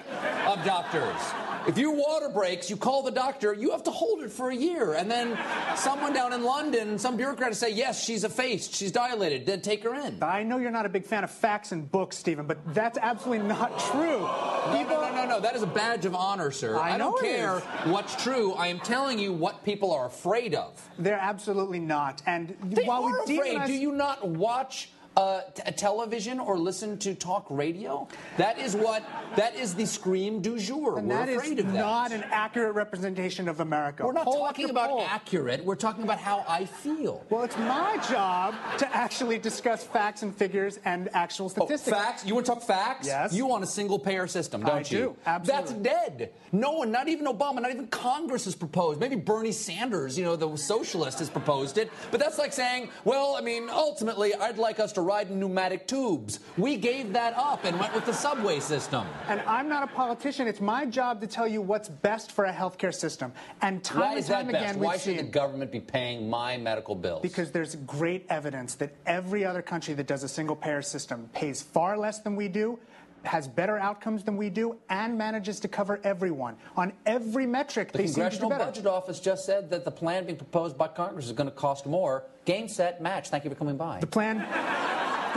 of 0.45 0.63
doctors. 0.63 1.19
If 1.67 1.77
your 1.77 1.95
water 1.95 2.29
breaks, 2.29 2.69
you 2.69 2.77
call 2.77 3.03
the 3.03 3.11
doctor. 3.11 3.53
You 3.53 3.71
have 3.71 3.83
to 3.83 3.91
hold 3.91 4.21
it 4.21 4.31
for 4.31 4.51
a 4.51 4.55
year, 4.55 4.93
and 4.93 5.11
then 5.11 5.37
someone 5.75 6.13
down 6.13 6.31
in 6.31 6.43
London, 6.43 6.97
some 6.97 7.17
bureaucrat, 7.17 7.49
will 7.49 7.55
say, 7.55 7.71
"Yes, 7.71 8.01
she's 8.01 8.23
effaced. 8.23 8.73
She's 8.73 8.91
dilated. 8.91 9.45
Then 9.45 9.59
take 9.59 9.83
her 9.83 9.93
in." 9.95 10.23
I 10.23 10.43
know 10.43 10.59
you're 10.59 10.71
not 10.71 10.85
a 10.85 10.89
big 10.89 11.03
fan 11.03 11.25
of 11.25 11.31
facts 11.31 11.73
and 11.73 11.91
books, 11.91 12.17
Stephen, 12.17 12.45
but 12.45 12.57
that's 12.73 12.97
absolutely 13.01 13.47
not 13.47 13.77
true. 13.79 14.19
No, 14.19 14.85
no, 14.87 15.01
no, 15.01 15.15
no, 15.15 15.25
no. 15.27 15.39
That 15.41 15.55
is 15.57 15.63
a 15.63 15.67
badge 15.67 16.05
of 16.05 16.15
honor, 16.15 16.51
sir. 16.51 16.77
I 16.77 16.97
don't 16.97 17.19
care 17.19 17.59
what's 17.85 18.15
true. 18.23 18.53
I 18.53 18.67
am 18.67 18.79
telling 18.79 19.19
you 19.19 19.33
what 19.33 19.65
people 19.65 19.91
are 19.91 20.05
afraid 20.05 20.55
of. 20.55 20.81
They're 20.97 21.19
absolutely 21.19 21.79
not. 21.79 22.21
And 22.27 22.55
They 22.63 22.85
while 22.85 23.06
are 23.13 23.23
afraid. 23.23 23.65
Do 23.67 23.73
you 23.73 23.91
not 23.91 24.27
watch 24.27 24.89
uh, 25.17 25.41
t- 25.53 25.71
television 25.71 26.39
or 26.39 26.57
listen 26.57 26.97
to 26.99 27.13
talk 27.15 27.45
radio? 27.49 28.07
That 28.37 28.59
is 28.59 28.75
what. 28.75 29.03
That 29.35 29.55
is 29.55 29.73
the 29.75 29.85
scream 29.85 30.41
du 30.41 30.57
jour. 30.59 30.97
and 30.99 31.07
We're 31.09 31.15
that 31.17 31.29
is 31.29 31.37
afraid 31.37 31.59
of 31.59 31.65
that. 31.73 31.73
not 31.79 32.11
an 32.11 32.23
accurate 32.31 32.75
representation 32.75 33.49
of 33.49 33.59
America. 33.59 34.05
We're 34.05 34.13
not 34.13 34.25
Poll 34.25 34.45
talking 34.45 34.69
about 34.69 34.89
poll. 34.91 35.01
accurate. 35.01 35.65
We're 35.65 35.75
talking 35.75 36.03
about 36.03 36.19
how 36.19 36.45
I 36.47 36.65
feel. 36.65 37.25
Well, 37.29 37.43
it's 37.43 37.57
my 37.57 37.97
job 38.09 38.53
to 38.77 38.95
actually 38.95 39.39
discuss 39.39 39.83
facts 39.83 40.21
and 40.21 40.33
figures 40.35 40.79
and 40.85 41.09
actual 41.13 41.47
Oh, 41.47 41.49
statistics. 41.49 41.97
facts? 41.97 42.25
You 42.25 42.33
want 42.35 42.45
to 42.45 42.51
talk 42.53 42.63
facts? 42.63 43.07
Yes. 43.07 43.33
You 43.33 43.45
want 43.47 43.63
a 43.63 43.67
single 43.67 43.97
payer 43.99 44.27
system, 44.27 44.61
don't 44.61 44.69
I 44.75 44.79
you? 44.79 44.83
do, 44.83 45.15
absolutely. 45.25 45.83
That's 45.83 45.83
dead. 46.13 46.31
No 46.51 46.71
one, 46.73 46.91
not 46.91 47.07
even 47.07 47.25
Obama, 47.25 47.61
not 47.61 47.71
even 47.71 47.87
Congress 47.87 48.45
has 48.45 48.55
proposed. 48.55 48.99
Maybe 48.99 49.15
Bernie 49.15 49.51
Sanders, 49.51 50.17
you 50.17 50.23
know, 50.23 50.35
the 50.35 50.55
socialist, 50.57 51.19
has 51.19 51.29
proposed 51.29 51.77
it. 51.77 51.91
But 52.11 52.19
that's 52.19 52.37
like 52.37 52.53
saying, 52.53 52.89
well, 53.03 53.35
I 53.37 53.41
mean, 53.41 53.69
ultimately, 53.69 54.33
I'd 54.35 54.57
like 54.57 54.79
us 54.79 54.91
to 54.93 55.01
ride 55.07 55.29
in 55.31 55.39
pneumatic 55.39 55.87
tubes. 55.87 56.41
We 56.57 56.75
gave 56.75 57.13
that 57.13 57.33
up 57.37 57.63
and 57.63 57.79
went 57.79 57.95
with 57.95 58.05
the 58.05 58.13
subway 58.13 58.59
system. 58.59 59.07
And 59.29 59.39
I'm 59.47 59.69
not 59.69 59.81
a 59.83 59.87
politician. 59.87 60.47
It's 60.47 60.59
my 60.59 60.85
job 60.85 61.21
to 61.21 61.27
tell 61.27 61.47
you 61.47 61.61
what's 61.61 61.87
best 61.87 62.33
for 62.33 62.45
a 62.45 62.51
healthcare 62.53 62.93
system. 62.93 63.31
And 63.61 63.81
time 63.83 64.01
Why 64.01 64.09
and 64.09 64.19
is 64.19 64.27
time 64.27 64.47
that 64.47 64.51
best? 64.51 64.65
again, 64.71 64.79
Why 64.83 64.97
should 64.97 65.17
the 65.17 65.23
government 65.23 65.71
be 65.71 65.79
paying 65.79 66.29
my 66.29 66.57
medical 66.57 66.93
bills? 66.93 67.21
because 67.21 67.51
there's 67.51 67.75
great 67.75 68.25
evidence 68.29 68.75
that 68.75 68.91
every 69.05 69.45
other 69.45 69.61
country 69.61 69.93
that 69.93 70.07
does 70.07 70.23
a 70.23 70.27
single 70.27 70.55
payer 70.55 70.81
system 70.81 71.29
pays 71.33 71.61
far 71.61 71.97
less 71.97 72.19
than 72.19 72.35
we 72.35 72.47
do, 72.49 72.77
has 73.27 73.47
better 73.47 73.77
outcomes 73.77 74.23
than 74.23 74.37
we 74.37 74.49
do, 74.49 74.77
and 74.89 75.17
manages 75.17 75.59
to 75.59 75.67
cover 75.67 75.99
everyone. 76.03 76.55
On 76.75 76.91
every 77.05 77.45
metric, 77.45 77.91
The 77.91 77.99
they 77.99 78.07
seem 78.07 78.23
to 78.23 78.29
do 78.29 78.37
Congressional. 78.39 78.65
Budget 78.65 78.85
Office 78.87 79.19
just 79.19 79.45
said 79.45 79.69
that 79.69 79.85
the 79.85 79.91
plan 79.91 80.25
being 80.25 80.37
proposed 80.37 80.77
by 80.77 80.87
Congress 80.87 81.25
is 81.25 81.33
going 81.33 81.49
to 81.49 81.55
cost 81.55 81.85
more. 81.85 82.23
Game, 82.45 82.67
set, 82.67 83.01
match. 83.01 83.29
Thank 83.29 83.43
you 83.43 83.49
for 83.49 83.55
coming 83.55 83.77
by. 83.77 83.99
The 83.99 84.07
plan. 84.07 84.45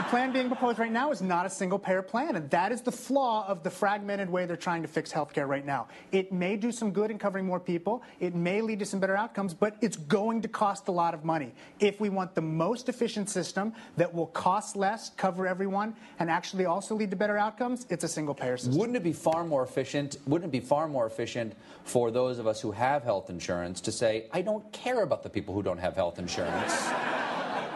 The 0.01 0.07
plan 0.07 0.33
being 0.33 0.47
proposed 0.47 0.79
right 0.79 0.91
now 0.91 1.11
is 1.11 1.21
not 1.21 1.45
a 1.45 1.51
single 1.51 1.79
payer 1.79 2.01
plan, 2.01 2.35
and 2.35 2.49
that 2.49 2.73
is 2.73 2.81
the 2.81 2.91
flaw 2.91 3.47
of 3.47 3.63
the 3.63 3.69
fragmented 3.69 4.31
way 4.31 4.47
they're 4.47 4.57
trying 4.57 4.81
to 4.81 4.89
fix 4.89 5.13
healthcare 5.13 5.47
right 5.47 5.67
now. 5.67 5.89
It 6.11 6.33
may 6.33 6.57
do 6.57 6.73
some 6.73 6.91
good 6.91 7.11
in 7.11 7.19
covering 7.19 7.45
more 7.45 7.61
people, 7.61 8.03
it 8.19 8.35
may 8.35 8.63
lead 8.63 8.79
to 8.79 8.87
some 8.87 8.99
better 8.99 9.15
outcomes, 9.15 9.53
but 9.53 9.77
it's 9.83 9.99
going 9.99 10.41
to 10.41 10.49
cost 10.49 10.89
a 10.89 10.91
lot 10.91 11.13
of 11.13 11.27
money. 11.27 11.53
If 11.81 12.01
we 12.01 12.09
want 12.09 12.35
the 12.35 12.41
most 12.41 12.89
efficient 12.89 13.29
system 13.29 13.75
that 13.99 14.15
will 14.15 14.29
cost 14.29 14.75
less, 14.75 15.11
cover 15.19 15.47
everyone, 15.47 15.95
and 16.19 16.31
actually 16.31 16.65
also 16.65 16.95
lead 16.95 17.11
to 17.11 17.17
better 17.17 17.37
outcomes, 17.37 17.85
it's 17.91 18.03
a 18.03 18.09
single 18.09 18.35
payer 18.35 18.57
system. 18.57 18.79
Wouldn't 18.79 18.97
it 18.97 19.05
be 19.05 19.13
far 19.13 19.45
more 19.45 19.65
efficient? 19.65 20.17
Wouldn't 20.27 20.49
it 20.49 20.53
be 20.53 20.67
far 20.67 20.89
more 20.89 21.05
efficient 21.05 21.53
for 21.85 22.11
those 22.11 22.39
of 22.39 22.47
us 22.47 22.59
who 22.59 22.73
have 22.73 23.03
health 23.03 23.29
insurance 23.29 23.83
to 23.83 23.93
say, 23.93 24.29
I 24.33 24.41
don't 24.41 24.73
care 24.73 25.03
about 25.03 25.23
the 25.23 25.29
people 25.29 25.53
who 25.53 25.63
don't 25.63 25.77
have 25.77 25.95
health 25.95 26.19
insurance? 26.19 26.89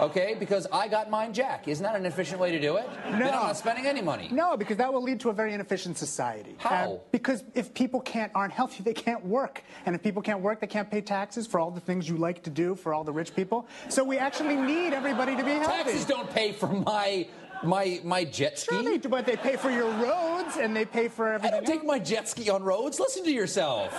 Okay, 0.01 0.37
because 0.39 0.67
I 0.73 0.89
got 0.89 1.09
mine, 1.11 1.33
Jack. 1.33 1.69
Isn't 1.69 1.85
that 1.85 1.95
an 1.95 2.05
efficient 2.07 2.41
way 2.41 2.51
to 2.51 2.61
do 2.61 2.77
it? 2.77 2.89
Then 3.05 3.23
I'm 3.23 3.31
not 3.31 3.57
spending 3.57 3.87
any 3.87 4.03
money. 4.03 4.29
No, 4.33 4.57
because 4.57 4.77
that 4.79 4.93
will 4.93 5.03
lead 5.03 5.21
to 5.21 5.31
a 5.31 5.33
very 5.33 5.55
inefficient 5.55 5.99
society. 5.99 6.57
How? 6.59 7.01
Because 7.13 7.45
if 7.55 7.73
people 7.75 8.01
can't 8.01 8.33
aren't 8.35 8.53
healthy, 8.53 8.83
they 8.83 8.93
can't 8.93 9.25
work, 9.25 9.63
and 9.87 9.95
if 9.95 10.03
people 10.03 10.23
can't 10.23 10.41
work, 10.41 10.61
they 10.61 10.67
can't 10.67 10.91
pay 10.91 11.01
taxes 11.01 11.47
for 11.47 11.61
all 11.61 11.71
the 11.71 11.81
things 11.81 12.09
you 12.09 12.17
like 12.17 12.43
to 12.43 12.51
do 12.51 12.75
for 12.75 12.93
all 12.93 13.05
the 13.05 13.13
rich 13.13 13.35
people. 13.35 13.69
So 13.89 14.03
we 14.03 14.19
actually 14.19 14.57
need 14.57 14.93
everybody 14.93 15.37
to 15.37 15.45
be 15.45 15.53
healthy. 15.53 15.85
Taxes 15.85 16.05
don't 16.05 16.31
pay 16.31 16.53
for 16.53 16.67
my 16.67 17.27
my 17.65 18.01
my 18.05 18.25
jet 18.25 18.59
ski. 18.59 18.75
Sure 18.75 18.85
they 18.85 18.99
do, 18.99 19.09
but 19.09 19.27
they 19.27 19.37
pay 19.37 19.57
for 19.57 19.71
your 19.71 19.91
roads 19.93 20.57
and 20.57 20.75
they 20.77 20.85
pay 20.85 21.09
for 21.09 21.31
I 21.31 21.35
everything. 21.35 21.51
don't 21.63 21.67
take 21.67 21.85
my 21.85 21.99
jet 21.99 22.29
ski 22.29 22.51
on 22.51 22.63
roads. 22.63 22.99
Listen 23.01 23.25
to 23.25 23.33
yourself. 23.33 23.93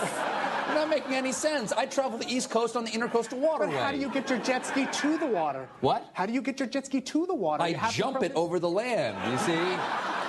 You're 0.66 0.76
not 0.76 0.88
making 0.88 1.14
any 1.14 1.32
sense. 1.32 1.72
I 1.72 1.86
travel 1.86 2.18
the 2.18 2.28
East 2.28 2.50
Coast 2.50 2.76
on 2.76 2.84
the 2.84 2.90
Intercoastal 2.90 3.38
Waterway. 3.38 3.72
But 3.72 3.82
how 3.82 3.92
do 3.92 3.98
you 3.98 4.10
get 4.10 4.28
your 4.30 4.38
jet 4.40 4.66
ski 4.66 4.86
to 4.90 5.18
the 5.18 5.26
water? 5.26 5.68
What? 5.80 6.08
How 6.12 6.26
do 6.26 6.32
you 6.32 6.42
get 6.42 6.58
your 6.60 6.68
jet 6.68 6.86
ski 6.86 7.00
to 7.00 7.26
the 7.26 7.34
water? 7.34 7.62
I 7.62 7.68
You 7.68 7.78
jump 7.92 8.22
it 8.22 8.32
over 8.34 8.58
the 8.58 8.68
land. 8.70 9.16
You 9.30 9.38
see? 9.38 9.76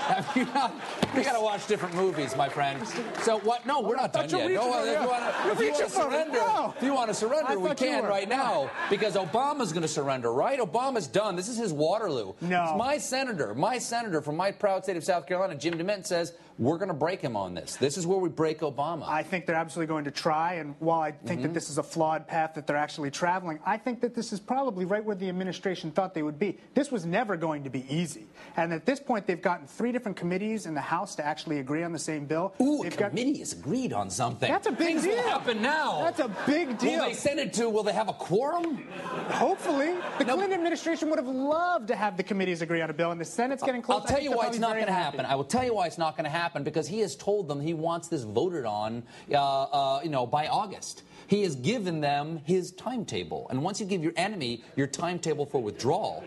Have 0.07 0.37
you 0.37 0.45
not? 0.53 0.73
We 1.13 1.21
gotta 1.21 1.41
watch 1.43 1.67
different 1.67 1.93
movies, 1.93 2.33
my 2.37 2.47
friend. 2.47 2.79
So 3.23 3.39
what? 3.39 3.65
No, 3.65 3.81
we're 3.81 3.97
not 3.97 4.13
done 4.13 4.29
yet. 4.29 4.51
No, 4.51 4.79
if 4.79 4.85
you 4.85 4.91
yeah. 4.93 5.05
want 5.05 5.35
You're 5.45 5.55
to 5.55 5.59
reaching 5.59 5.87
for 5.89 6.07
it. 6.07 6.11
surrender, 6.11 6.41
if 6.77 6.81
you 6.83 6.93
want 6.93 7.09
to 7.09 7.13
surrender, 7.13 7.59
we 7.59 7.75
can 7.75 8.05
right 8.05 8.29
now 8.29 8.69
because 8.89 9.15
Obama's 9.15 9.73
going 9.73 9.81
to 9.81 9.87
surrender. 9.89 10.31
Right? 10.31 10.59
Obama's 10.61 11.07
done. 11.07 11.35
This 11.35 11.49
is 11.49 11.57
his 11.57 11.73
Waterloo. 11.73 12.33
No. 12.39 12.63
It's 12.63 12.77
my 12.77 12.97
senator, 13.27 13.53
my 13.53 13.77
senator 13.77 14.21
from 14.21 14.37
my 14.37 14.51
proud 14.51 14.83
state 14.83 14.95
of 14.97 15.03
South 15.03 15.27
Carolina, 15.27 15.55
Jim 15.55 15.73
DeMint 15.73 16.05
says 16.05 16.33
we're 16.57 16.77
going 16.77 16.87
to 16.87 16.93
break 16.93 17.21
him 17.21 17.35
on 17.35 17.53
this. 17.53 17.75
This 17.75 17.97
is 17.97 18.07
where 18.07 18.17
we 18.17 18.29
break 18.29 18.61
Obama. 18.61 19.07
I 19.07 19.21
think 19.21 19.45
they're 19.45 19.55
absolutely 19.55 19.87
going 19.93 20.05
to 20.05 20.11
try, 20.11 20.53
and 20.55 20.75
while 20.79 21.01
I 21.01 21.11
think 21.11 21.37
Mm-hmm. 21.37 21.41
that 21.49 21.53
this 21.53 21.69
is 21.69 21.77
a 21.77 21.83
flawed 21.83 22.25
path 22.27 22.55
that 22.55 22.65
they're 22.65 22.75
actually 22.77 23.11
traveling, 23.11 23.59
I 23.65 23.77
think 23.77 24.01
that 24.01 24.15
this 24.15 24.33
is 24.33 24.39
probably 24.39 24.85
right 24.85 25.03
where 25.05 25.15
the 25.15 25.29
administration 25.29 25.91
thought 25.91 26.15
they 26.15 26.23
would 26.23 26.39
be. 26.39 26.57
This 26.73 26.89
was 26.91 27.05
never 27.05 27.35
going 27.37 27.63
to 27.65 27.69
be 27.69 27.85
easy, 27.93 28.25
and 28.55 28.73
at 28.73 28.85
this 28.87 28.99
point, 28.99 29.27
they've 29.27 29.41
gotten 29.41 29.67
three 29.67 29.91
different 29.91 30.17
committees 30.17 30.65
in 30.65 30.73
the 30.73 30.81
House 30.81 31.15
to 31.15 31.25
actually 31.25 31.59
agree 31.59 31.83
on 31.83 31.91
the 31.91 31.99
same 31.99 32.25
bill. 32.25 32.53
Ooh, 32.61 32.79
a 32.81 32.83
They've 32.83 32.97
got- 32.97 33.09
committee 33.09 33.37
has 33.39 33.53
agreed 33.53 33.93
on 33.93 34.09
something. 34.09 34.49
That's 34.49 34.67
a 34.67 34.71
big 34.71 34.87
Things 34.87 35.03
deal. 35.03 35.15
will 35.15 35.23
happen 35.29 35.61
now. 35.61 35.99
That's 36.01 36.21
a 36.21 36.31
big 36.47 36.77
deal. 36.79 37.01
Will 37.01 37.05
they 37.09 37.13
send 37.13 37.39
it 37.39 37.53
to? 37.53 37.69
Will 37.69 37.83
they 37.83 37.93
have 37.93 38.09
a 38.09 38.13
quorum? 38.13 38.87
Hopefully, 39.29 39.93
the 40.17 40.23
Clinton 40.25 40.53
administration 40.53 41.09
would 41.09 41.19
have 41.19 41.27
loved 41.27 41.87
to 41.89 41.95
have 41.95 42.17
the 42.17 42.23
committees 42.23 42.61
agree 42.63 42.81
on 42.81 42.89
a 42.89 42.93
bill, 42.93 43.11
and 43.17 43.25
the 43.25 43.29
Senate's 43.29 43.63
getting 43.63 43.81
close. 43.81 44.01
I'll 44.01 44.07
tell 44.07 44.21
you 44.21 44.31
why 44.31 44.45
it's 44.45 44.59
not 44.59 44.73
going 44.73 44.85
to 44.85 44.93
happen. 44.93 45.25
I 45.25 45.33
will 45.33 45.43
tell 45.43 45.63
you 45.63 45.73
why 45.73 45.87
it's 45.87 45.97
not 45.97 46.15
going 46.15 46.25
to 46.25 46.29
happen 46.29 46.63
because 46.63 46.87
he 46.87 46.99
has 46.99 47.15
told 47.15 47.47
them 47.47 47.59
he 47.59 47.73
wants 47.73 48.09
this 48.09 48.21
voted 48.21 48.63
on, 48.63 49.01
uh, 49.31 49.63
uh, 49.63 50.01
you 50.03 50.11
know, 50.11 50.27
by 50.27 50.47
August. 50.47 51.01
He 51.25 51.41
has 51.41 51.55
given 51.55 51.99
them 51.99 52.41
his 52.45 52.71
timetable, 52.71 53.47
and 53.49 53.63
once 53.63 53.81
you 53.81 53.87
give 53.87 54.03
your 54.03 54.13
enemy 54.15 54.63
your 54.75 54.87
timetable 54.87 55.45
for 55.47 55.61
withdrawal, 55.61 56.23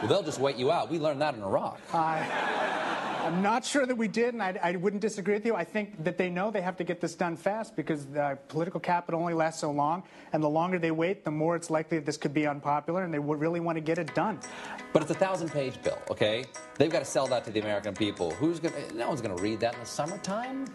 well, 0.00 0.08
they'll 0.08 0.22
just 0.22 0.40
wait 0.40 0.56
you 0.56 0.72
out. 0.72 0.90
We 0.90 0.98
learned 0.98 1.20
that 1.20 1.34
in 1.34 1.42
Iraq. 1.42 1.78
I'm 3.24 3.40
not 3.40 3.64
sure 3.64 3.86
that 3.86 3.96
we 3.96 4.06
did, 4.06 4.34
and 4.34 4.42
I, 4.42 4.58
I 4.62 4.76
wouldn't 4.76 5.00
disagree 5.00 5.32
with 5.32 5.46
you. 5.46 5.54
I 5.54 5.64
think 5.64 6.04
that 6.04 6.18
they 6.18 6.28
know 6.28 6.50
they 6.50 6.60
have 6.60 6.76
to 6.76 6.84
get 6.84 7.00
this 7.00 7.14
done 7.14 7.36
fast 7.36 7.74
because 7.74 8.04
the 8.04 8.38
political 8.48 8.78
capital 8.78 9.18
only 9.18 9.32
lasts 9.32 9.62
so 9.62 9.70
long, 9.70 10.02
and 10.34 10.42
the 10.42 10.48
longer 10.48 10.78
they 10.78 10.90
wait, 10.90 11.24
the 11.24 11.30
more 11.30 11.56
it's 11.56 11.70
likely 11.70 11.96
that 11.98 12.04
this 12.04 12.18
could 12.18 12.34
be 12.34 12.46
unpopular, 12.46 13.02
and 13.02 13.14
they 13.14 13.18
would 13.18 13.40
really 13.40 13.60
want 13.60 13.76
to 13.76 13.80
get 13.80 13.96
it 13.96 14.14
done. 14.14 14.38
But 14.92 15.00
it's 15.00 15.10
a 15.10 15.14
thousand-page 15.14 15.82
bill, 15.82 15.98
okay? 16.10 16.44
They've 16.76 16.90
got 16.90 16.98
to 16.98 17.04
sell 17.06 17.26
that 17.28 17.44
to 17.44 17.50
the 17.50 17.60
American 17.60 17.94
people. 17.94 18.32
Who's 18.32 18.60
to 18.60 18.70
No 18.94 19.08
one's 19.08 19.22
going 19.22 19.34
to 19.34 19.42
read 19.42 19.58
that 19.60 19.72
in 19.72 19.80
the 19.80 19.86
summertime. 19.86 20.66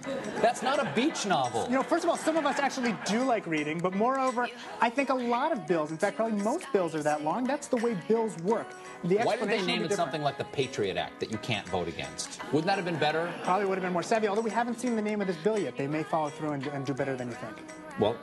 That's 0.41 0.63
not 0.63 0.79
a 0.79 0.91
beach 0.95 1.27
novel. 1.27 1.65
You 1.65 1.75
know, 1.75 1.83
first 1.83 2.03
of 2.03 2.09
all, 2.09 2.17
some 2.17 2.35
of 2.35 2.47
us 2.47 2.57
actually 2.57 2.95
do 3.05 3.23
like 3.23 3.45
reading, 3.45 3.77
but 3.77 3.93
moreover, 3.93 4.47
I 4.81 4.89
think 4.89 5.09
a 5.09 5.13
lot 5.13 5.51
of 5.51 5.67
bills, 5.67 5.91
in 5.91 5.97
fact, 5.97 6.15
probably 6.15 6.41
most 6.41 6.65
bills 6.73 6.95
are 6.95 7.03
that 7.03 7.23
long. 7.23 7.43
That's 7.43 7.67
the 7.67 7.77
way 7.77 7.95
bills 8.07 8.35
work. 8.39 8.67
The 9.03 9.17
Why 9.17 9.37
did 9.37 9.49
they 9.49 9.55
explanation 9.59 9.65
name 9.67 9.75
it 9.81 9.89
different. 9.89 9.97
something 9.97 10.21
like 10.23 10.37
the 10.39 10.45
Patriot 10.45 10.97
Act 10.97 11.19
that 11.19 11.31
you 11.31 11.37
can't 11.37 11.67
vote 11.69 11.87
against? 11.87 12.38
Wouldn't 12.51 12.65
that 12.65 12.77
have 12.77 12.85
been 12.85 12.97
better? 12.97 13.31
Probably 13.43 13.65
would 13.65 13.77
have 13.77 13.83
been 13.83 13.93
more 13.93 14.03
savvy, 14.03 14.27
although 14.27 14.41
we 14.41 14.49
haven't 14.49 14.79
seen 14.79 14.95
the 14.95 15.01
name 15.01 15.21
of 15.21 15.27
this 15.27 15.37
bill 15.37 15.59
yet. 15.59 15.77
They 15.77 15.87
may 15.87 16.03
follow 16.03 16.29
through 16.29 16.51
and, 16.51 16.65
and 16.67 16.85
do 16.85 16.93
better 16.93 17.15
than 17.15 17.29
you 17.29 17.35
think. 17.35 17.55
Well, 17.99 18.15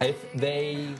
if 0.00 0.32
they 0.32 0.94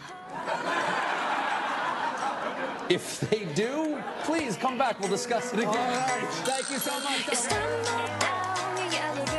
if 2.89 3.21
they 3.21 3.45
do, 3.55 4.03
please 4.23 4.57
come 4.57 4.79
back. 4.79 5.01
We'll 5.01 5.11
discuss 5.11 5.53
it 5.53 5.61
again. 5.61 5.69
All 5.69 5.75
right. 5.75 6.29
Thank 6.45 6.71
you 6.71 6.79
so 6.79 6.99
much. 7.01 9.38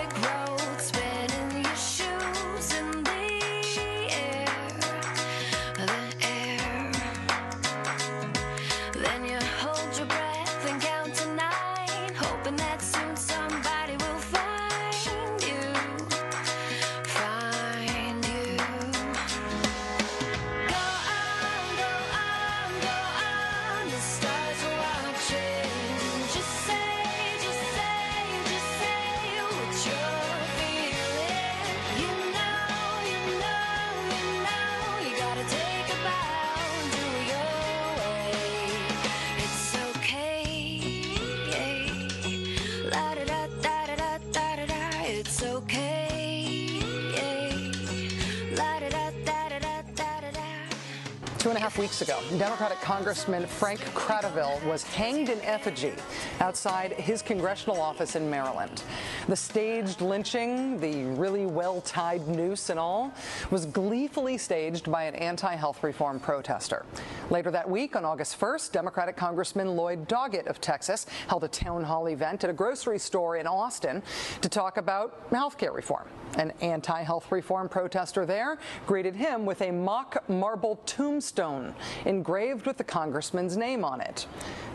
Weeks 51.90 52.02
ago, 52.02 52.20
Democratic 52.38 52.80
Congressman 52.82 53.48
Frank 53.48 53.80
Kratovil 53.96 54.64
was 54.66 54.84
hanged 54.84 55.28
in 55.28 55.42
effigy 55.42 55.94
outside 56.40 56.94
his 56.94 57.24
congressional 57.24 57.82
office 57.82 58.16
in 58.16 58.30
Maryland. 58.30 58.84
The 59.28 59.36
staged 59.36 60.00
lynching, 60.00 60.80
the 60.80 61.06
really 61.20 61.48
well 61.48 61.82
tied 61.82 62.28
noose 62.28 62.70
and 62.70 62.80
all, 62.80 63.12
was 63.50 63.66
gleefully 63.66 64.38
staged 64.38 64.92
by 64.92 65.06
an 65.06 65.16
anti 65.16 65.56
health 65.56 65.82
reform 65.82 66.20
protester. 66.20 66.86
Later 67.32 67.50
that 67.50 67.68
week, 67.68 67.96
on 67.96 68.06
August 68.06 68.40
1st, 68.40 68.72
Democratic 68.72 69.18
Congressman 69.18 69.76
Lloyd 69.76 70.08
Doggett 70.08 70.46
of 70.46 70.62
Texas 70.62 71.08
held 71.28 71.44
a 71.44 71.48
town 71.48 71.84
hall 71.84 72.06
event 72.06 72.44
at 72.44 72.52
a 72.52 72.54
grocery 72.54 73.00
store 73.00 73.38
in 73.38 73.48
Austin 73.48 74.04
to 74.42 74.48
talk 74.48 74.78
about 74.78 75.26
health 75.32 75.58
care 75.58 75.72
reform. 75.72 76.08
An 76.38 76.54
anti 76.62 77.02
health 77.02 77.32
reform 77.32 77.70
protester 77.70 78.26
there 78.26 78.58
greeted 78.86 79.16
him 79.16 79.46
with 79.46 79.62
a 79.62 79.72
mock 79.72 80.28
marble 80.30 80.78
tombstone 80.86 81.74
engraved 82.06 82.66
with 82.66 82.78
the 82.78 82.84
congressman's 82.84 83.58
name 83.58 83.84
on 83.84 84.02
it. 84.02 84.28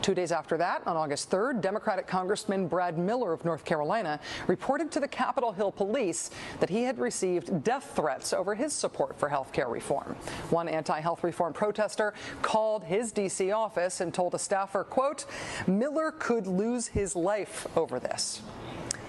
Two 0.03 0.15
days 0.15 0.33
after 0.33 0.59
that, 0.59 0.87
on 0.87 0.97
August 0.97 1.31
3rd, 1.31 1.61
Democratic 1.63 2.07
Congressman 2.07 2.67
Brad 2.67 2.99
Miller 2.99 3.33
of 3.33 3.45
North 3.45 3.65
Carolina 3.65 4.21
reported 4.47 4.91
to 4.93 5.01
the 5.01 5.09
Capitol 5.09 5.53
Hill 5.53 5.73
police 5.73 6.31
that 6.61 6.69
he 6.69 6.83
had 6.83 6.99
received 6.99 7.65
death 7.65 7.93
threats 7.95 8.33
over 8.33 8.55
his 8.55 8.73
support 8.73 9.19
for 9.19 9.29
health 9.29 9.53
care 9.53 9.69
reform. 9.69 10.17
One 10.51 10.69
anti 10.69 11.01
health 11.01 11.25
reform 11.25 11.53
protester 11.53 12.13
called 12.43 12.85
his 12.85 13.13
D.C. 13.13 13.53
office 13.53 14.01
and 14.01 14.13
told 14.13 14.35
a 14.35 14.39
staffer, 14.39 14.85
quote, 14.85 15.25
Miller 15.67 16.11
could 16.11 16.47
lose 16.47 16.89
his 16.89 17.17
life 17.17 17.67
over 17.77 17.99
this. 17.99 18.43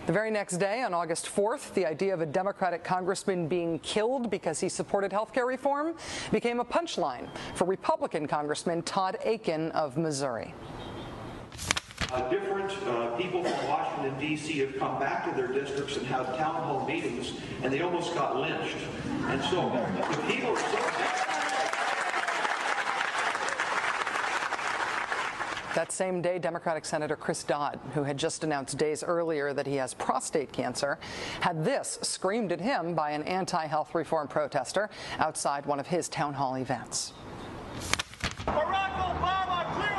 The 0.06 0.14
very 0.14 0.30
next 0.30 0.58
day, 0.58 0.84
on 0.84 0.94
August 0.94 1.26
4th, 1.26 1.74
the 1.74 1.86
idea 1.86 2.14
of 2.14 2.22
a 2.22 2.26
Democratic 2.28 2.84
congressman 2.84 3.48
being 3.48 3.80
killed 3.80 4.30
because 4.30 4.60
he 4.60 4.70
supported 4.70 5.12
health 5.12 5.34
care 5.34 5.48
reform 5.48 5.96
became 6.32 6.60
a 6.60 6.66
punchline 6.66 7.28
for 7.56 7.66
Republican 7.66 8.28
Congressman 8.28 8.84
Todd 8.84 9.18
Akin 9.26 9.72
of 9.72 9.98
Missouri. 9.98 10.54
Uh, 12.12 12.30
different 12.30 12.72
uh, 12.88 13.16
people 13.18 13.44
from 13.44 13.68
Washington, 13.68 14.20
D.C. 14.20 14.60
have 14.60 14.78
come 14.78 15.00
back 15.00 15.26
to 15.26 15.36
their 15.36 15.48
districts 15.48 15.98
and 15.98 16.06
had 16.06 16.24
town 16.38 16.62
hall 16.64 16.86
meetings, 16.88 17.34
and 17.64 17.74
they 17.74 17.82
almost 17.82 18.14
got 18.14 18.38
lynched. 18.38 18.78
And 19.28 19.44
so 19.46 19.72
the 20.12 20.32
people 20.32 20.52
are 20.52 20.60
so 20.60 21.45
That 25.76 25.92
same 25.92 26.22
day, 26.22 26.40
Democratic 26.40 26.86
Senator 26.86 27.18
Chris 27.18 27.44
Dodd, 27.44 27.82
who 27.94 28.04
had 28.04 28.16
just 28.16 28.46
announced 28.46 28.78
days 28.78 29.04
earlier 29.04 29.54
that 29.54 29.68
he 29.68 29.76
has 29.76 29.94
prostate 29.94 30.54
cancer, 30.54 30.98
had 31.42 31.66
this 31.66 32.00
screamed 32.02 32.54
at 32.54 32.62
him 32.62 32.96
by 32.96 33.12
an 33.12 33.24
anti 33.24 33.68
health 33.68 33.94
reform 33.94 34.30
protester 34.30 34.90
outside 35.20 35.66
one 35.66 35.82
of 35.82 35.88
his 35.88 36.08
town 36.08 36.34
hall 36.34 36.56
events. 36.56 37.12
Barack 38.46 38.96
Obama 38.96 39.95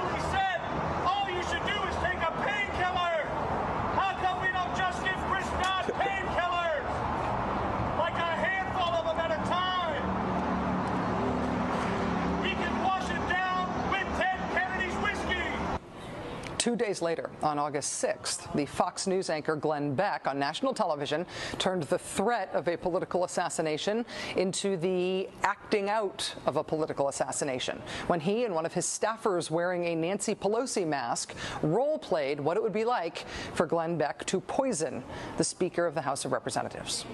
Two 16.66 16.74
days 16.74 17.00
later, 17.00 17.30
on 17.44 17.60
August 17.60 18.02
6th, 18.02 18.52
the 18.56 18.66
Fox 18.66 19.06
News 19.06 19.30
anchor 19.30 19.54
Glenn 19.54 19.94
Beck 19.94 20.26
on 20.26 20.36
national 20.36 20.74
television 20.74 21.24
turned 21.58 21.84
the 21.84 21.96
threat 21.96 22.50
of 22.54 22.66
a 22.66 22.76
political 22.76 23.22
assassination 23.22 24.04
into 24.36 24.76
the 24.76 25.28
acting 25.44 25.88
out 25.88 26.34
of 26.44 26.56
a 26.56 26.64
political 26.64 27.08
assassination 27.08 27.80
when 28.08 28.18
he 28.18 28.44
and 28.46 28.52
one 28.52 28.66
of 28.66 28.72
his 28.74 28.84
staffers 28.84 29.48
wearing 29.48 29.84
a 29.84 29.94
Nancy 29.94 30.34
Pelosi 30.34 30.84
mask 30.84 31.36
role 31.62 32.00
played 32.00 32.40
what 32.40 32.56
it 32.56 32.62
would 32.64 32.72
be 32.72 32.84
like 32.84 33.26
for 33.54 33.64
Glenn 33.64 33.96
Beck 33.96 34.26
to 34.26 34.40
poison 34.40 35.04
the 35.36 35.44
Speaker 35.44 35.86
of 35.86 35.94
the 35.94 36.02
House 36.02 36.24
of 36.24 36.32
Representatives. 36.32 37.04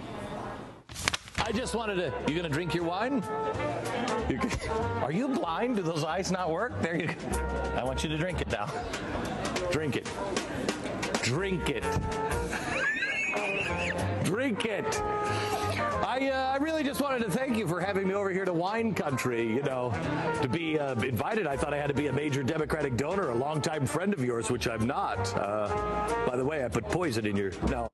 I 1.44 1.50
just 1.50 1.74
wanted 1.74 1.96
to. 1.96 2.12
You 2.28 2.36
gonna 2.36 2.48
drink 2.48 2.72
your 2.72 2.84
wine? 2.84 3.22
You- 4.30 4.40
Are 5.02 5.10
you 5.12 5.28
blind? 5.28 5.76
Do 5.76 5.82
those 5.82 6.04
eyes 6.04 6.30
not 6.30 6.50
work? 6.50 6.80
There 6.80 6.96
you. 6.96 7.10
I 7.76 7.82
want 7.82 8.04
you 8.04 8.08
to 8.10 8.16
drink 8.16 8.40
it 8.40 8.48
now. 8.48 8.70
Drink 9.72 9.96
it. 9.96 10.06
Drink 11.22 11.70
it. 11.70 11.82
Drink 14.22 14.66
it. 14.66 15.02
I, 16.04 16.28
uh, 16.30 16.52
I 16.52 16.56
really 16.58 16.84
just 16.84 17.00
wanted 17.00 17.22
to 17.22 17.30
thank 17.30 17.56
you 17.56 17.66
for 17.66 17.80
having 17.80 18.06
me 18.06 18.12
over 18.12 18.30
here 18.30 18.44
to 18.44 18.52
wine 18.52 18.92
country. 18.92 19.46
You 19.46 19.62
know, 19.62 19.94
to 20.42 20.48
be 20.48 20.78
uh, 20.78 20.94
invited, 21.00 21.46
I 21.46 21.56
thought 21.56 21.72
I 21.72 21.78
had 21.78 21.88
to 21.88 21.94
be 21.94 22.08
a 22.08 22.12
major 22.12 22.42
Democratic 22.42 22.98
donor, 22.98 23.30
a 23.30 23.34
longtime 23.34 23.86
friend 23.86 24.12
of 24.12 24.22
yours, 24.22 24.50
which 24.50 24.68
I'm 24.68 24.86
not. 24.86 25.34
Uh, 25.34 26.26
by 26.26 26.36
the 26.36 26.44
way, 26.44 26.64
I 26.64 26.68
put 26.68 26.84
poison 26.84 27.24
in 27.24 27.34
your. 27.34 27.52
No. 27.68 27.88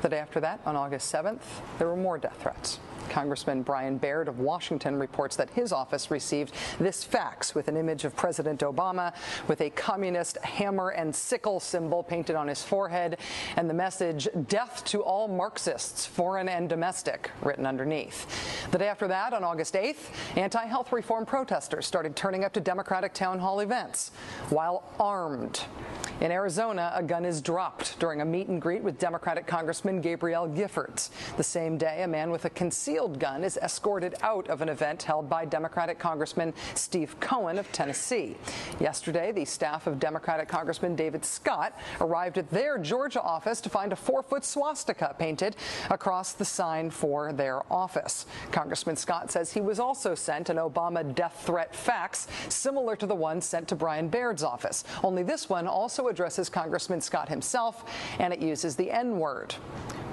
The 0.00 0.08
day 0.08 0.18
after 0.18 0.38
that, 0.40 0.60
on 0.64 0.76
August 0.76 1.12
7th, 1.12 1.40
there 1.78 1.88
were 1.88 1.96
more 1.96 2.18
death 2.18 2.40
threats. 2.40 2.78
Congressman 3.08 3.62
Brian 3.62 3.98
Baird 3.98 4.28
of 4.28 4.38
Washington 4.38 4.98
reports 4.98 5.34
that 5.36 5.50
his 5.50 5.72
office 5.72 6.10
received 6.10 6.54
this 6.78 7.02
fax 7.02 7.54
with 7.54 7.66
an 7.68 7.76
image 7.76 8.04
of 8.04 8.14
President 8.14 8.60
Obama 8.60 9.12
with 9.48 9.60
a 9.60 9.70
communist 9.70 10.36
hammer 10.38 10.90
and 10.90 11.14
sickle 11.14 11.58
symbol 11.58 12.02
painted 12.02 12.36
on 12.36 12.46
his 12.48 12.62
forehead 12.62 13.18
and 13.56 13.68
the 13.68 13.74
message, 13.74 14.28
Death 14.46 14.84
to 14.84 15.02
all 15.02 15.26
Marxists, 15.26 16.06
foreign 16.06 16.48
and 16.48 16.68
domestic, 16.68 17.30
written 17.42 17.66
underneath. 17.66 18.70
The 18.70 18.78
day 18.78 18.88
after 18.88 19.08
that, 19.08 19.32
on 19.32 19.42
August 19.42 19.74
8th, 19.74 20.36
anti 20.36 20.64
health 20.66 20.92
reform 20.92 21.26
protesters 21.26 21.86
started 21.86 22.14
turning 22.14 22.44
up 22.44 22.52
to 22.52 22.60
Democratic 22.60 23.14
town 23.14 23.38
hall 23.38 23.60
events 23.60 24.10
while 24.50 24.84
armed. 25.00 25.62
In 26.20 26.32
Arizona, 26.32 26.90
a 26.96 27.02
gun 27.02 27.24
is 27.24 27.40
dropped 27.40 27.96
during 28.00 28.20
a 28.20 28.24
meet 28.24 28.48
and 28.48 28.60
greet 28.60 28.82
with 28.82 28.98
Democratic 28.98 29.46
Congressman 29.46 30.00
Gabrielle 30.00 30.48
Giffords. 30.48 31.10
The 31.36 31.44
same 31.44 31.78
day, 31.78 32.02
a 32.02 32.08
man 32.08 32.32
with 32.32 32.44
a 32.44 32.50
concealed 32.50 33.20
gun 33.20 33.44
is 33.44 33.56
escorted 33.58 34.16
out 34.22 34.48
of 34.48 34.60
an 34.60 34.68
event 34.68 35.04
held 35.04 35.28
by 35.28 35.44
Democratic 35.44 36.00
Congressman 36.00 36.54
Steve 36.74 37.14
Cohen 37.20 37.56
of 37.56 37.70
Tennessee. 37.70 38.36
Yesterday, 38.80 39.30
the 39.30 39.44
staff 39.44 39.86
of 39.86 40.00
Democratic 40.00 40.48
Congressman 40.48 40.96
David 40.96 41.24
Scott 41.24 41.78
arrived 42.00 42.36
at 42.36 42.50
their 42.50 42.78
Georgia 42.78 43.22
office 43.22 43.60
to 43.60 43.68
find 43.68 43.92
a 43.92 43.96
four 43.96 44.24
foot 44.24 44.44
swastika 44.44 45.14
painted 45.20 45.54
across 45.88 46.32
the 46.32 46.44
sign 46.44 46.90
for 46.90 47.32
their 47.32 47.62
office. 47.72 48.26
Congressman 48.50 48.96
Scott 48.96 49.30
says 49.30 49.52
he 49.52 49.60
was 49.60 49.78
also 49.78 50.16
sent 50.16 50.50
an 50.50 50.56
Obama 50.56 51.14
death 51.14 51.44
threat 51.46 51.76
fax 51.76 52.26
similar 52.48 52.96
to 52.96 53.06
the 53.06 53.14
one 53.14 53.40
sent 53.40 53.68
to 53.68 53.76
Brian 53.76 54.08
Baird's 54.08 54.42
office, 54.42 54.82
only 55.04 55.22
this 55.22 55.48
one 55.48 55.68
also 55.68 56.07
addresses 56.08 56.48
Congressman 56.48 57.00
Scott 57.00 57.28
himself 57.28 57.84
and 58.18 58.32
it 58.32 58.40
uses 58.40 58.76
the 58.76 58.90
N 58.90 59.18
word. 59.18 59.54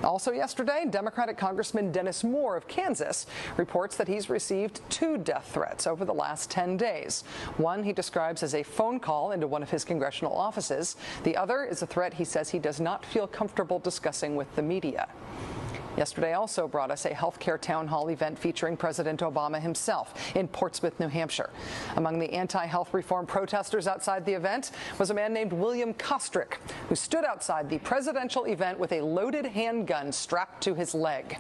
Also 0.04 0.32
yesterday, 0.32 0.86
Democratic 0.88 1.38
Congressman 1.38 1.92
Dennis 1.92 2.24
Moore 2.24 2.56
of 2.56 2.68
Kansas 2.68 3.26
reports 3.58 3.98
that 3.98 4.08
he's 4.08 4.30
received 4.30 4.82
two 4.90 5.18
death 5.18 5.50
threats 5.52 5.88
over 5.88 6.06
the 6.06 6.14
last 6.14 6.52
10 6.52 6.78
days. 6.78 7.24
One 7.58 7.84
he 7.84 7.92
describes 7.92 8.44
as 8.44 8.54
a 8.54 8.62
phone 8.62 9.00
call 9.00 9.32
into 9.32 9.48
one 9.48 9.64
of 9.64 9.70
his 9.72 9.84
congressional 9.84 10.36
offices. 10.36 10.96
The 11.24 11.36
other 11.36 11.64
is 11.64 11.82
a 11.82 11.88
threat 11.88 12.14
he 12.14 12.26
says 12.26 12.50
he 12.50 12.60
does 12.60 12.80
not 12.80 13.04
feel 13.06 13.26
comfortable 13.26 13.80
discussing 13.80 14.36
with 14.36 14.54
the 14.56 14.62
media. 14.62 15.08
Yesterday 15.98 16.34
also 16.34 16.68
brought 16.68 16.92
us 16.92 17.06
a 17.06 17.12
healthcare 17.12 17.60
town 17.60 17.88
hall 17.88 18.10
event 18.10 18.38
featuring 18.38 18.76
President 18.76 19.22
Obama 19.22 19.62
himself 19.62 20.36
in 20.36 20.48
Portsmouth, 20.48 21.00
New 21.00 21.08
Hampshire. 21.08 21.50
Among 21.96 22.20
the 22.20 22.32
anti 22.34 22.66
health 22.66 22.94
reform 22.94 23.26
protesters 23.26 23.88
outside 23.88 24.26
the 24.26 24.34
event 24.34 24.72
was 25.00 25.10
a 25.10 25.14
man 25.14 25.34
named 25.34 25.54
William 25.54 25.94
Kostric, 25.94 26.56
who 26.90 26.96
stood 26.96 27.24
outside 27.24 27.70
the 27.70 27.80
presidential 27.80 28.46
event 28.46 28.78
with 28.78 28.92
a 28.92 29.02
loaded 29.02 29.46
handgun 29.46 30.12
strapped 30.12 30.62
to 30.64 30.76
his 30.76 30.94
leg. 30.94 31.38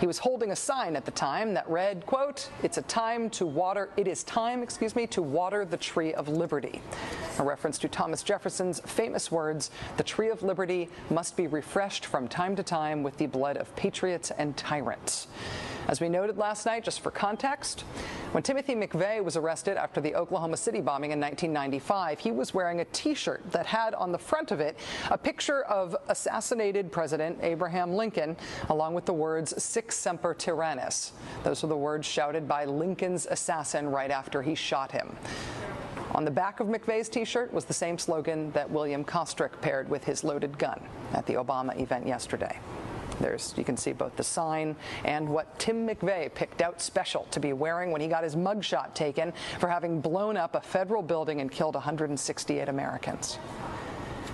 He 0.00 0.06
was 0.06 0.18
holding 0.18 0.50
a 0.50 0.56
sign 0.56 0.96
at 0.96 1.04
the 1.04 1.12
time 1.12 1.54
that 1.54 1.68
read, 1.68 2.04
quote, 2.04 2.50
It's 2.64 2.78
a 2.78 2.82
time 2.82 3.30
to 3.30 3.46
water, 3.46 3.90
it 3.96 4.08
is 4.08 4.24
time, 4.24 4.62
excuse 4.62 4.96
me, 4.96 5.06
to 5.08 5.22
water 5.22 5.64
the 5.64 5.76
tree 5.76 6.12
of 6.14 6.28
liberty. 6.28 6.80
A 7.38 7.42
reference 7.42 7.78
to 7.78 7.88
Thomas 7.88 8.22
Jefferson's 8.22 8.80
famous 8.80 9.32
words, 9.32 9.70
The 9.96 10.02
tree 10.02 10.28
of 10.28 10.42
liberty 10.42 10.90
must 11.08 11.34
be 11.34 11.46
refreshed 11.46 12.04
from 12.04 12.28
time 12.28 12.54
to 12.56 12.62
time 12.62 13.02
with 13.02 13.16
the 13.16 13.26
blood 13.26 13.56
of 13.56 13.74
patriots 13.74 14.30
and 14.36 14.54
tyrants. 14.54 15.28
As 15.88 16.00
we 16.00 16.08
noted 16.08 16.36
last 16.36 16.66
night, 16.66 16.84
just 16.84 17.00
for 17.00 17.10
context, 17.10 17.80
when 18.32 18.42
Timothy 18.42 18.74
McVeigh 18.74 19.24
was 19.24 19.36
arrested 19.36 19.76
after 19.76 20.00
the 20.00 20.14
Oklahoma 20.14 20.56
City 20.56 20.80
bombing 20.80 21.10
in 21.10 21.20
1995, 21.20 22.20
he 22.20 22.30
was 22.30 22.54
wearing 22.54 22.80
a 22.80 22.84
t 22.86 23.14
shirt 23.14 23.42
that 23.50 23.66
had 23.66 23.94
on 23.94 24.12
the 24.12 24.18
front 24.18 24.52
of 24.52 24.60
it 24.60 24.78
a 25.10 25.18
picture 25.18 25.62
of 25.62 25.96
assassinated 26.08 26.92
President 26.92 27.38
Abraham 27.42 27.94
Lincoln, 27.94 28.36
along 28.68 28.94
with 28.94 29.06
the 29.06 29.12
words 29.12 29.60
Sic 29.60 29.90
Semper 29.90 30.34
Tyrannis. 30.34 31.12
Those 31.42 31.62
were 31.62 31.68
the 31.70 31.76
words 31.76 32.06
shouted 32.06 32.46
by 32.46 32.66
Lincoln's 32.66 33.26
assassin 33.26 33.88
right 33.88 34.10
after 34.10 34.42
he 34.42 34.54
shot 34.54 34.92
him. 34.92 35.16
On 36.14 36.26
the 36.26 36.30
back 36.30 36.60
of 36.60 36.66
McVeigh's 36.66 37.08
t 37.08 37.24
shirt 37.24 37.52
was 37.52 37.64
the 37.64 37.72
same 37.72 37.96
slogan 37.96 38.52
that 38.52 38.70
William 38.70 39.02
Kostric 39.02 39.58
paired 39.62 39.88
with 39.88 40.04
his 40.04 40.22
loaded 40.22 40.58
gun 40.58 40.80
at 41.14 41.24
the 41.26 41.34
Obama 41.34 41.78
event 41.80 42.06
yesterday. 42.06 42.58
There's, 43.18 43.54
you 43.56 43.64
can 43.64 43.76
see 43.76 43.92
both 43.92 44.14
the 44.16 44.24
sign 44.24 44.76
and 45.04 45.28
what 45.28 45.58
Tim 45.58 45.86
McVeigh 45.88 46.34
picked 46.34 46.60
out 46.60 46.82
special 46.82 47.26
to 47.30 47.40
be 47.40 47.52
wearing 47.52 47.92
when 47.92 48.00
he 48.00 48.08
got 48.08 48.24
his 48.24 48.36
mugshot 48.36 48.94
taken 48.94 49.32
for 49.58 49.68
having 49.68 50.00
blown 50.00 50.36
up 50.36 50.54
a 50.54 50.60
federal 50.60 51.02
building 51.02 51.40
and 51.40 51.50
killed 51.50 51.74
168 51.74 52.68
Americans. 52.68 53.38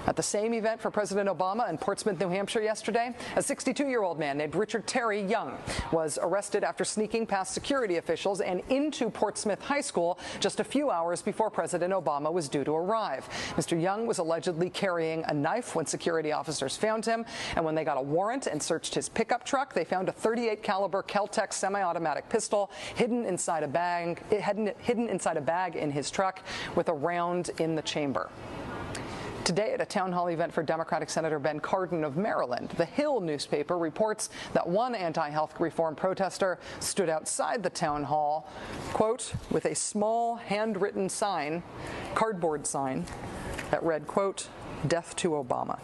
At 0.08 0.16
the 0.16 0.22
same 0.22 0.54
event 0.54 0.80
for 0.80 0.90
President 0.90 1.28
Obama 1.28 1.68
in 1.68 1.76
Portsmouth, 1.76 2.18
New 2.18 2.30
Hampshire 2.30 2.62
yesterday, 2.62 3.14
a 3.36 3.42
62 3.42 3.88
year 3.88 4.02
old 4.02 4.18
man 4.18 4.38
named 4.38 4.54
Richard 4.54 4.86
Terry 4.86 5.20
Young 5.20 5.58
was 5.92 6.18
arrested 6.22 6.64
after 6.64 6.82
sneaking 6.82 7.26
past 7.26 7.52
security 7.52 7.98
officials 7.98 8.40
and 8.40 8.62
into 8.70 9.10
Portsmouth 9.10 9.60
High 9.60 9.82
School 9.82 10.18
just 10.40 10.60
a 10.60 10.64
few 10.64 10.88
hours 10.88 11.20
before 11.20 11.50
President 11.50 11.92
Obama 11.92 12.32
was 12.32 12.48
due 12.48 12.64
to 12.64 12.72
arrive. 12.72 13.28
Mr. 13.56 13.78
Young 13.78 14.06
was 14.06 14.16
allegedly 14.16 14.70
carrying 14.70 15.24
a 15.26 15.34
knife 15.34 15.74
when 15.74 15.84
security 15.84 16.32
officers 16.32 16.74
found 16.74 17.04
him, 17.04 17.26
and 17.54 17.62
when 17.62 17.74
they 17.74 17.84
got 17.84 17.98
a 17.98 18.02
warrant 18.02 18.46
and 18.46 18.62
searched 18.62 18.94
his 18.94 19.10
pickup 19.10 19.44
truck, 19.44 19.74
they 19.74 19.84
found 19.84 20.08
a 20.08 20.12
38 20.12 20.62
caliber 20.62 21.02
Kel-Tec 21.02 21.52
semi-automatic 21.52 22.30
pistol 22.30 22.70
hidden 22.94 23.26
inside 23.26 23.62
a 23.62 23.68
bag, 23.68 24.26
hidden 24.30 25.10
inside 25.10 25.36
a 25.36 25.42
bag 25.42 25.76
in 25.76 25.90
his 25.90 26.10
truck 26.10 26.40
with 26.76 26.88
a 26.88 26.94
round 26.94 27.50
in 27.58 27.74
the 27.74 27.82
chamber. 27.82 28.30
Today, 29.48 29.72
at 29.72 29.80
a 29.80 29.86
town 29.86 30.12
hall 30.12 30.26
event 30.26 30.52
for 30.52 30.62
Democratic 30.62 31.08
Senator 31.08 31.38
Ben 31.38 31.58
Cardin 31.58 32.04
of 32.04 32.18
Maryland, 32.18 32.68
the 32.76 32.84
Hill 32.84 33.18
newspaper 33.18 33.78
reports 33.78 34.28
that 34.52 34.68
one 34.68 34.94
anti 34.94 35.30
health 35.30 35.58
reform 35.58 35.96
protester 35.96 36.58
stood 36.80 37.08
outside 37.08 37.62
the 37.62 37.70
town 37.70 38.04
hall, 38.04 38.46
quote, 38.92 39.32
with 39.50 39.64
a 39.64 39.74
small 39.74 40.36
handwritten 40.36 41.08
sign, 41.08 41.62
cardboard 42.14 42.66
sign, 42.66 43.06
that 43.70 43.82
read, 43.82 44.06
quote, 44.06 44.50
Death 44.86 45.16
to 45.16 45.30
Obama. 45.30 45.78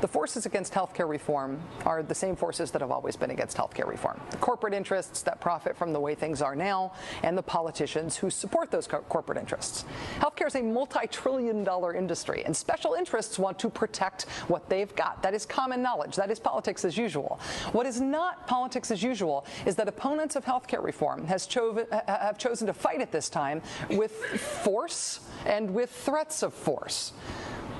The 0.00 0.08
forces 0.08 0.46
against 0.46 0.72
healthcare 0.72 1.06
reform 1.06 1.60
are 1.84 2.02
the 2.02 2.14
same 2.14 2.34
forces 2.34 2.70
that 2.70 2.80
have 2.80 2.90
always 2.90 3.16
been 3.16 3.30
against 3.30 3.56
healthcare 3.56 3.86
reform. 3.86 4.18
The 4.30 4.38
corporate 4.38 4.72
interests 4.72 5.20
that 5.22 5.42
profit 5.42 5.76
from 5.76 5.92
the 5.92 6.00
way 6.00 6.14
things 6.14 6.40
are 6.40 6.56
now, 6.56 6.92
and 7.22 7.36
the 7.36 7.42
politicians 7.42 8.16
who 8.16 8.30
support 8.30 8.70
those 8.70 8.86
co- 8.86 9.02
corporate 9.02 9.36
interests. 9.36 9.84
Healthcare 10.18 10.46
is 10.46 10.54
a 10.54 10.62
multi-trillion 10.62 11.64
dollar 11.64 11.94
industry, 11.94 12.42
and 12.46 12.56
special 12.56 12.94
interests 12.94 13.38
want 13.38 13.58
to 13.58 13.68
protect 13.68 14.22
what 14.48 14.70
they've 14.70 14.94
got. 14.96 15.22
That 15.22 15.34
is 15.34 15.44
common 15.44 15.82
knowledge. 15.82 16.16
That 16.16 16.30
is 16.30 16.40
politics 16.40 16.84
as 16.86 16.96
usual. 16.96 17.38
What 17.72 17.84
is 17.84 18.00
not 18.00 18.46
politics 18.46 18.90
as 18.90 19.02
usual 19.02 19.44
is 19.66 19.76
that 19.76 19.86
opponents 19.86 20.34
of 20.34 20.46
healthcare 20.46 20.82
reform 20.82 21.26
cho- 21.46 21.86
have 22.06 22.38
chosen 22.38 22.66
to 22.68 22.72
fight 22.72 23.02
at 23.02 23.12
this 23.12 23.28
time 23.28 23.60
with 23.90 24.12
force 24.12 25.20
and 25.44 25.74
with 25.74 25.90
threats 25.90 26.42
of 26.42 26.54
force. 26.54 27.12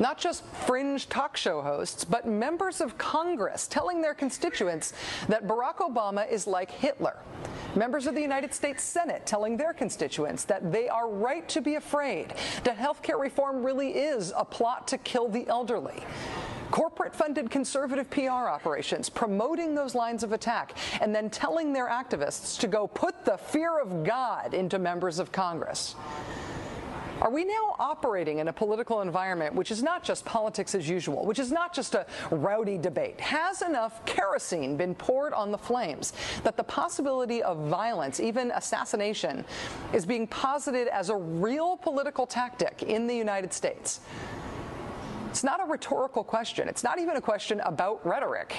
Not 0.01 0.16
just 0.16 0.44
fringe 0.66 1.11
talk 1.11 1.36
show 1.36 1.61
hosts, 1.61 2.05
but 2.05 2.26
members 2.26 2.80
of 2.80 2.96
Congress 2.96 3.66
telling 3.66 4.01
their 4.01 4.14
constituents 4.14 4.94
that 5.28 5.46
Barack 5.46 5.76
Obama 5.76 6.28
is 6.30 6.46
like 6.46 6.70
Hitler. 6.70 7.18
Members 7.76 8.07
of 8.07 8.14
the 8.14 8.20
United 8.22 8.55
States 8.55 8.82
Senate 8.82 9.26
telling 9.26 9.59
their 9.59 9.74
constituents 9.74 10.44
that 10.44 10.72
they 10.72 10.88
are 10.88 11.09
right 11.09 11.46
to 11.51 11.61
be 11.61 11.74
afraid, 11.74 12.32
that 12.64 12.78
health 12.78 13.03
care 13.03 13.18
reform 13.18 13.62
really 13.62 13.90
is 13.90 14.32
a 14.36 14.44
plot 14.44 14.88
to 14.88 14.98
kill 14.98 15.28
the 15.28 15.46
elderly. 15.48 16.03
Corporate 16.70 17.14
funded 17.14 17.51
conservative 17.51 18.09
PR 18.11 18.30
operations 18.30 19.11
promoting 19.11 19.74
those 19.74 19.94
lines 19.94 20.22
of 20.22 20.32
attack 20.32 20.76
and 21.01 21.14
then 21.14 21.28
telling 21.28 21.72
their 21.72 21.88
activists 21.88 22.59
to 22.61 22.68
go 22.68 22.86
put 22.86 23.24
the 23.24 23.36
fear 23.36 23.78
of 23.78 24.05
God 24.05 24.55
into 24.55 24.78
members 24.78 25.18
of 25.18 25.30
Congress. 25.30 25.94
Are 27.20 27.30
we 27.30 27.44
now 27.44 27.76
operating 27.78 28.38
in 28.38 28.48
a 28.48 28.52
political 28.52 29.02
environment 29.02 29.54
which 29.54 29.70
is 29.70 29.82
not 29.82 30.02
just 30.02 30.24
politics 30.24 30.74
as 30.74 30.88
usual, 30.88 31.26
which 31.26 31.38
is 31.38 31.52
not 31.52 31.74
just 31.74 31.94
a 31.94 32.06
rowdy 32.30 32.78
debate? 32.78 33.20
Has 33.20 33.60
enough 33.60 34.02
kerosene 34.06 34.78
been 34.78 34.94
poured 34.94 35.34
on 35.34 35.52
the 35.52 35.58
flames 35.58 36.14
that 36.44 36.56
the 36.56 36.64
possibility 36.64 37.42
of 37.42 37.58
violence, 37.68 38.20
even 38.20 38.50
assassination, 38.52 39.44
is 39.92 40.06
being 40.06 40.26
posited 40.28 40.88
as 40.88 41.10
a 41.10 41.16
real 41.16 41.76
political 41.76 42.26
tactic 42.26 42.84
in 42.84 43.06
the 43.06 43.14
United 43.14 43.52
States? 43.52 44.00
It's 45.30 45.44
not 45.44 45.60
a 45.60 45.64
rhetorical 45.64 46.24
question. 46.24 46.68
It's 46.68 46.82
not 46.82 46.98
even 46.98 47.16
a 47.16 47.20
question 47.20 47.60
about 47.60 48.04
rhetoric. 48.04 48.52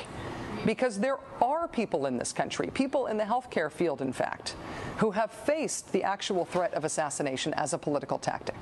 Because 0.65 0.97
there 0.97 1.17
are 1.41 1.67
people 1.67 2.05
in 2.05 2.17
this 2.17 2.31
country, 2.31 2.69
people 2.73 3.07
in 3.07 3.17
the 3.17 3.25
healthcare 3.25 3.69
field, 3.69 4.01
in 4.01 4.13
fact, 4.13 4.55
who 4.97 5.11
have 5.11 5.31
faced 5.31 5.91
the 5.91 6.01
actual 6.03 6.45
threat 6.45 6.73
of 6.73 6.85
assassination 6.85 7.53
as 7.55 7.73
a 7.73 7.77
political 7.77 8.17
tactic. 8.17 8.55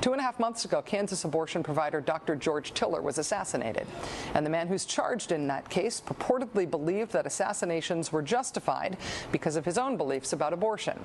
Two 0.00 0.12
and 0.12 0.20
a 0.20 0.24
half 0.24 0.38
months 0.38 0.64
ago, 0.64 0.82
Kansas 0.82 1.24
abortion 1.24 1.62
provider 1.62 2.00
Dr. 2.00 2.36
George 2.36 2.74
Tiller 2.74 3.00
was 3.00 3.18
assassinated. 3.18 3.86
And 4.34 4.44
the 4.44 4.50
man 4.50 4.68
who's 4.68 4.84
charged 4.84 5.32
in 5.32 5.46
that 5.46 5.68
case 5.70 6.00
purportedly 6.00 6.70
believed 6.70 7.12
that 7.12 7.26
assassinations 7.26 8.12
were 8.12 8.22
justified 8.22 8.96
because 9.32 9.56
of 9.56 9.64
his 9.64 9.78
own 9.78 9.96
beliefs 9.96 10.32
about 10.32 10.52
abortion. 10.52 10.98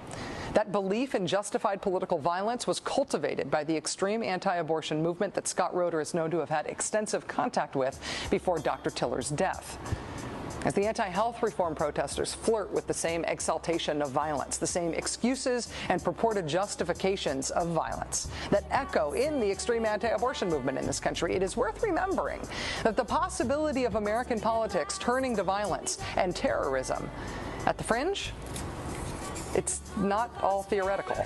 That 0.53 0.71
belief 0.71 1.15
in 1.15 1.27
justified 1.27 1.81
political 1.81 2.17
violence 2.17 2.67
was 2.67 2.79
cultivated 2.79 3.49
by 3.49 3.63
the 3.63 3.75
extreme 3.75 4.23
anti 4.23 4.55
abortion 4.55 5.01
movement 5.01 5.33
that 5.35 5.47
Scott 5.47 5.73
Roeder 5.73 6.01
is 6.01 6.13
known 6.13 6.31
to 6.31 6.39
have 6.39 6.49
had 6.49 6.65
extensive 6.65 7.27
contact 7.27 7.75
with 7.75 7.99
before 8.29 8.59
Dr. 8.59 8.89
Tiller's 8.89 9.29
death. 9.29 9.77
As 10.65 10.73
the 10.73 10.85
anti 10.85 11.07
health 11.07 11.41
reform 11.41 11.73
protesters 11.73 12.33
flirt 12.33 12.71
with 12.73 12.85
the 12.85 12.93
same 12.93 13.23
exaltation 13.25 14.01
of 14.01 14.11
violence, 14.11 14.57
the 14.57 14.67
same 14.67 14.93
excuses 14.93 15.71
and 15.87 16.03
purported 16.03 16.47
justifications 16.47 17.49
of 17.51 17.69
violence 17.69 18.27
that 18.51 18.65
echo 18.69 19.13
in 19.13 19.39
the 19.39 19.49
extreme 19.49 19.85
anti 19.85 20.09
abortion 20.09 20.49
movement 20.49 20.77
in 20.77 20.85
this 20.85 20.99
country, 20.99 21.33
it 21.33 21.43
is 21.43 21.55
worth 21.55 21.81
remembering 21.81 22.41
that 22.83 22.97
the 22.97 23.05
possibility 23.05 23.85
of 23.85 23.95
American 23.95 24.39
politics 24.39 24.97
turning 24.97 25.33
to 25.37 25.43
violence 25.43 25.97
and 26.17 26.35
terrorism 26.35 27.09
at 27.65 27.77
the 27.77 27.83
fringe, 27.83 28.33
it's 29.55 29.79
not 29.97 30.29
all 30.41 30.63
theoretical. 30.63 31.23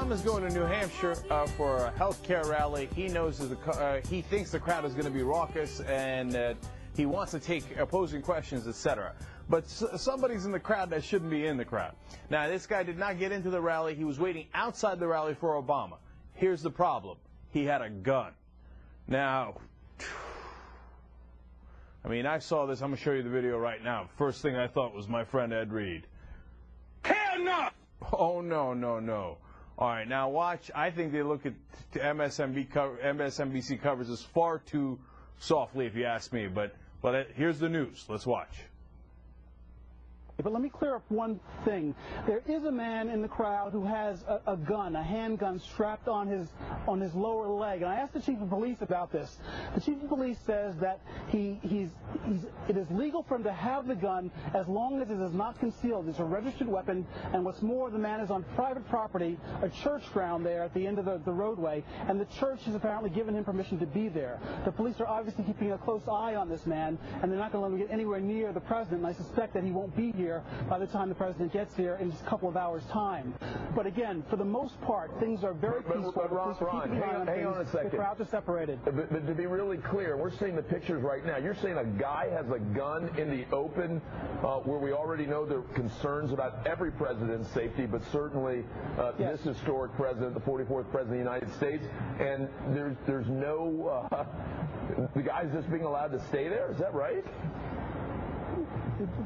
Obama's 0.00 0.22
going 0.22 0.42
to 0.42 0.54
New 0.54 0.64
Hampshire 0.64 1.14
uh, 1.28 1.46
for 1.46 1.76
a 1.76 1.90
health 1.90 2.22
care 2.22 2.42
rally. 2.46 2.88
He 2.96 3.08
knows 3.08 3.36
the, 3.36 3.54
uh, 3.70 4.00
he 4.08 4.22
thinks 4.22 4.50
the 4.50 4.58
crowd 4.58 4.86
is 4.86 4.94
going 4.94 5.04
to 5.04 5.10
be 5.10 5.22
raucous 5.22 5.80
and 5.80 6.56
he 6.96 7.04
wants 7.04 7.32
to 7.32 7.38
take 7.38 7.76
opposing 7.76 8.22
questions, 8.22 8.66
etc. 8.66 9.12
But 9.50 9.68
somebody's 9.68 10.46
in 10.46 10.52
the 10.52 10.58
crowd 10.58 10.88
that 10.90 11.04
shouldn't 11.04 11.30
be 11.30 11.44
in 11.44 11.58
the 11.58 11.66
crowd. 11.66 11.92
Now, 12.30 12.48
this 12.48 12.66
guy 12.66 12.82
did 12.82 12.98
not 12.98 13.18
get 13.18 13.30
into 13.30 13.50
the 13.50 13.60
rally. 13.60 13.94
He 13.94 14.04
was 14.04 14.18
waiting 14.18 14.46
outside 14.54 14.98
the 14.98 15.06
rally 15.06 15.34
for 15.34 15.62
Obama. 15.62 15.98
Here's 16.32 16.62
the 16.62 16.70
problem: 16.70 17.18
he 17.50 17.66
had 17.66 17.82
a 17.82 17.90
gun. 17.90 18.32
Now, 19.06 19.56
I 22.06 22.08
mean, 22.08 22.24
I 22.24 22.38
saw 22.38 22.64
this. 22.64 22.80
I'm 22.80 22.88
going 22.88 22.96
to 22.96 23.04
show 23.04 23.12
you 23.12 23.22
the 23.22 23.28
video 23.28 23.58
right 23.58 23.84
now. 23.84 24.08
First 24.16 24.40
thing 24.40 24.56
I 24.56 24.66
thought 24.66 24.94
was 24.94 25.08
my 25.08 25.24
friend 25.24 25.52
Ed 25.52 25.70
Reed. 25.74 26.06
Hell 27.04 27.38
no! 27.38 27.68
Oh 28.14 28.40
no, 28.40 28.72
no, 28.72 28.98
no. 28.98 29.36
All 29.80 29.88
right, 29.88 30.06
now 30.06 30.28
watch. 30.28 30.70
I 30.74 30.90
think 30.90 31.10
they 31.10 31.22
look 31.22 31.46
at 31.46 31.54
MSNBC 31.94 33.80
covers 33.80 34.08
this 34.08 34.22
far 34.22 34.58
too 34.58 34.98
softly, 35.38 35.86
if 35.86 35.96
you 35.96 36.04
ask 36.04 36.34
me. 36.34 36.48
But 36.48 36.74
but 37.00 37.28
here's 37.34 37.58
the 37.58 37.70
news. 37.70 38.04
Let's 38.06 38.26
watch. 38.26 38.54
But 40.42 40.52
let 40.52 40.62
me 40.62 40.68
clear 40.68 40.96
up 40.96 41.04
one 41.08 41.40
thing. 41.64 41.94
There 42.26 42.42
is 42.46 42.64
a 42.64 42.72
man 42.72 43.08
in 43.08 43.22
the 43.22 43.28
crowd 43.28 43.72
who 43.72 43.84
has 43.84 44.22
a, 44.28 44.52
a 44.52 44.56
gun, 44.56 44.96
a 44.96 45.02
handgun 45.02 45.60
strapped 45.60 46.08
on 46.08 46.26
his 46.26 46.48
on 46.86 47.00
his 47.00 47.14
lower 47.14 47.48
leg. 47.48 47.82
And 47.82 47.90
I 47.90 47.96
asked 47.96 48.14
the 48.14 48.20
chief 48.20 48.40
of 48.40 48.48
police 48.48 48.78
about 48.80 49.12
this. 49.12 49.38
The 49.74 49.80
chief 49.80 50.02
of 50.02 50.08
police 50.08 50.38
says 50.46 50.76
that 50.80 51.00
he 51.28 51.58
he's, 51.62 51.90
he's 52.26 52.46
it 52.68 52.76
is 52.76 52.90
legal 52.90 53.22
for 53.22 53.36
him 53.36 53.44
to 53.44 53.52
have 53.52 53.86
the 53.86 53.94
gun 53.94 54.30
as 54.54 54.66
long 54.68 55.00
as 55.00 55.10
it 55.10 55.20
is 55.20 55.32
not 55.32 55.58
concealed. 55.58 56.08
It's 56.08 56.18
a 56.18 56.24
registered 56.24 56.68
weapon, 56.68 57.06
and 57.32 57.44
what's 57.44 57.62
more, 57.62 57.90
the 57.90 57.98
man 57.98 58.20
is 58.20 58.30
on 58.30 58.44
private 58.54 58.88
property, 58.88 59.38
a 59.62 59.68
church 59.68 60.02
ground 60.12 60.44
there 60.46 60.62
at 60.62 60.74
the 60.74 60.86
end 60.86 60.98
of 60.98 61.04
the, 61.04 61.18
the 61.24 61.32
roadway, 61.32 61.82
and 62.08 62.20
the 62.20 62.26
church 62.38 62.64
has 62.64 62.74
apparently 62.74 63.10
given 63.10 63.34
him 63.34 63.44
permission 63.44 63.78
to 63.78 63.86
be 63.86 64.08
there. 64.08 64.38
The 64.64 64.72
police 64.72 65.00
are 65.00 65.06
obviously 65.06 65.44
keeping 65.44 65.72
a 65.72 65.78
close 65.78 66.02
eye 66.10 66.34
on 66.34 66.48
this 66.48 66.66
man, 66.66 66.98
and 67.22 67.30
they're 67.30 67.38
not 67.38 67.52
going 67.52 67.62
to 67.64 67.68
let 67.68 67.80
him 67.80 67.86
get 67.86 67.92
anywhere 67.92 68.20
near 68.20 68.52
the 68.52 68.60
president. 68.60 69.02
And 69.02 69.06
I 69.06 69.12
suspect 69.12 69.54
that 69.54 69.64
he 69.64 69.70
won't 69.70 69.96
be 69.96 70.12
here 70.12 70.29
by 70.68 70.78
the 70.78 70.86
time 70.86 71.08
the 71.08 71.14
president 71.14 71.52
gets 71.52 71.74
here 71.76 71.96
in 72.00 72.10
just 72.10 72.22
a 72.22 72.26
couple 72.26 72.48
of 72.48 72.56
hours' 72.56 72.84
time. 72.86 73.34
But 73.74 73.86
again, 73.86 74.22
for 74.30 74.36
the 74.36 74.44
most 74.44 74.80
part, 74.82 75.10
things 75.20 75.44
are 75.44 75.52
very 75.52 75.80
But- 75.82 75.94
peaceful. 75.96 76.12
but 76.12 76.28
The 76.30 76.36
Ron, 76.36 76.56
Ron, 76.60 76.90
hang 76.92 77.02
on- 77.16 77.26
hang 77.26 77.46
on 77.46 77.60
a 77.60 77.66
second. 77.66 77.90
The 77.90 77.96
crowds 77.96 78.20
are 78.20 78.24
separated. 78.26 78.78
But, 78.84 78.96
but 79.10 79.26
to 79.26 79.34
be 79.34 79.46
really 79.46 79.78
clear, 79.78 80.16
we're 80.16 80.30
seeing 80.30 80.54
the 80.56 80.62
pictures 80.62 81.02
right 81.02 81.24
now. 81.24 81.36
You're 81.38 81.54
saying 81.54 81.76
a 81.78 81.84
guy 81.84 82.28
has 82.30 82.48
a 82.50 82.58
gun 82.58 83.10
in 83.18 83.30
the 83.30 83.44
open 83.52 84.00
uh, 84.42 84.58
where 84.60 84.78
we 84.78 84.92
already 84.92 85.26
know 85.26 85.44
there 85.44 85.58
are 85.58 85.74
concerns 85.74 86.32
about 86.32 86.66
every 86.66 86.90
president's 86.92 87.48
safety, 87.50 87.86
but 87.86 88.02
certainly 88.12 88.64
uh, 88.98 89.12
this 89.12 89.42
historic 89.42 89.92
president, 89.94 90.34
the 90.34 90.40
44th 90.40 90.90
president 90.90 91.00
of 91.00 91.08
the 91.10 91.16
United 91.18 91.52
States, 91.54 91.84
and 92.18 92.48
there's, 92.68 92.96
there's 93.06 93.28
no, 93.28 94.06
uh, 94.12 94.24
the 95.14 95.22
guy's 95.22 95.50
just 95.52 95.70
being 95.70 95.84
allowed 95.84 96.12
to 96.12 96.20
stay 96.28 96.48
there? 96.48 96.70
Is 96.70 96.78
that 96.78 96.94
right? 96.94 97.24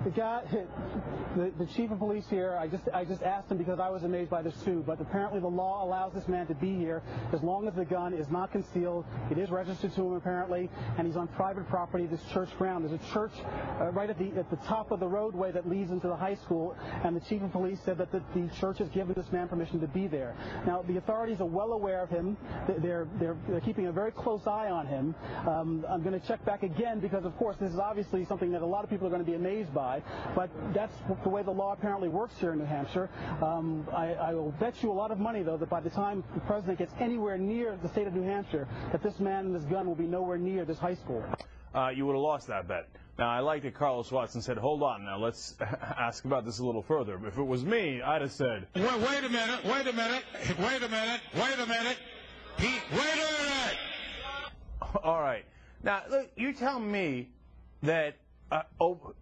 The 0.04 0.10
guy, 0.10 0.42
the, 1.36 1.52
the 1.58 1.66
chief 1.74 1.90
of 1.90 1.98
police 1.98 2.24
here, 2.30 2.56
I 2.58 2.68
just 2.68 2.84
I 2.92 3.04
just 3.04 3.22
asked 3.22 3.50
him 3.50 3.58
because 3.58 3.78
I 3.80 3.88
was 3.88 4.02
amazed 4.04 4.30
by 4.30 4.42
this 4.42 4.54
too. 4.64 4.82
But 4.86 5.00
apparently 5.00 5.40
the 5.40 5.48
law 5.48 5.84
allows 5.84 6.12
this 6.14 6.26
man 6.28 6.46
to 6.48 6.54
be 6.54 6.74
here 6.76 7.02
as 7.32 7.42
long 7.42 7.66
as 7.68 7.74
the 7.74 7.84
gun 7.84 8.14
is 8.14 8.28
not 8.30 8.52
concealed. 8.52 9.04
It 9.30 9.38
is 9.38 9.50
registered 9.50 9.94
to 9.94 10.00
him 10.06 10.12
apparently, 10.14 10.70
and 10.98 11.06
he's 11.06 11.16
on 11.16 11.28
private 11.28 11.68
property, 11.68 12.06
this 12.06 12.22
church 12.32 12.50
ground. 12.58 12.84
There's 12.88 13.00
a 13.00 13.12
church 13.12 13.32
uh, 13.80 13.90
right 13.92 14.08
at 14.10 14.18
the 14.18 14.28
at 14.38 14.50
the 14.50 14.56
top 14.66 14.90
of 14.90 15.00
the 15.00 15.08
roadway 15.08 15.50
that 15.52 15.68
leads 15.68 15.90
into 15.90 16.08
the 16.08 16.16
high 16.16 16.36
school, 16.36 16.76
and 17.04 17.16
the 17.16 17.20
chief 17.20 17.42
of 17.42 17.52
police 17.52 17.78
said 17.84 17.98
that 17.98 18.12
the, 18.12 18.22
the 18.34 18.48
church 18.60 18.78
has 18.78 18.88
given 18.90 19.14
this 19.14 19.30
man 19.32 19.48
permission 19.48 19.80
to 19.80 19.88
be 19.88 20.06
there. 20.06 20.34
Now 20.66 20.82
the 20.82 20.96
authorities 20.98 21.40
are 21.40 21.46
well 21.46 21.72
aware 21.72 22.02
of 22.02 22.10
him. 22.10 22.36
They- 22.68 22.74
They're 22.84 23.08
they're, 23.18 23.36
they're 23.48 23.60
keeping 23.60 23.86
a 23.86 23.92
very 23.92 24.12
close 24.12 24.46
eye 24.46 24.68
on 24.70 24.86
him. 24.86 25.14
Um, 25.48 25.84
I'm 25.88 26.02
going 26.02 26.18
to 26.18 26.26
check 26.26 26.44
back 26.44 26.62
again 26.62 27.00
because 27.00 27.24
of 27.24 27.36
course 27.38 27.56
this 27.60 27.70
is 27.72 27.78
obviously 27.78 28.24
something 28.26 28.50
that 28.52 28.62
a 28.62 28.66
lot 28.66 28.84
of 28.84 28.90
people 28.90 29.06
are 29.06 29.10
going 29.10 29.24
to 29.24 29.30
be 29.30 29.36
amazed 29.36 29.63
by, 29.72 30.02
but 30.34 30.50
that's 30.74 30.94
the 31.22 31.28
way 31.28 31.42
the 31.42 31.50
law 31.50 31.72
apparently 31.72 32.08
works 32.08 32.34
here 32.38 32.52
in 32.52 32.58
New 32.58 32.64
Hampshire. 32.64 33.08
Um, 33.40 33.86
I, 33.92 34.14
I 34.14 34.34
will 34.34 34.52
bet 34.58 34.82
you 34.82 34.90
a 34.90 34.92
lot 34.92 35.10
of 35.10 35.18
money, 35.18 35.42
though, 35.42 35.56
that 35.56 35.70
by 35.70 35.80
the 35.80 35.90
time 35.90 36.24
the 36.34 36.40
president 36.40 36.78
gets 36.78 36.92
anywhere 37.00 37.38
near 37.38 37.76
the 37.82 37.88
state 37.88 38.06
of 38.06 38.14
New 38.14 38.22
Hampshire, 38.22 38.66
that 38.92 39.02
this 39.02 39.18
man 39.20 39.46
and 39.46 39.54
this 39.54 39.64
gun 39.64 39.86
will 39.86 39.94
be 39.94 40.06
nowhere 40.06 40.38
near 40.38 40.64
this 40.64 40.78
high 40.78 40.94
school. 40.94 41.24
uh, 41.74 41.88
you 41.94 42.06
would 42.06 42.14
have 42.14 42.22
lost 42.22 42.46
that 42.48 42.68
bet. 42.68 42.88
Now, 43.18 43.28
I 43.30 43.40
like 43.40 43.62
that 43.62 43.74
Carlos 43.74 44.10
Watson 44.10 44.42
said, 44.42 44.58
hold 44.58 44.82
on, 44.82 45.04
now 45.04 45.18
let's 45.18 45.54
ask 45.60 46.24
about 46.24 46.44
this 46.44 46.58
a 46.58 46.64
little 46.64 46.82
further. 46.82 47.18
If 47.26 47.38
it 47.38 47.42
was 47.44 47.64
me, 47.64 48.02
I'd 48.02 48.22
have 48.22 48.32
said, 48.32 48.66
Wait, 48.74 48.84
wait 48.84 49.24
a 49.24 49.28
minute, 49.28 49.64
wait 49.64 49.86
a 49.86 49.92
minute, 49.92 50.24
wait 50.58 50.82
a 50.82 50.88
minute, 50.88 51.20
wait 51.34 51.58
a 51.60 51.66
minute. 51.66 51.96
Pete, 52.56 52.82
wait 52.92 53.00
a 53.00 53.42
minute. 53.42 53.76
all 55.04 55.20
right. 55.20 55.44
Now, 55.82 56.02
look, 56.10 56.30
you 56.36 56.52
tell 56.54 56.80
me 56.80 57.28
that 57.82 58.16
uh, 58.54 58.62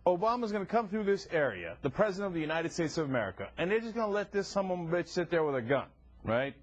Obama's 0.07 0.53
going 0.53 0.65
to 0.65 0.71
come 0.71 0.89
through 0.89 1.05
this 1.05 1.27
area, 1.33 1.77
the 1.81 1.89
President 1.89 2.27
of 2.27 2.35
the 2.35 2.41
United 2.41 2.71
States 2.71 2.99
of 2.99 3.09
America, 3.09 3.49
and 3.57 3.71
they're 3.71 3.81
just 3.81 3.95
going 3.95 4.07
to 4.07 4.13
let 4.13 4.31
this 4.31 4.55
of 4.55 4.63
bitch 4.63 5.09
sit 5.09 5.31
there 5.31 5.43
with 5.43 5.55
a 5.55 5.63
gun, 5.63 5.87
right? 6.23 6.55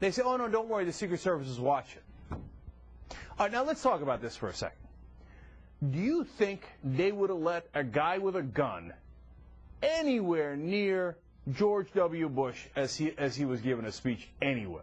They 0.00 0.10
say, 0.10 0.22
oh, 0.22 0.36
no, 0.36 0.46
don't 0.48 0.68
worry, 0.68 0.84
the 0.84 0.92
Secret 0.92 1.20
Service 1.20 1.48
is 1.48 1.58
watching. 1.58 2.02
All 2.30 2.38
right, 3.46 3.52
now 3.52 3.64
let's 3.64 3.82
talk 3.82 4.02
about 4.02 4.20
this 4.20 4.36
for 4.36 4.48
a 4.48 4.54
second. 4.54 4.76
Do 5.90 5.98
you 5.98 6.24
think 6.24 6.62
they 6.84 7.10
would 7.10 7.30
have 7.30 7.38
let 7.38 7.66
a 7.72 7.82
guy 7.82 8.18
with 8.18 8.36
a 8.36 8.42
gun 8.42 8.92
anywhere 9.82 10.56
near 10.56 11.16
George 11.50 11.90
W. 11.94 12.28
Bush 12.28 12.66
as 12.76 12.94
he 12.94 13.14
as 13.16 13.34
he 13.34 13.46
was 13.46 13.62
giving 13.62 13.86
a 13.86 13.92
speech 13.92 14.28
anywhere? 14.42 14.82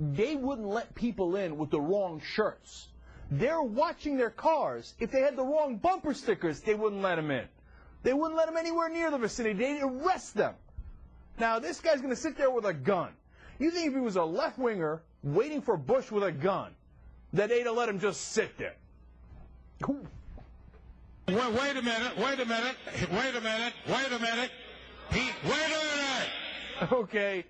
They 0.00 0.36
wouldn't 0.36 0.66
let 0.66 0.94
people 0.94 1.36
in 1.36 1.58
with 1.58 1.70
the 1.70 1.80
wrong 1.82 2.22
shirts. 2.24 2.88
They're 3.32 3.62
watching 3.62 4.18
their 4.18 4.28
cars. 4.28 4.92
If 4.98 5.10
they 5.10 5.20
had 5.20 5.36
the 5.36 5.42
wrong 5.42 5.76
bumper 5.76 6.12
stickers, 6.12 6.60
they 6.60 6.74
wouldn't 6.74 7.00
let 7.00 7.16
them 7.16 7.30
in. 7.30 7.46
They 8.02 8.12
wouldn't 8.12 8.36
let 8.36 8.46
them 8.46 8.58
anywhere 8.58 8.90
near 8.90 9.10
the 9.10 9.16
vicinity. 9.16 9.58
They'd 9.58 9.82
arrest 9.82 10.34
them. 10.34 10.54
Now, 11.38 11.58
this 11.58 11.80
guy's 11.80 12.02
going 12.02 12.10
to 12.10 12.20
sit 12.20 12.36
there 12.36 12.50
with 12.50 12.66
a 12.66 12.74
gun. 12.74 13.08
You 13.58 13.70
think 13.70 13.86
if 13.86 13.94
he 13.94 14.00
was 14.00 14.16
a 14.16 14.24
left 14.24 14.58
winger 14.58 15.00
waiting 15.22 15.62
for 15.62 15.78
Bush 15.78 16.10
with 16.10 16.24
a 16.24 16.32
gun, 16.32 16.72
that 17.32 17.48
they'd 17.48 17.64
have 17.64 17.74
let 17.74 17.88
him 17.88 18.00
just 18.00 18.32
sit 18.32 18.58
there? 18.58 18.74
Wait, 19.86 20.06
wait 21.28 21.76
a 21.76 21.82
minute, 21.82 22.18
wait 22.18 22.38
a 22.38 22.44
minute, 22.44 22.76
wait 23.12 23.34
a 23.34 23.40
minute, 23.40 23.72
wait 23.88 24.12
a 24.12 24.18
minute. 24.18 24.50
Pete, 25.10 25.32
wait 25.44 25.52
a 25.52 25.86
minute. 25.86 26.28
Okay. 26.92 27.44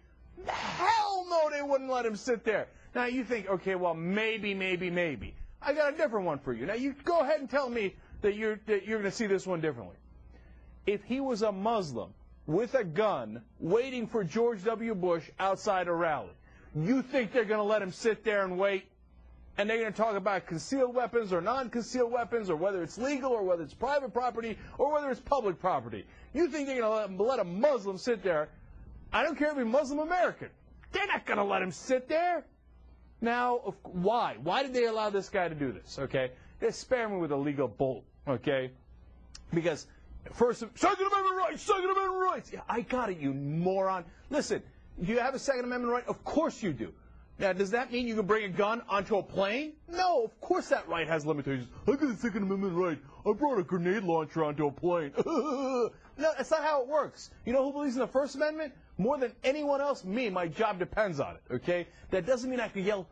Hell 0.47 1.26
no, 1.28 1.49
they 1.51 1.62
wouldn't 1.62 1.91
let 1.91 2.05
him 2.05 2.16
sit 2.16 2.45
there. 2.45 2.68
Now 2.95 3.07
you 3.07 3.24
think, 3.24 3.49
okay, 3.49 3.74
well 3.74 3.95
maybe, 3.95 4.53
maybe, 4.53 4.91
maybe. 4.91 5.35
I 5.64 5.72
got 5.74 5.94
a 5.94 5.96
different 5.96 6.26
one 6.26 6.38
for 6.38 6.52
you. 6.52 6.66
Now 6.66 6.74
you 6.74 6.94
go 7.04 7.20
ahead 7.20 7.40
and 7.40 7.48
tell 7.48 7.68
me 7.68 7.94
that 8.22 8.36
you're 8.36 8.60
that 8.66 8.86
you're 8.86 8.98
going 8.98 9.10
to 9.10 9.16
see 9.16 9.26
this 9.26 9.46
one 9.46 9.60
differently. 9.60 9.96
If 10.86 11.04
he 11.04 11.20
was 11.20 11.42
a 11.42 11.52
Muslim 11.52 12.12
with 12.46 12.74
a 12.74 12.84
gun 12.84 13.42
waiting 13.60 14.06
for 14.06 14.24
George 14.24 14.64
W. 14.64 14.94
Bush 14.94 15.28
outside 15.38 15.86
a 15.86 15.92
rally, 15.92 16.32
you 16.74 17.02
think 17.02 17.32
they're 17.32 17.44
going 17.44 17.60
to 17.60 17.64
let 17.64 17.82
him 17.82 17.92
sit 17.92 18.24
there 18.24 18.44
and 18.44 18.58
wait? 18.58 18.84
And 19.58 19.68
they're 19.68 19.78
going 19.78 19.92
to 19.92 19.96
talk 19.96 20.16
about 20.16 20.46
concealed 20.46 20.94
weapons 20.94 21.32
or 21.32 21.42
non-concealed 21.42 22.10
weapons, 22.10 22.48
or 22.48 22.56
whether 22.56 22.82
it's 22.82 22.96
legal, 22.96 23.32
or 23.32 23.42
whether 23.42 23.62
it's 23.62 23.74
private 23.74 24.12
property, 24.14 24.56
or 24.78 24.92
whether 24.92 25.10
it's 25.10 25.20
public 25.20 25.60
property. 25.60 26.06
You 26.32 26.48
think 26.48 26.66
they're 26.66 26.80
going 26.80 27.08
to 27.08 27.22
let, 27.22 27.28
let 27.28 27.38
a 27.38 27.44
Muslim 27.44 27.98
sit 27.98 28.22
there? 28.22 28.48
I 29.12 29.22
don't 29.22 29.36
care 29.36 29.50
if 29.50 29.58
he's 29.58 29.66
Muslim 29.66 29.98
American. 29.98 30.48
They're 30.92 31.06
not 31.06 31.26
going 31.26 31.36
to 31.36 31.44
let 31.44 31.60
him 31.60 31.70
sit 31.70 32.08
there. 32.08 32.44
Now, 33.22 33.74
why? 33.84 34.36
Why 34.42 34.64
did 34.64 34.74
they 34.74 34.84
allow 34.86 35.08
this 35.08 35.28
guy 35.28 35.48
to 35.48 35.54
do 35.54 35.70
this? 35.70 35.96
Okay, 35.98 36.32
they 36.58 36.72
spare 36.72 37.08
me 37.08 37.18
with 37.18 37.30
a 37.30 37.36
legal 37.36 37.68
bolt. 37.68 38.04
Okay, 38.26 38.72
because 39.54 39.86
first, 40.32 40.60
Second 40.74 41.06
Amendment 41.06 41.36
rights, 41.36 41.62
Second 41.62 41.90
Amendment 41.90 42.20
rights. 42.20 42.52
Yeah, 42.52 42.60
I 42.68 42.80
got 42.80 43.10
it, 43.10 43.18
you 43.18 43.32
moron. 43.32 44.04
Listen, 44.28 44.60
do 45.00 45.12
you 45.12 45.20
have 45.20 45.34
a 45.36 45.38
Second 45.38 45.64
Amendment 45.64 45.92
right? 45.92 46.06
Of 46.08 46.24
course 46.24 46.62
you 46.62 46.72
do. 46.72 46.92
Now, 47.38 47.52
does 47.52 47.70
that 47.70 47.92
mean 47.92 48.08
you 48.08 48.16
can 48.16 48.26
bring 48.26 48.44
a 48.44 48.48
gun 48.48 48.82
onto 48.88 49.16
a 49.16 49.22
plane? 49.22 49.72
No, 49.88 50.24
of 50.24 50.40
course 50.40 50.68
that 50.68 50.88
right 50.88 51.06
has 51.06 51.24
limitations. 51.24 51.68
I 51.86 51.92
got 51.92 52.02
a 52.02 52.16
Second 52.16 52.42
Amendment 52.42 52.74
right. 52.74 52.98
I 53.24 53.32
brought 53.32 53.58
a 53.58 53.62
grenade 53.62 54.02
launcher 54.02 54.44
onto 54.44 54.66
a 54.66 54.72
plane. 54.72 55.12
no, 55.26 55.90
that's 56.16 56.50
not 56.50 56.62
how 56.62 56.82
it 56.82 56.88
works. 56.88 57.30
You 57.46 57.52
know 57.52 57.64
who 57.64 57.72
believes 57.72 57.94
in 57.94 58.00
the 58.00 58.08
First 58.08 58.34
Amendment? 58.34 58.74
More 58.99 59.18
than 59.18 59.32
anyone 59.43 59.80
else, 59.80 60.05
me. 60.05 60.30
My 60.30 60.49
job 60.49 60.78
depends 60.78 61.20
on 61.20 61.36
it, 61.36 61.55
okay? 61.55 61.86
That 62.11 62.26
doesn't 62.26 62.51
mean 62.51 62.61
I 62.61 62.68
can 62.68 62.84
yell, 62.84 63.09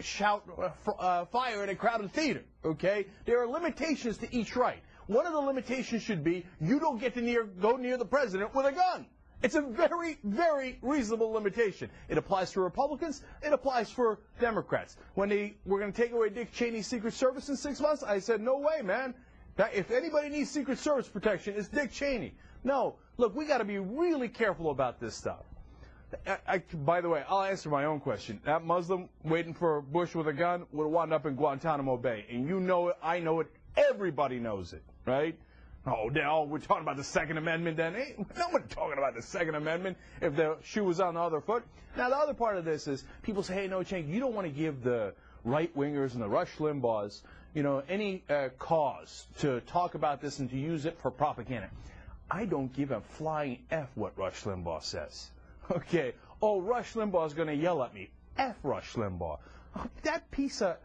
shout, 0.00 0.44
uh, 0.58 0.90
uh, 0.90 1.24
fire 1.26 1.64
in 1.64 1.70
a 1.70 1.74
crowded 1.74 2.12
theater, 2.12 2.44
okay? 2.64 3.06
There 3.24 3.42
are 3.42 3.46
limitations 3.46 4.18
to 4.18 4.34
each 4.34 4.56
right. 4.56 4.82
One 5.06 5.26
of 5.26 5.32
the 5.32 5.40
limitations 5.40 6.02
should 6.02 6.22
be 6.24 6.44
you 6.60 6.80
don't 6.80 7.00
get 7.00 7.14
to 7.14 7.22
near, 7.22 7.44
go 7.44 7.76
near 7.76 7.96
the 7.96 8.04
president 8.04 8.54
with 8.54 8.66
a 8.66 8.72
gun. 8.72 9.06
It's 9.42 9.54
a 9.54 9.60
very, 9.60 10.18
very 10.24 10.78
reasonable 10.82 11.30
limitation. 11.30 11.90
It 12.08 12.18
applies 12.18 12.52
to 12.52 12.60
Republicans. 12.60 13.22
It 13.42 13.52
applies 13.52 13.90
for 13.90 14.18
Democrats. 14.40 14.96
When 15.14 15.28
they 15.28 15.56
were 15.66 15.78
going 15.78 15.92
to 15.92 16.02
take 16.02 16.12
away 16.12 16.30
Dick 16.30 16.52
Cheney's 16.52 16.86
Secret 16.86 17.12
Service 17.12 17.48
in 17.48 17.56
six 17.56 17.80
months, 17.80 18.02
I 18.02 18.18
said, 18.18 18.40
no 18.40 18.58
way, 18.58 18.82
man. 18.82 19.14
That 19.56 19.74
if 19.74 19.90
anybody 19.90 20.30
needs 20.30 20.50
Secret 20.50 20.78
Service 20.78 21.08
protection, 21.08 21.54
it's 21.56 21.68
Dick 21.68 21.92
Cheney. 21.92 22.34
No, 22.64 22.96
look, 23.16 23.34
we 23.34 23.46
got 23.46 23.58
to 23.58 23.64
be 23.64 23.78
really 23.78 24.28
careful 24.28 24.70
about 24.70 25.00
this 25.00 25.14
stuff. 25.14 25.44
I, 26.26 26.38
I, 26.46 26.58
by 26.58 27.00
the 27.00 27.08
way, 27.08 27.24
I'll 27.28 27.42
answer 27.42 27.68
my 27.68 27.84
own 27.84 28.00
question. 28.00 28.40
That 28.44 28.64
Muslim 28.64 29.08
waiting 29.24 29.54
for 29.54 29.80
Bush 29.80 30.14
with 30.14 30.28
a 30.28 30.32
gun 30.32 30.66
would 30.72 30.86
wound 30.86 31.12
up 31.12 31.26
in 31.26 31.34
Guantanamo 31.34 31.96
Bay, 31.96 32.24
and 32.30 32.48
you 32.48 32.60
know 32.60 32.88
it. 32.88 32.96
I 33.02 33.18
know 33.18 33.40
it. 33.40 33.48
Everybody 33.76 34.38
knows 34.38 34.72
it, 34.72 34.82
right? 35.04 35.36
Oh, 35.86 36.08
now 36.08 36.42
we're 36.42 36.58
talking 36.58 36.82
about 36.82 36.96
the 36.96 37.04
Second 37.04 37.38
Amendment 37.38 37.76
then. 37.76 37.94
Ain't 37.94 38.36
no 38.36 38.48
one 38.48 38.66
talking 38.68 38.98
about 38.98 39.14
the 39.14 39.22
Second 39.22 39.54
Amendment 39.54 39.96
if 40.20 40.34
the 40.34 40.56
shoe 40.64 40.84
was 40.84 40.98
on 40.98 41.14
the 41.14 41.20
other 41.20 41.40
foot. 41.40 41.62
Now, 41.96 42.08
the 42.08 42.16
other 42.16 42.34
part 42.34 42.56
of 42.56 42.64
this 42.64 42.88
is 42.88 43.04
people 43.22 43.42
say, 43.42 43.54
hey, 43.54 43.68
no, 43.68 43.80
Cenk, 43.80 44.08
you 44.08 44.18
don't 44.18 44.34
want 44.34 44.48
to 44.48 44.52
give 44.52 44.82
the 44.82 45.14
right 45.44 45.74
wingers 45.76 46.14
and 46.14 46.22
the 46.22 46.28
Rush 46.28 46.50
Limbaughs, 46.58 47.20
you 47.54 47.62
know, 47.62 47.82
any 47.88 48.24
uh, 48.28 48.48
cause 48.58 49.26
to 49.38 49.60
talk 49.62 49.94
about 49.94 50.20
this 50.20 50.40
and 50.40 50.50
to 50.50 50.56
use 50.56 50.86
it 50.86 50.98
for 51.00 51.10
propaganda. 51.10 51.70
I 52.30 52.44
don't 52.44 52.72
give 52.72 52.90
a 52.90 53.00
flying 53.00 53.58
F 53.70 53.88
what 53.94 54.16
Rush 54.18 54.42
Limbaugh 54.42 54.82
says. 54.82 55.30
Okay. 55.70 56.12
Oh, 56.42 56.60
Rush 56.60 56.92
Limbaugh's 56.94 57.34
going 57.34 57.48
to 57.48 57.54
yell 57.54 57.82
at 57.82 57.94
me. 57.94 58.10
F 58.36 58.56
Rush 58.62 58.94
Limbaugh. 58.94 59.38
That 60.02 60.30
piece 60.30 60.62
of. 60.62 60.76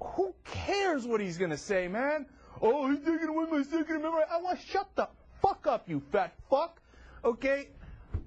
Who 0.00 0.34
cares 0.44 1.04
what 1.04 1.20
he's 1.20 1.38
going 1.38 1.50
to 1.50 1.56
say, 1.56 1.88
man? 1.88 2.26
Oh, 2.60 2.88
he's 2.88 3.00
taking 3.00 3.28
away 3.28 3.46
my 3.50 3.62
Second 3.62 3.96
Amendment. 3.96 4.26
I 4.30 4.40
want 4.40 4.60
to 4.60 4.66
shut 4.66 4.88
the 4.94 5.08
fuck 5.42 5.66
up, 5.66 5.88
you 5.88 6.00
fat 6.12 6.34
fuck. 6.48 6.80
Okay? 7.24 7.68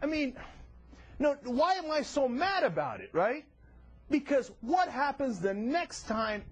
I 0.02 0.06
mean, 0.06 0.36
no, 1.20 1.38
why 1.44 1.76
am 1.76 1.90
I 1.92 2.02
so 2.02 2.28
mad 2.28 2.64
about 2.64 3.00
it, 3.00 3.10
right? 3.14 3.46
Because 4.10 4.52
what 4.62 4.90
happens 4.90 5.40
the 5.40 5.54
next 5.54 6.04
time 6.04 6.44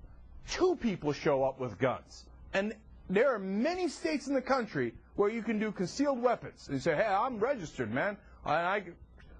two 0.49 0.77
people 0.77 1.11
show 1.11 1.43
up 1.43 1.59
with 1.59 1.77
guns? 1.77 2.25
And 2.53 2.73
there 3.09 3.33
are 3.33 3.39
many 3.39 3.89
states 3.89 4.27
in 4.27 4.33
the 4.33 4.41
country 4.41 4.93
where 5.19 5.29
you 5.29 5.41
can 5.41 5.59
do 5.59 5.69
concealed 5.69 6.21
weapons. 6.21 6.67
And 6.67 6.75
you 6.75 6.79
say, 6.79 6.95
hey, 6.95 7.03
I'm 7.03 7.39
registered, 7.39 7.93
man. 7.93 8.15
I, 8.45 8.53
I, 8.53 8.83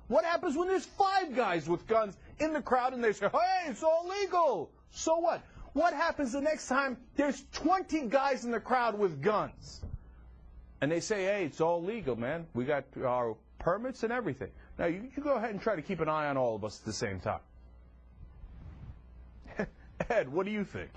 what 0.09 0.25
happens 0.25 0.57
when 0.57 0.67
there's 0.67 0.85
five 0.85 1.33
guys 1.33 1.69
with 1.69 1.87
guns 1.87 2.17
in 2.37 2.51
the 2.51 2.61
crowd 2.61 2.91
and 2.91 3.01
they 3.01 3.13
say, 3.13 3.29
hey, 3.31 3.69
it's 3.69 3.81
all 3.81 4.05
legal? 4.21 4.71
So 4.91 5.19
what? 5.19 5.41
What 5.71 5.93
happens 5.93 6.33
the 6.33 6.41
next 6.41 6.67
time 6.67 6.97
there's 7.15 7.41
20 7.53 8.07
guys 8.07 8.43
in 8.43 8.51
the 8.51 8.59
crowd 8.59 8.99
with 8.99 9.21
guns? 9.21 9.79
And 10.81 10.91
they 10.91 10.99
say, 10.99 11.23
hey, 11.23 11.45
it's 11.45 11.61
all 11.61 11.81
legal, 11.81 12.17
man. 12.17 12.45
We 12.53 12.65
got 12.65 12.83
our 13.01 13.37
permits 13.59 14.03
and 14.03 14.11
everything. 14.11 14.49
Now, 14.77 14.87
you, 14.87 15.09
you 15.15 15.23
go 15.23 15.35
ahead 15.35 15.51
and 15.51 15.61
try 15.61 15.77
to 15.77 15.81
keep 15.81 16.01
an 16.01 16.09
eye 16.09 16.27
on 16.27 16.35
all 16.35 16.57
of 16.57 16.65
us 16.65 16.77
at 16.81 16.85
the 16.87 16.91
same 16.91 17.21
time. 17.21 17.39
Ed, 20.09 20.27
what 20.27 20.45
do 20.45 20.51
you 20.51 20.65
think? 20.65 20.91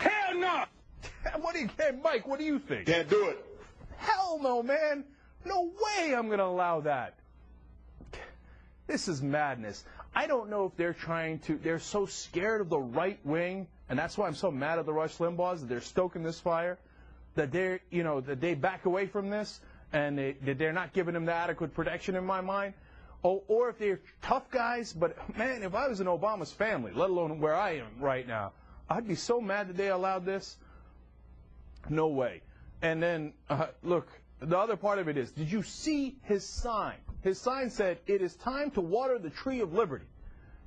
Hell 0.00 0.36
no! 0.36 0.64
What 1.40 1.54
do 1.54 1.60
you, 1.60 1.68
hey, 1.78 1.92
Mike, 2.02 2.26
what 2.26 2.40
do 2.40 2.44
you 2.44 2.58
think? 2.58 2.86
Can't 2.86 3.08
do 3.08 3.28
it. 3.28 3.53
Hell 4.04 4.38
no, 4.42 4.62
man. 4.62 5.04
No 5.44 5.64
way 5.64 6.14
I'm 6.14 6.26
going 6.26 6.38
to 6.38 6.44
allow 6.44 6.80
that. 6.82 7.14
This 8.86 9.08
is 9.08 9.22
madness. 9.22 9.84
I 10.14 10.26
don't 10.26 10.50
know 10.50 10.66
if 10.66 10.76
they're 10.76 10.92
trying 10.94 11.38
to, 11.40 11.56
they're 11.56 11.78
so 11.78 12.06
scared 12.06 12.60
of 12.60 12.68
the 12.68 12.78
right 12.78 13.18
wing, 13.24 13.66
and 13.88 13.98
that's 13.98 14.16
why 14.16 14.26
I'm 14.26 14.34
so 14.34 14.50
mad 14.50 14.78
at 14.78 14.86
the 14.86 14.92
Rush 14.92 15.16
Limbaughs 15.16 15.60
that 15.60 15.68
they're 15.68 15.80
stoking 15.80 16.22
this 16.22 16.38
fire. 16.38 16.78
that 17.34 17.52
they're, 17.52 17.80
you 17.90 18.02
know, 18.02 18.20
that 18.20 18.40
they 18.40 18.54
back 18.54 18.86
away 18.86 19.06
from 19.06 19.30
this 19.30 19.60
and 19.92 20.18
they, 20.18 20.32
that 20.44 20.58
they're 20.58 20.72
not 20.72 20.92
giving 20.92 21.14
them 21.14 21.24
the 21.24 21.32
adequate 21.32 21.74
protection 21.74 22.16
in 22.16 22.24
my 22.24 22.40
mind. 22.40 22.74
Or, 23.22 23.42
or 23.48 23.70
if 23.70 23.78
they're 23.78 24.00
tough 24.22 24.50
guys, 24.50 24.92
but 24.92 25.16
man, 25.36 25.62
if 25.62 25.74
I 25.74 25.88
was 25.88 26.00
in 26.00 26.06
Obama's 26.06 26.52
family, 26.52 26.92
let 26.94 27.10
alone 27.10 27.40
where 27.40 27.54
I 27.54 27.76
am 27.76 28.00
right 28.00 28.26
now, 28.26 28.52
I'd 28.88 29.08
be 29.08 29.14
so 29.14 29.40
mad 29.40 29.68
that 29.68 29.76
they 29.76 29.88
allowed 29.88 30.26
this. 30.26 30.56
No 31.88 32.08
way. 32.08 32.42
And 32.84 33.02
then, 33.02 33.32
uh, 33.48 33.68
look, 33.82 34.08
the 34.40 34.58
other 34.58 34.76
part 34.76 34.98
of 34.98 35.08
it 35.08 35.16
is, 35.16 35.32
did 35.32 35.50
you 35.50 35.62
see 35.62 36.18
his 36.24 36.46
sign? 36.46 36.98
His 37.22 37.40
sign 37.40 37.70
said, 37.70 37.98
"It 38.06 38.20
is 38.20 38.36
time 38.36 38.70
to 38.72 38.82
water 38.82 39.18
the 39.18 39.30
tree 39.30 39.60
of 39.60 39.72
liberty." 39.72 40.04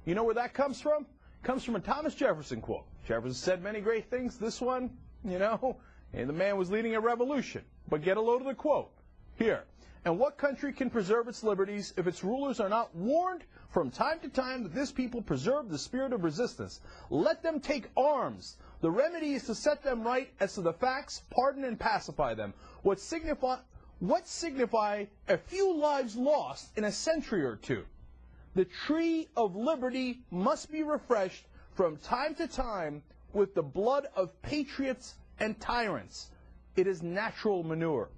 You 0.03 0.15
know 0.15 0.23
where 0.23 0.33
that 0.33 0.55
comes 0.55 0.81
from? 0.81 1.03
It 1.03 1.43
comes 1.43 1.63
from 1.63 1.75
a 1.75 1.79
Thomas 1.79 2.15
Jefferson 2.15 2.59
quote. 2.59 2.85
Jefferson 3.05 3.35
said 3.35 3.61
many 3.61 3.81
great 3.81 4.09
things. 4.09 4.39
This 4.39 4.59
one, 4.59 4.97
you 5.23 5.37
know, 5.37 5.77
and 6.13 6.27
the 6.27 6.33
man 6.33 6.57
was 6.57 6.71
leading 6.71 6.95
a 6.95 6.99
revolution. 6.99 7.63
But 7.87 8.01
get 8.01 8.17
a 8.17 8.21
load 8.21 8.41
of 8.41 8.47
the 8.47 8.55
quote 8.55 8.89
here. 9.37 9.65
And 10.03 10.17
what 10.17 10.39
country 10.39 10.73
can 10.73 10.89
preserve 10.89 11.27
its 11.27 11.43
liberties 11.43 11.93
if 11.97 12.07
its 12.07 12.23
rulers 12.23 12.59
are 12.59 12.69
not 12.69 12.95
warned 12.95 13.43
from 13.69 13.91
time 13.91 14.19
to 14.21 14.29
time 14.29 14.63
that 14.63 14.73
this 14.73 14.91
people 14.91 15.21
preserve 15.21 15.69
the 15.69 15.77
spirit 15.77 16.13
of 16.13 16.23
resistance? 16.23 16.81
Let 17.11 17.43
them 17.43 17.59
take 17.59 17.91
arms. 17.95 18.57
The 18.81 18.91
remedy 18.91 19.33
is 19.33 19.45
to 19.45 19.55
set 19.55 19.83
them 19.83 20.03
right 20.03 20.31
as 20.39 20.53
to 20.53 20.61
the 20.61 20.73
facts, 20.73 21.23
pardon 21.31 21.63
and 21.63 21.79
pacify 21.79 22.33
them. 22.33 22.53
What 22.83 22.99
signify 22.99 23.57
what 23.99 24.27
signify 24.27 25.05
a 25.27 25.37
few 25.37 25.75
lives 25.75 26.15
lost 26.15 26.77
in 26.77 26.83
a 26.83 26.91
century 26.91 27.43
or 27.43 27.55
two? 27.55 27.83
The 28.53 28.65
tree 28.65 29.27
of 29.35 29.55
liberty 29.55 30.21
must 30.29 30.71
be 30.71 30.83
refreshed 30.83 31.45
from 31.73 31.97
time 31.97 32.35
to 32.35 32.47
time 32.47 33.01
with 33.33 33.55
the 33.55 33.63
blood 33.63 34.07
of 34.15 34.39
patriots 34.41 35.15
and 35.39 35.59
tyrants. 35.59 36.29
It 36.75 36.87
is 36.87 37.01
natural 37.01 37.63
manure. 37.63 38.09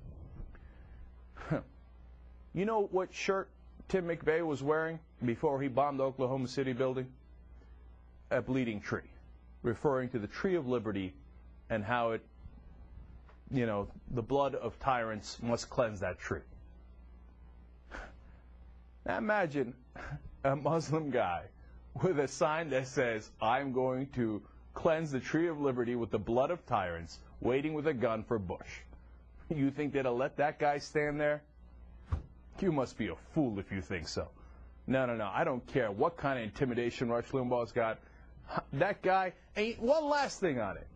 you 2.54 2.66
know 2.66 2.88
what 2.92 3.14
shirt 3.14 3.50
Tim 3.88 4.08
McVeigh 4.08 4.46
was 4.46 4.62
wearing 4.62 5.00
before 5.26 5.62
he 5.62 5.68
bombed 5.68 6.00
the 6.00 6.04
Oklahoma 6.04 6.48
City 6.48 6.74
building? 6.74 7.08
A 8.32 8.42
bleeding 8.42 8.80
tree, 8.80 9.09
referring 9.64 10.10
to 10.10 10.20
the 10.20 10.28
tree 10.28 10.56
of 10.56 10.68
liberty 10.68 11.14
and 11.70 11.84
how 11.84 12.12
it, 12.12 12.22
you 13.52 13.66
know, 13.66 13.88
the 14.12 14.22
blood 14.22 14.56
of 14.56 14.80
tyrants 14.80 15.38
must 15.42 15.70
cleanse 15.70 16.00
that 16.00 16.20
tree. 16.20 16.42
Now 19.06 19.18
imagine 19.18 19.74
a 20.44 20.56
Muslim 20.56 21.10
guy 21.10 21.44
with 22.02 22.20
a 22.20 22.28
sign 22.28 22.70
that 22.70 22.88
says, 22.88 23.30
I'm 23.42 23.74
going 23.74 24.08
to 24.16 24.42
cleanse 24.74 25.12
the 25.12 25.20
tree 25.20 25.48
of 25.48 25.60
liberty 25.60 25.96
with 25.96 26.12
the 26.12 26.20
blood 26.20 26.52
of 26.52 26.66
tyrants, 26.66 27.20
waiting 27.42 27.74
with 27.74 27.88
a 27.88 27.94
gun 27.94 28.24
for 28.24 28.40
Bush. 28.40 28.82
You 29.50 29.72
think 29.72 29.94
they'd 29.94 30.06
let 30.06 30.38
that 30.38 30.60
guy 30.60 30.78
stand 30.78 31.20
there? 31.20 31.42
You 32.60 32.72
must 32.72 32.98
be 32.98 33.08
a 33.08 33.16
fool 33.34 33.58
if 33.58 33.72
you 33.72 33.82
think 33.82 34.08
so. 34.08 34.28
No, 34.86 35.06
no, 35.06 35.16
no. 35.16 35.30
I 35.34 35.44
don't 35.44 35.66
care 35.68 35.92
what 35.92 36.18
kind 36.18 36.38
of 36.38 36.46
intimidation 36.46 37.10
Rush 37.10 37.28
Limbaugh's 37.28 37.72
got. 37.72 38.00
That 38.74 39.02
guy 39.02 39.34
ain't 39.56 39.80
one 39.82 40.06
last 40.06 40.40
thing 40.40 40.60
on 40.60 40.78
it. 40.78 40.88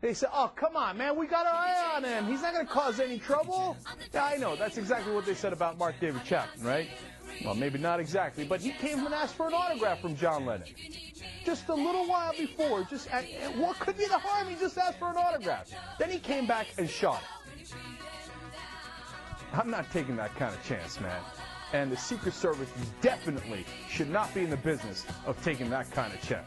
They 0.00 0.12
said, 0.12 0.28
oh, 0.34 0.52
come 0.54 0.76
on, 0.76 0.98
man, 0.98 1.16
we 1.16 1.26
got 1.26 1.46
our 1.46 1.52
eye 1.54 1.94
on 1.96 2.04
him. 2.04 2.26
He's 2.26 2.42
not 2.42 2.52
going 2.52 2.66
to 2.66 2.72
cause 2.72 3.00
any 3.00 3.18
trouble. 3.18 3.74
Yeah, 4.12 4.24
I 4.24 4.36
know. 4.36 4.54
That's 4.54 4.76
exactly 4.76 5.14
what 5.14 5.24
they 5.24 5.34
said 5.34 5.54
about 5.54 5.78
Mark 5.78 5.94
David 5.98 6.22
Chapman, 6.24 6.66
right? 6.66 6.90
Well, 7.42 7.54
maybe 7.54 7.78
not 7.78 8.00
exactly, 8.00 8.44
but 8.44 8.60
he 8.60 8.72
came 8.72 9.06
and 9.06 9.14
asked 9.14 9.34
for 9.34 9.48
an 9.48 9.54
autograph 9.54 10.00
from 10.00 10.14
John 10.14 10.44
Lennon. 10.44 10.68
Just 11.42 11.70
a 11.70 11.74
little 11.74 12.06
while 12.06 12.32
before, 12.36 12.84
just 12.84 13.08
and 13.12 13.26
what 13.58 13.78
could 13.78 13.96
be 13.96 14.04
the 14.06 14.18
harm? 14.18 14.48
He 14.48 14.56
just 14.56 14.76
asked 14.76 14.98
for 14.98 15.08
an 15.08 15.16
autograph. 15.16 15.70
Then 15.98 16.10
he 16.10 16.18
came 16.18 16.46
back 16.46 16.66
and 16.76 16.88
shot 16.88 17.22
it. 17.22 17.74
I'm 19.54 19.70
not 19.70 19.90
taking 19.90 20.16
that 20.16 20.34
kind 20.36 20.54
of 20.54 20.62
chance, 20.66 21.00
man. 21.00 21.20
And 21.74 21.90
the 21.90 21.96
Secret 21.96 22.34
Service 22.34 22.68
definitely 23.00 23.64
should 23.90 24.08
not 24.08 24.32
be 24.32 24.42
in 24.42 24.50
the 24.50 24.56
business 24.58 25.04
of 25.26 25.42
taking 25.42 25.68
that 25.70 25.90
kind 25.90 26.14
of 26.14 26.22
chance. 26.22 26.46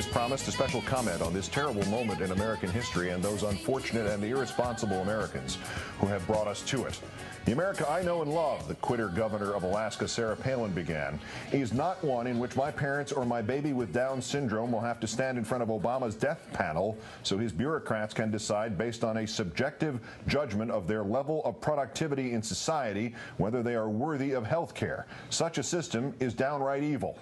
Finally, 0.00 0.08
as 0.08 0.16
promised, 0.16 0.48
a 0.48 0.52
special 0.52 0.80
comment 0.82 1.20
on 1.20 1.34
this 1.34 1.46
terrible 1.46 1.84
moment 1.90 2.22
in 2.22 2.30
American 2.30 2.70
history 2.70 3.10
and 3.10 3.22
those 3.22 3.42
unfortunate 3.42 4.06
and 4.06 4.24
irresponsible 4.24 4.96
Americans 5.02 5.58
who 5.98 6.06
have 6.06 6.26
brought 6.26 6.46
us 6.46 6.62
to 6.62 6.86
it. 6.86 6.98
The 7.44 7.52
America 7.52 7.86
I 7.86 8.02
know 8.02 8.22
and 8.22 8.32
love, 8.32 8.66
the 8.66 8.76
quitter 8.76 9.08
governor 9.08 9.52
of 9.52 9.62
Alaska, 9.62 10.08
Sarah 10.08 10.36
Palin, 10.36 10.72
began, 10.72 11.20
is 11.52 11.74
not 11.74 12.02
one 12.02 12.26
in 12.26 12.38
which 12.38 12.56
my 12.56 12.70
parents 12.70 13.12
or 13.12 13.26
my 13.26 13.42
baby 13.42 13.74
with 13.74 13.92
Down 13.92 14.22
syndrome 14.22 14.72
will 14.72 14.80
have 14.80 15.00
to 15.00 15.06
stand 15.06 15.36
in 15.36 15.44
front 15.44 15.62
of 15.62 15.68
Obama's 15.68 16.14
death 16.14 16.48
panel 16.54 16.96
so 17.22 17.36
his 17.36 17.52
bureaucrats 17.52 18.14
can 18.14 18.30
decide 18.30 18.78
based 18.78 19.04
on 19.04 19.18
a 19.18 19.26
subjective 19.26 20.00
judgment 20.26 20.70
of 20.70 20.86
their 20.86 21.02
level 21.02 21.42
of 21.44 21.60
productivity 21.60 22.32
in 22.32 22.42
society 22.42 23.14
whether 23.36 23.62
they 23.62 23.74
are 23.74 23.90
worthy 23.90 24.32
of 24.32 24.46
health 24.46 24.72
care. 24.72 25.06
Such 25.28 25.58
a 25.58 25.62
system 25.62 26.14
is 26.20 26.32
downright 26.32 26.82
evil. 26.82 27.18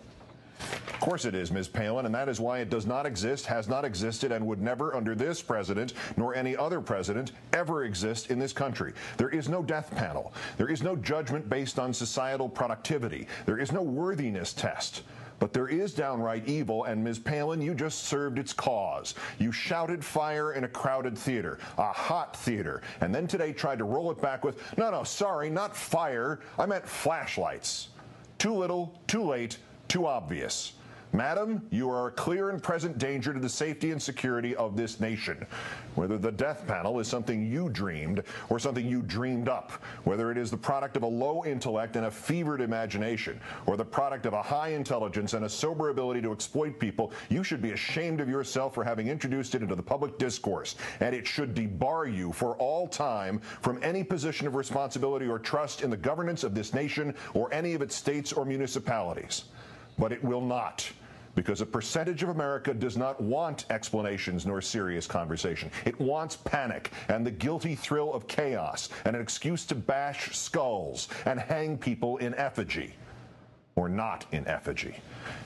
Of 0.98 1.02
course 1.02 1.26
it 1.26 1.36
is, 1.36 1.52
Ms. 1.52 1.68
Palin, 1.68 2.06
and 2.06 2.14
that 2.16 2.28
is 2.28 2.40
why 2.40 2.58
it 2.58 2.70
does 2.70 2.84
not 2.84 3.06
exist, 3.06 3.46
has 3.46 3.68
not 3.68 3.84
existed, 3.84 4.32
and 4.32 4.44
would 4.44 4.60
never, 4.60 4.96
under 4.96 5.14
this 5.14 5.40
president, 5.40 5.92
nor 6.16 6.34
any 6.34 6.56
other 6.56 6.80
president, 6.80 7.30
ever 7.52 7.84
exist 7.84 8.32
in 8.32 8.38
this 8.40 8.52
country. 8.52 8.92
There 9.16 9.28
is 9.28 9.48
no 9.48 9.62
death 9.62 9.92
panel. 9.94 10.34
There 10.56 10.68
is 10.68 10.82
no 10.82 10.96
judgment 10.96 11.48
based 11.48 11.78
on 11.78 11.94
societal 11.94 12.48
productivity. 12.48 13.28
There 13.46 13.60
is 13.60 13.70
no 13.70 13.80
worthiness 13.80 14.52
test. 14.52 15.04
But 15.38 15.52
there 15.52 15.68
is 15.68 15.94
downright 15.94 16.48
evil, 16.48 16.82
and 16.82 17.04
Ms. 17.04 17.20
Palin, 17.20 17.62
you 17.62 17.74
just 17.74 18.06
served 18.06 18.40
its 18.40 18.52
cause. 18.52 19.14
You 19.38 19.52
shouted 19.52 20.04
fire 20.04 20.54
in 20.54 20.64
a 20.64 20.68
crowded 20.68 21.16
theater, 21.16 21.60
a 21.78 21.92
hot 21.92 22.36
theater, 22.36 22.82
and 23.00 23.14
then 23.14 23.28
today 23.28 23.52
tried 23.52 23.78
to 23.78 23.84
roll 23.84 24.10
it 24.10 24.20
back 24.20 24.44
with, 24.44 24.60
no, 24.76 24.90
no, 24.90 25.04
sorry, 25.04 25.48
not 25.48 25.76
fire. 25.76 26.40
I 26.58 26.66
meant 26.66 26.88
flashlights. 26.88 27.90
Too 28.38 28.52
little, 28.52 29.00
too 29.06 29.22
late, 29.22 29.58
too 29.86 30.04
obvious. 30.04 30.72
Madam, 31.12 31.62
you 31.70 31.88
are 31.88 32.08
a 32.08 32.10
clear 32.10 32.50
and 32.50 32.62
present 32.62 32.98
danger 32.98 33.32
to 33.32 33.40
the 33.40 33.48
safety 33.48 33.92
and 33.92 34.02
security 34.02 34.54
of 34.56 34.76
this 34.76 35.00
nation. 35.00 35.46
Whether 35.94 36.18
the 36.18 36.30
death 36.30 36.66
panel 36.66 37.00
is 37.00 37.08
something 37.08 37.46
you 37.50 37.70
dreamed 37.70 38.22
or 38.50 38.58
something 38.58 38.86
you 38.86 39.00
dreamed 39.00 39.48
up, 39.48 39.72
whether 40.04 40.30
it 40.30 40.36
is 40.36 40.50
the 40.50 40.58
product 40.58 40.98
of 40.98 41.04
a 41.04 41.06
low 41.06 41.46
intellect 41.46 41.96
and 41.96 42.06
a 42.06 42.10
fevered 42.10 42.60
imagination, 42.60 43.40
or 43.64 43.78
the 43.78 43.84
product 43.84 44.26
of 44.26 44.34
a 44.34 44.42
high 44.42 44.68
intelligence 44.68 45.32
and 45.32 45.46
a 45.46 45.48
sober 45.48 45.88
ability 45.88 46.20
to 46.20 46.30
exploit 46.30 46.78
people, 46.78 47.10
you 47.30 47.42
should 47.42 47.62
be 47.62 47.72
ashamed 47.72 48.20
of 48.20 48.28
yourself 48.28 48.74
for 48.74 48.84
having 48.84 49.08
introduced 49.08 49.54
it 49.54 49.62
into 49.62 49.74
the 49.74 49.82
public 49.82 50.18
discourse, 50.18 50.76
and 51.00 51.14
it 51.14 51.26
should 51.26 51.54
debar 51.54 52.06
you 52.06 52.32
for 52.32 52.54
all 52.56 52.86
time 52.86 53.40
from 53.62 53.82
any 53.82 54.04
position 54.04 54.46
of 54.46 54.54
responsibility 54.54 55.26
or 55.26 55.38
trust 55.38 55.80
in 55.80 55.88
the 55.88 55.96
governance 55.96 56.44
of 56.44 56.54
this 56.54 56.74
nation 56.74 57.14
or 57.32 57.52
any 57.52 57.72
of 57.72 57.80
its 57.80 57.94
states 57.94 58.30
or 58.30 58.44
municipalities 58.44 59.44
but 59.98 60.12
it 60.12 60.22
will 60.22 60.40
not. 60.40 60.90
Because 61.34 61.60
a 61.60 61.66
percentage 61.66 62.22
of 62.24 62.30
America 62.30 62.74
does 62.74 62.96
not 62.96 63.20
want 63.20 63.64
explanations 63.70 64.44
nor 64.44 64.60
serious 64.60 65.06
conversation. 65.06 65.70
It 65.84 66.00
wants 66.00 66.36
panic 66.36 66.90
and 67.08 67.24
the 67.24 67.30
guilty 67.30 67.76
thrill 67.76 68.12
of 68.12 68.26
chaos 68.26 68.88
and 69.04 69.14
an 69.14 69.22
excuse 69.22 69.64
to 69.66 69.76
bash 69.76 70.36
skulls 70.36 71.08
and 71.26 71.38
hang 71.38 71.78
people 71.78 72.16
in 72.16 72.34
effigy. 72.34 72.94
Or 73.76 73.88
not 73.88 74.26
in 74.32 74.44
effigy. 74.48 74.96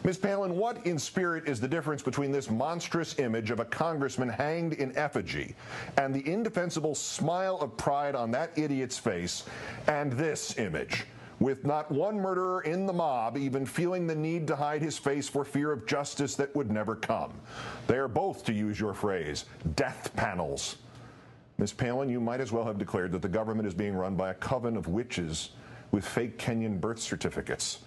Ms. 0.05 0.17
Palin, 0.17 0.57
what 0.57 0.87
in 0.87 0.99
spirit 0.99 1.47
is 1.47 1.61
the 1.61 1.69
difference 1.69 2.03
between 2.03 2.33
this 2.33 2.49
monstrous 2.49 3.19
image 3.19 3.51
of 3.51 3.61
a 3.61 3.65
congressman 3.67 4.31
hanged 4.31 4.73
in 4.73 4.97
effigy 4.97 5.55
and 5.99 6.15
the 6.15 6.27
indefensible 6.27 6.95
smile 6.95 7.59
of 7.61 7.77
pride 7.77 8.15
on 8.15 8.31
that 8.31 8.57
idiot's 8.57 8.97
face 8.97 9.45
and 9.87 10.13
this 10.13 10.57
image? 10.57 11.05
With 11.43 11.67
not 11.67 11.91
one 11.91 12.17
murderer 12.17 12.63
in 12.63 12.87
the 12.87 12.93
mob 12.93 13.37
even 13.37 13.67
feeling 13.67 14.07
the 14.07 14.15
need 14.15 14.47
to 14.47 14.55
hide 14.55 14.81
his 14.81 14.97
face 14.97 15.29
for 15.29 15.45
fear 15.45 15.73
of 15.73 15.85
justice 15.87 16.37
that 16.37 16.55
would 16.55 16.71
never 16.71 16.95
come. 16.95 17.33
They 17.89 17.97
are 17.97 18.07
both, 18.07 18.45
to 18.45 18.53
use 18.53 18.79
your 18.79 18.95
phrase, 18.95 19.47
death 19.75 20.13
panels. 20.15 20.77
Ms. 21.59 21.73
Palin, 21.73 22.09
you 22.09 22.21
might 22.21 22.41
as 22.41 22.53
well 22.53 22.65
have 22.65 22.79
declared 22.79 23.11
that 23.13 23.23
the 23.23 23.29
government 23.29 23.67
is 23.67 23.75
being 23.75 23.95
run 23.95 24.15
by 24.15 24.31
a 24.31 24.35
coven 24.35 24.77
of 24.77 24.87
witches 24.87 25.51
with 25.91 26.07
fake 26.07 26.39
Kenyan 26.39 26.81
birth 26.81 27.01
certificates. 27.01 27.81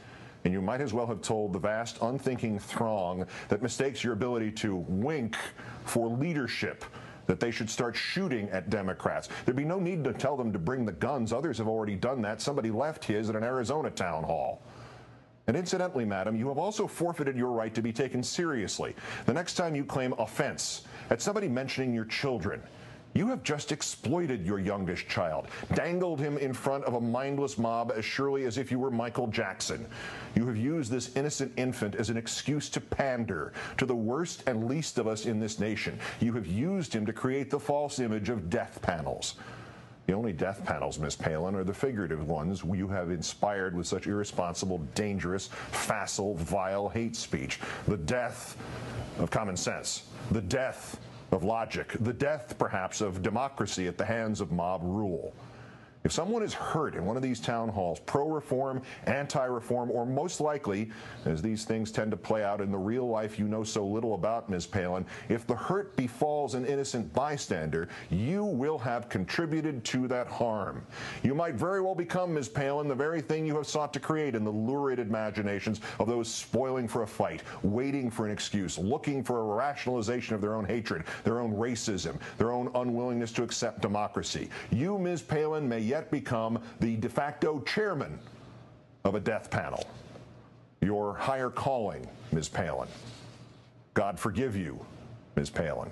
And 0.44 0.54
you 0.54 0.62
might 0.62 0.82
as 0.82 0.94
well 0.94 1.08
have 1.08 1.22
told 1.22 1.54
the 1.54 1.60
vast 1.60 1.98
unthinking 2.02 2.60
throng 2.60 3.26
that 3.48 3.64
mistakes 3.64 4.04
your 4.04 4.14
ability 4.14 4.52
to 4.52 4.76
wink 4.76 5.38
for 5.86 6.10
leadership 6.10 6.84
that 7.28 7.40
they 7.40 7.52
should 7.52 7.70
start 7.70 7.96
shooting 7.96 8.50
at 8.50 8.70
Democrats. 8.70 9.30
There'd 9.46 9.56
be 9.56 9.66
no 9.66 9.80
need 9.80 10.04
to 10.04 10.14
tell 10.14 10.38
them 10.38 10.54
to 10.54 10.60
bring 10.60 10.86
the 10.86 10.92
guns. 10.92 11.34
Others 11.34 11.58
have 11.58 11.68
already 11.68 11.96
done 11.96 12.22
that. 12.22 12.42
Somebody 12.42 12.72
left 12.72 13.04
his 13.04 13.30
at 13.30 13.36
an 13.36 13.44
Arizona 13.44 13.90
town 13.90 14.24
hall. 14.24 14.62
And 15.48 15.56
incidentally, 15.56 16.06
madam, 16.06 16.36
you 16.36 16.48
have 16.48 16.58
also 16.58 16.88
forfeited 16.88 17.38
your 17.38 17.52
right 17.52 17.74
to 17.76 17.82
be 17.82 17.94
taken 17.94 18.24
seriously. 18.24 18.96
The 19.26 19.34
next 19.34 19.54
time 19.54 19.76
you 19.76 19.86
claim 19.86 20.14
offense 20.14 20.84
at 21.12 21.22
somebody 21.22 21.48
mentioning 21.48 21.94
your 21.94 22.06
children, 22.06 22.62
you 23.16 23.30
have 23.30 23.44
just 23.44 23.72
exploited 23.72 24.46
your 24.46 24.60
youngest 24.60 25.08
child, 25.08 25.48
dangled 25.74 26.20
him 26.20 26.38
in 26.38 26.54
front 26.54 26.84
of 26.84 26.96
a 26.96 27.02
mindless 27.02 27.58
mob 27.58 27.94
as 27.96 28.04
surely 28.04 28.44
as 28.44 28.58
if 28.58 28.70
you 28.70 28.78
were 28.78 28.92
Michael 28.92 29.28
Jackson. 29.28 29.86
You 30.36 30.46
have 30.48 30.58
used 30.58 30.92
this 30.92 31.16
innocent 31.16 31.54
infant 31.56 31.96
as 31.96 32.10
an 32.10 32.18
excuse 32.18 32.70
to 32.70 32.82
pander 32.82 33.54
to 33.78 33.86
the 33.86 33.96
worst 33.96 34.44
and 34.48 34.68
least 34.68 34.98
of 34.98 35.08
us 35.08 35.26
in 35.26 35.40
this 35.40 35.60
nation. 35.60 35.98
You 36.20 36.34
have 36.34 36.46
used 36.46 36.94
him 36.94 37.06
to 37.06 37.14
create 37.14 37.50
the 37.50 37.60
false 37.60 38.00
image 38.00 38.30
of 38.30 38.50
death 38.50 38.82
panels. 38.82 39.36
The 40.08 40.14
only 40.14 40.34
death 40.34 40.64
panels, 40.66 41.00
Miss 41.00 41.16
Palin, 41.16 41.56
are 41.56 41.64
the 41.64 41.74
figurative 41.74 42.28
ones 42.28 42.64
you 42.64 42.88
have 42.90 43.10
inspired 43.10 43.76
with 43.76 43.88
such 43.88 44.08
irresponsible, 44.08 44.80
dangerous, 44.94 45.48
facile, 45.72 46.36
vile 46.36 46.90
hate 46.90 47.16
speech. 47.16 47.60
The 47.88 47.98
death 47.98 48.58
of 49.18 49.32
common 49.32 49.56
sense. 49.56 50.04
The 50.32 50.42
death 50.42 51.00
of 51.32 51.44
logic, 51.44 51.96
the 52.00 52.14
death, 52.14 52.56
perhaps, 52.58 53.02
of 53.02 53.22
democracy 53.22 53.88
at 53.88 53.98
the 53.98 54.06
hands 54.06 54.42
of 54.42 54.52
mob 54.52 54.82
rule. 54.84 55.34
If 56.06 56.12
someone 56.12 56.44
is 56.44 56.54
hurt 56.54 56.94
in 56.94 57.04
one 57.04 57.18
of 57.18 57.24
these 57.24 57.40
town 57.40 57.68
halls, 57.68 58.00
pro 58.00 58.30
reform, 58.30 58.84
anti 59.08 59.44
reform, 59.44 59.90
or 59.90 60.06
most 60.06 60.40
likely, 60.40 60.92
as 61.26 61.42
these 61.42 61.66
things 61.66 61.92
tend 61.92 62.12
to 62.12 62.18
play 62.18 62.44
out 62.44 62.62
in 62.62 62.72
the 62.72 62.78
real 62.78 63.10
life 63.10 63.40
you 63.40 63.48
know 63.48 63.64
so 63.64 63.84
little 63.84 64.14
about, 64.14 64.48
Ms. 64.48 64.68
Palin, 64.68 65.04
if 65.30 65.48
the 65.48 65.56
hurt 65.56 65.96
befalls 65.96 66.54
an 66.54 66.64
innocent 66.64 67.12
bystander, 67.12 67.90
you 68.12 68.46
will 68.46 68.78
have 68.78 69.10
contributed 69.10 69.84
to 69.86 70.08
that 70.08 70.28
harm. 70.28 70.86
You 71.24 71.34
might 71.34 71.56
very 71.56 71.82
well 71.82 71.96
become, 71.96 72.36
Ms. 72.36 72.50
Palin, 72.50 72.88
the 72.88 72.94
very 72.94 73.22
thing 73.22 73.44
you 73.44 73.56
have 73.56 73.66
sought 73.66 73.92
to 73.94 74.00
create 74.00 74.36
in 74.36 74.44
the 74.44 74.52
lurid 74.52 75.00
imaginations 75.00 75.82
of 76.00 76.06
those 76.06 76.32
spoiling 76.32 76.88
for 76.88 77.02
a 77.02 77.08
fight, 77.08 77.42
waiting 77.64 78.12
for 78.12 78.28
an 78.28 78.32
excuse, 78.32 78.78
looking 78.78 79.24
for 79.24 79.40
a 79.40 79.56
rationalization 79.56 80.36
of 80.36 80.42
their 80.42 80.54
own 80.54 80.66
hatred, 80.66 81.04
their 81.24 81.40
own 81.40 81.52
racism, 81.52 82.20
their 82.38 82.52
own 82.52 82.70
unwillingness 82.76 83.32
to 83.32 83.42
accept 83.42 83.82
democracy. 83.82 84.50
You, 84.70 85.00
Ms. 85.00 85.24
Palin, 85.24 85.68
may 85.68 85.80
yet 85.80 85.95
become 86.12 86.62
the 86.80 86.96
de 86.98 87.10
facto 87.10 87.60
chairman 87.62 88.20
of 89.04 89.16
a 89.16 89.20
death 89.20 89.50
panel. 89.50 89.84
Your 90.82 91.16
higher 91.16 91.50
calling, 91.50 92.08
Ms. 92.32 92.50
Palin. 92.50 92.90
God 93.94 94.20
forgive 94.20 94.56
you, 94.56 94.86
Ms. 95.36 95.50
Palin. 95.50 95.90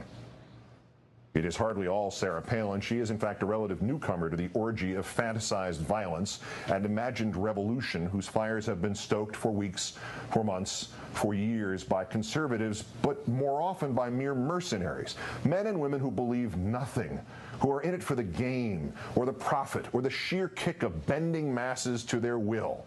It 1.34 1.45
is 1.45 1.56
hardly 1.56 1.88
all 1.88 2.12
Sarah 2.12 2.43
Palin. 2.43 2.80
She 2.80 2.99
is, 2.99 3.10
in 3.10 3.18
fact, 3.18 3.41
a 3.41 3.45
relative 3.47 3.82
newcomer 3.82 4.30
to 4.30 4.36
the 4.36 4.49
orgy 4.54 4.93
of 4.93 5.08
fantasized 5.08 5.80
violence 5.80 6.41
and 6.68 6.86
imagined 6.86 7.36
revolution 7.36 8.06
whose 8.06 8.28
fires 8.28 8.68
have 8.68 8.84
been 8.84 8.93
stoked 8.93 9.36
for 9.36 9.51
weeks, 9.51 9.97
for 10.32 10.43
months, 10.43 10.89
for 11.14 11.34
years 11.34 11.84
by 11.84 12.06
conservatives, 12.06 12.84
but 13.01 13.28
more 13.28 13.62
often 13.62 13.93
by 13.93 14.12
mere 14.12 14.36
mercenaries. 14.36 15.16
Men 15.43 15.66
and 15.66 15.80
women 15.80 15.99
who 15.99 16.12
believe 16.12 16.56
nothing, 16.56 17.20
who 17.60 17.72
are 17.72 17.82
in 17.82 17.93
it 17.93 18.04
for 18.04 18.16
the 18.16 18.24
gain 18.24 18.93
or 19.16 19.26
the 19.26 19.34
profit 19.34 19.86
or 19.93 20.01
the 20.01 20.10
sheer 20.10 20.47
kick 20.49 20.84
of 20.84 21.06
bending 21.06 21.54
masses 21.54 22.04
to 22.06 22.20
their 22.20 22.39
will. 22.39 22.86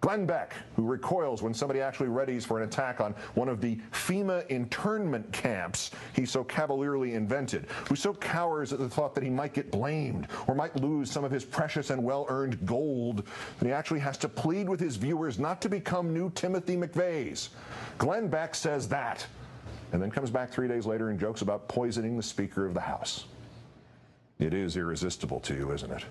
Glenn 0.00 0.24
Beck, 0.24 0.54
who 0.76 0.86
recoils 0.86 1.42
when 1.42 1.52
somebody 1.52 1.80
actually 1.80 2.08
readies 2.08 2.46
for 2.46 2.58
an 2.58 2.66
attack 2.66 3.02
on 3.02 3.14
one 3.34 3.50
of 3.50 3.60
the 3.60 3.76
FEMA 3.92 4.46
internment 4.48 5.30
camps 5.30 5.90
he 6.14 6.24
so 6.24 6.42
cavalierly 6.42 7.14
invented, 7.14 7.66
who 7.86 7.94
so 7.94 8.14
cowers 8.14 8.72
at 8.72 8.78
the 8.78 8.88
thought 8.88 9.14
that 9.14 9.22
he 9.22 9.28
might 9.28 9.52
get 9.52 9.70
blamed 9.70 10.26
or 10.46 10.54
might 10.54 10.74
lose 10.76 11.10
some 11.10 11.22
of 11.22 11.30
his 11.30 11.44
precious 11.44 11.90
and 11.90 12.02
well 12.02 12.24
earned 12.30 12.64
gold, 12.64 13.26
that 13.58 13.66
he 13.66 13.72
actually 13.72 14.00
has 14.00 14.16
to 14.16 14.28
plead 14.28 14.70
with 14.70 14.80
his 14.80 14.96
viewers 14.96 15.38
not 15.38 15.60
to 15.60 15.68
become 15.68 16.14
new 16.14 16.30
Timothy 16.30 16.76
McVeighs. 16.76 17.50
Glenn 17.98 18.28
Beck 18.28 18.54
says 18.54 18.88
that, 18.88 19.26
and 19.92 20.00
then 20.00 20.10
comes 20.10 20.30
back 20.30 20.50
three 20.50 20.68
days 20.68 20.86
later 20.86 21.10
and 21.10 21.20
jokes 21.20 21.42
about 21.42 21.68
poisoning 21.68 22.16
the 22.16 22.22
Speaker 22.22 22.64
of 22.64 22.72
the 22.72 22.80
House. 22.80 23.26
It 24.40 24.54
is 24.54 24.78
irresistible 24.78 25.40
to 25.40 25.54
you, 25.54 25.72
isn't 25.72 25.92
it? 25.92 26.04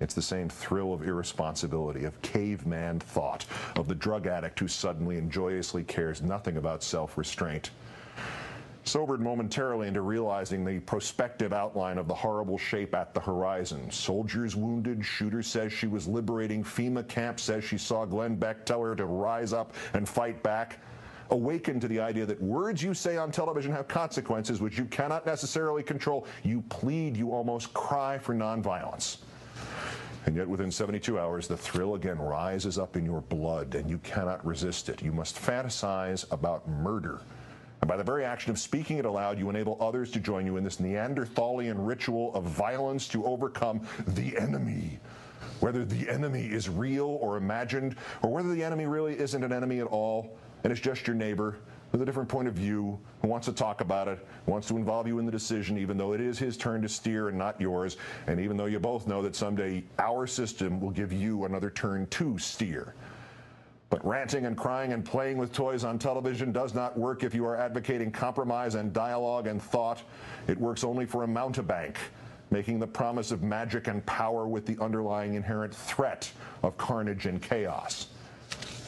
It's 0.00 0.12
the 0.12 0.20
same 0.20 0.50
thrill 0.50 0.92
of 0.92 1.02
irresponsibility, 1.02 2.04
of 2.04 2.20
caveman 2.20 3.00
thought, 3.00 3.46
of 3.74 3.88
the 3.88 3.94
drug 3.94 4.26
addict 4.26 4.60
who 4.60 4.68
suddenly 4.68 5.16
and 5.16 5.32
joyously 5.32 5.82
cares 5.84 6.20
nothing 6.20 6.58
about 6.58 6.82
self 6.82 7.16
restraint. 7.16 7.70
Sobered 8.84 9.20
momentarily 9.20 9.88
into 9.88 10.02
realizing 10.02 10.64
the 10.64 10.80
prospective 10.80 11.54
outline 11.54 11.96
of 11.96 12.06
the 12.06 12.14
horrible 12.14 12.58
shape 12.58 12.94
at 12.94 13.14
the 13.14 13.20
horizon. 13.20 13.90
Soldiers 13.90 14.56
wounded, 14.56 15.04
shooter 15.04 15.42
says 15.42 15.72
she 15.72 15.86
was 15.86 16.06
liberating, 16.06 16.62
FEMA 16.62 17.06
camp 17.08 17.40
says 17.40 17.64
she 17.64 17.78
saw 17.78 18.04
Glenn 18.04 18.36
Beck 18.36 18.66
tell 18.66 18.82
her 18.82 18.94
to 18.94 19.06
rise 19.06 19.52
up 19.54 19.74
and 19.94 20.06
fight 20.06 20.42
back 20.42 20.80
awakened 21.30 21.80
to 21.80 21.88
the 21.88 22.00
idea 22.00 22.26
that 22.26 22.40
words 22.40 22.82
you 22.82 22.94
say 22.94 23.16
on 23.16 23.30
television 23.30 23.72
have 23.72 23.88
consequences 23.88 24.60
which 24.60 24.78
you 24.78 24.84
cannot 24.86 25.26
necessarily 25.26 25.82
control. 25.82 26.26
You 26.42 26.62
plead, 26.68 27.16
you 27.16 27.32
almost 27.32 27.72
cry 27.72 28.18
for 28.18 28.34
nonviolence. 28.34 29.18
And 30.26 30.36
yet, 30.36 30.46
within 30.46 30.70
72 30.70 31.18
hours, 31.18 31.48
the 31.48 31.56
thrill 31.56 31.94
again 31.94 32.18
rises 32.18 32.78
up 32.78 32.96
in 32.96 33.04
your 33.06 33.22
blood, 33.22 33.74
and 33.74 33.88
you 33.88 33.98
cannot 33.98 34.44
resist 34.44 34.88
it. 34.90 35.02
You 35.02 35.12
must 35.12 35.36
fantasize 35.36 36.30
about 36.30 36.68
murder. 36.68 37.20
And 37.80 37.88
by 37.88 37.96
the 37.96 38.04
very 38.04 38.24
action 38.24 38.50
of 38.50 38.58
speaking 38.58 38.98
it 38.98 39.06
aloud, 39.06 39.38
you 39.38 39.48
enable 39.48 39.78
others 39.80 40.10
to 40.10 40.20
join 40.20 40.44
you 40.44 40.58
in 40.58 40.64
this 40.64 40.76
Neanderthalian 40.76 41.76
ritual 41.78 42.34
of 42.34 42.44
violence 42.44 43.08
to 43.08 43.24
overcome 43.24 43.80
the 44.08 44.36
enemy. 44.36 44.98
Whether 45.60 45.86
the 45.86 46.08
enemy 46.08 46.46
is 46.46 46.68
real 46.68 47.18
or 47.22 47.38
imagined, 47.38 47.96
or 48.22 48.30
whether 48.30 48.54
the 48.54 48.62
enemy 48.62 48.84
really 48.84 49.18
isn't 49.18 49.42
an 49.42 49.52
enemy 49.52 49.80
at 49.80 49.86
all, 49.86 50.36
and 50.62 50.72
it's 50.72 50.80
just 50.80 51.06
your 51.06 51.16
neighbor 51.16 51.56
with 51.92 52.02
a 52.02 52.04
different 52.04 52.28
point 52.28 52.46
of 52.46 52.54
view, 52.54 52.98
who 53.20 53.28
wants 53.28 53.46
to 53.46 53.52
talk 53.52 53.80
about 53.80 54.06
it, 54.06 54.24
wants 54.46 54.68
to 54.68 54.76
involve 54.76 55.06
you 55.06 55.18
in 55.18 55.26
the 55.26 55.32
decision, 55.32 55.76
even 55.76 55.96
though 55.96 56.12
it 56.12 56.20
is 56.20 56.38
his 56.38 56.56
turn 56.56 56.82
to 56.82 56.88
steer 56.88 57.28
and 57.28 57.36
not 57.36 57.60
yours, 57.60 57.96
and 58.26 58.38
even 58.38 58.56
though 58.56 58.66
you 58.66 58.78
both 58.78 59.06
know 59.06 59.22
that 59.22 59.34
someday 59.34 59.82
our 59.98 60.26
system 60.26 60.80
will 60.80 60.90
give 60.90 61.12
you 61.12 61.44
another 61.44 61.70
turn 61.70 62.06
to 62.06 62.38
steer. 62.38 62.94
But 63.88 64.06
ranting 64.06 64.46
and 64.46 64.56
crying 64.56 64.92
and 64.92 65.04
playing 65.04 65.36
with 65.36 65.52
toys 65.52 65.82
on 65.82 65.98
television 65.98 66.52
does 66.52 66.74
not 66.74 66.96
work 66.96 67.24
if 67.24 67.34
you 67.34 67.44
are 67.44 67.56
advocating 67.56 68.12
compromise 68.12 68.76
and 68.76 68.92
dialogue 68.92 69.48
and 69.48 69.60
thought. 69.60 70.02
It 70.46 70.56
works 70.56 70.84
only 70.84 71.06
for 71.06 71.24
a 71.24 71.26
mountebank, 71.26 71.96
making 72.52 72.78
the 72.78 72.86
promise 72.86 73.32
of 73.32 73.42
magic 73.42 73.88
and 73.88 74.06
power 74.06 74.46
with 74.46 74.64
the 74.64 74.80
underlying 74.80 75.34
inherent 75.34 75.74
threat 75.74 76.30
of 76.62 76.78
carnage 76.78 77.26
and 77.26 77.42
chaos. 77.42 78.06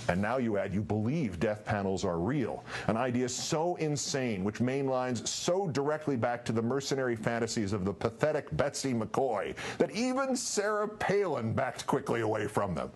And 0.08 0.20
now 0.20 0.38
you 0.38 0.58
add 0.58 0.74
you 0.74 0.82
believe 0.82 1.38
death 1.38 1.64
panels 1.64 2.04
are 2.04 2.18
real, 2.18 2.64
an 2.88 2.96
idea 2.96 3.28
so 3.28 3.76
insane, 3.76 4.42
which 4.42 4.58
mainlines 4.58 5.26
so 5.26 5.68
directly 5.68 6.16
back 6.16 6.44
to 6.46 6.52
the 6.52 6.62
mercenary 6.62 7.16
fantasies 7.16 7.72
of 7.72 7.84
the 7.84 7.92
pathetic 7.92 8.54
Betsy 8.56 8.92
McCaughey, 8.92 9.54
that 9.78 9.90
even 9.92 10.36
Sarah 10.36 10.88
Palin 10.88 11.52
backed 11.52 11.86
quickly 11.86 12.20
away 12.22 12.46
from 12.46 12.74
them. 12.74 12.90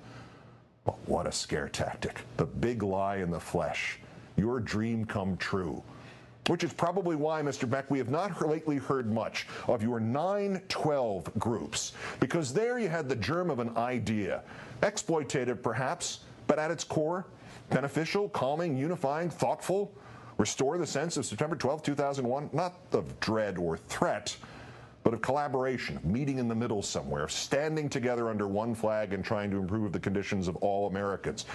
But 0.85 0.97
what 1.07 1.27
a 1.27 1.33
scare 1.33 1.69
tactic. 1.69 2.21
The 2.37 2.47
big 2.47 2.83
lie 2.83 3.17
in 3.17 3.31
the 3.31 3.41
flesh. 3.41 3.99
Your 4.37 4.61
dream 4.61 5.05
come 5.05 5.37
true. 5.37 5.83
Which 6.49 6.63
is 6.63 6.73
probably 6.73 7.17
why, 7.17 7.43
Mr. 7.43 7.69
Beck, 7.69 7.91
we 7.91 7.99
have 7.99 8.09
not 8.09 8.47
lately 8.47 8.77
heard 8.77 9.13
much 9.13 9.49
of 9.67 9.83
your 9.83 9.99
912 9.99 11.37
groups, 11.41 11.93
because 12.21 12.53
there 12.53 12.79
you 12.79 12.89
had 12.89 13.09
the 13.09 13.17
germ 13.17 13.51
of 13.51 13.59
an 13.59 13.77
idea, 13.77 14.43
exploitative 14.83 15.61
perhaps, 15.61 16.21
but 16.47 16.59
at 16.59 16.71
its 16.71 16.85
core, 16.85 17.27
beneficial, 17.71 18.29
calming, 18.29 18.77
unifying, 18.77 19.31
thoughtful, 19.31 19.93
restore 20.39 20.79
the 20.79 20.87
sense 20.87 21.17
of 21.17 21.25
September 21.25 21.57
12, 21.57 21.83
2001, 21.83 22.51
not 22.53 22.75
of 22.93 23.19
dread 23.21 23.59
or 23.59 23.77
threat, 23.77 24.37
but 25.03 25.15
of 25.15 25.23
collaboration, 25.23 25.97
of 25.97 26.05
meeting 26.05 26.39
in 26.39 26.49
the 26.49 26.55
middle 26.55 26.83
somewhere, 26.83 27.29
standing 27.29 27.89
together 27.89 28.29
under 28.29 28.47
one 28.47 28.75
flag 28.75 29.13
and 29.13 29.25
trying 29.25 29.51
to 29.51 29.57
improve 29.57 29.93
the 29.93 30.01
conditions 30.01 30.49
of 30.49 30.57
all 30.57 30.89
Americans. 30.89 31.47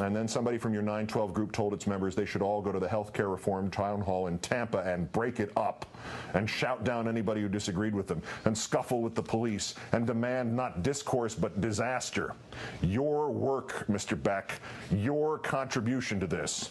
And 0.00 0.16
then 0.16 0.26
somebody 0.26 0.56
from 0.56 0.72
your 0.72 0.82
912 0.82 1.34
group 1.34 1.52
told 1.52 1.74
its 1.74 1.86
members 1.86 2.14
they 2.14 2.24
should 2.24 2.40
all 2.40 2.62
go 2.62 2.72
to 2.72 2.78
the 2.78 2.86
healthcare 2.86 3.30
reform 3.30 3.70
town 3.70 4.00
hall 4.00 4.26
in 4.26 4.38
Tampa 4.38 4.78
and 4.78 5.10
break 5.12 5.38
it 5.38 5.52
up 5.54 5.84
and 6.32 6.48
shout 6.48 6.82
down 6.82 7.08
anybody 7.08 7.42
who 7.42 7.48
disagreed 7.48 7.94
with 7.94 8.06
them 8.06 8.22
and 8.46 8.56
scuffle 8.56 9.02
with 9.02 9.14
the 9.14 9.22
police 9.22 9.74
and 9.92 10.06
demand 10.06 10.56
not 10.56 10.82
discourse 10.82 11.34
but 11.34 11.60
disaster. 11.60 12.34
Your 12.80 13.30
work, 13.30 13.84
Mr. 13.88 14.20
Beck, 14.20 14.60
your 14.90 15.38
contribution 15.38 16.18
to 16.20 16.26
this. 16.26 16.70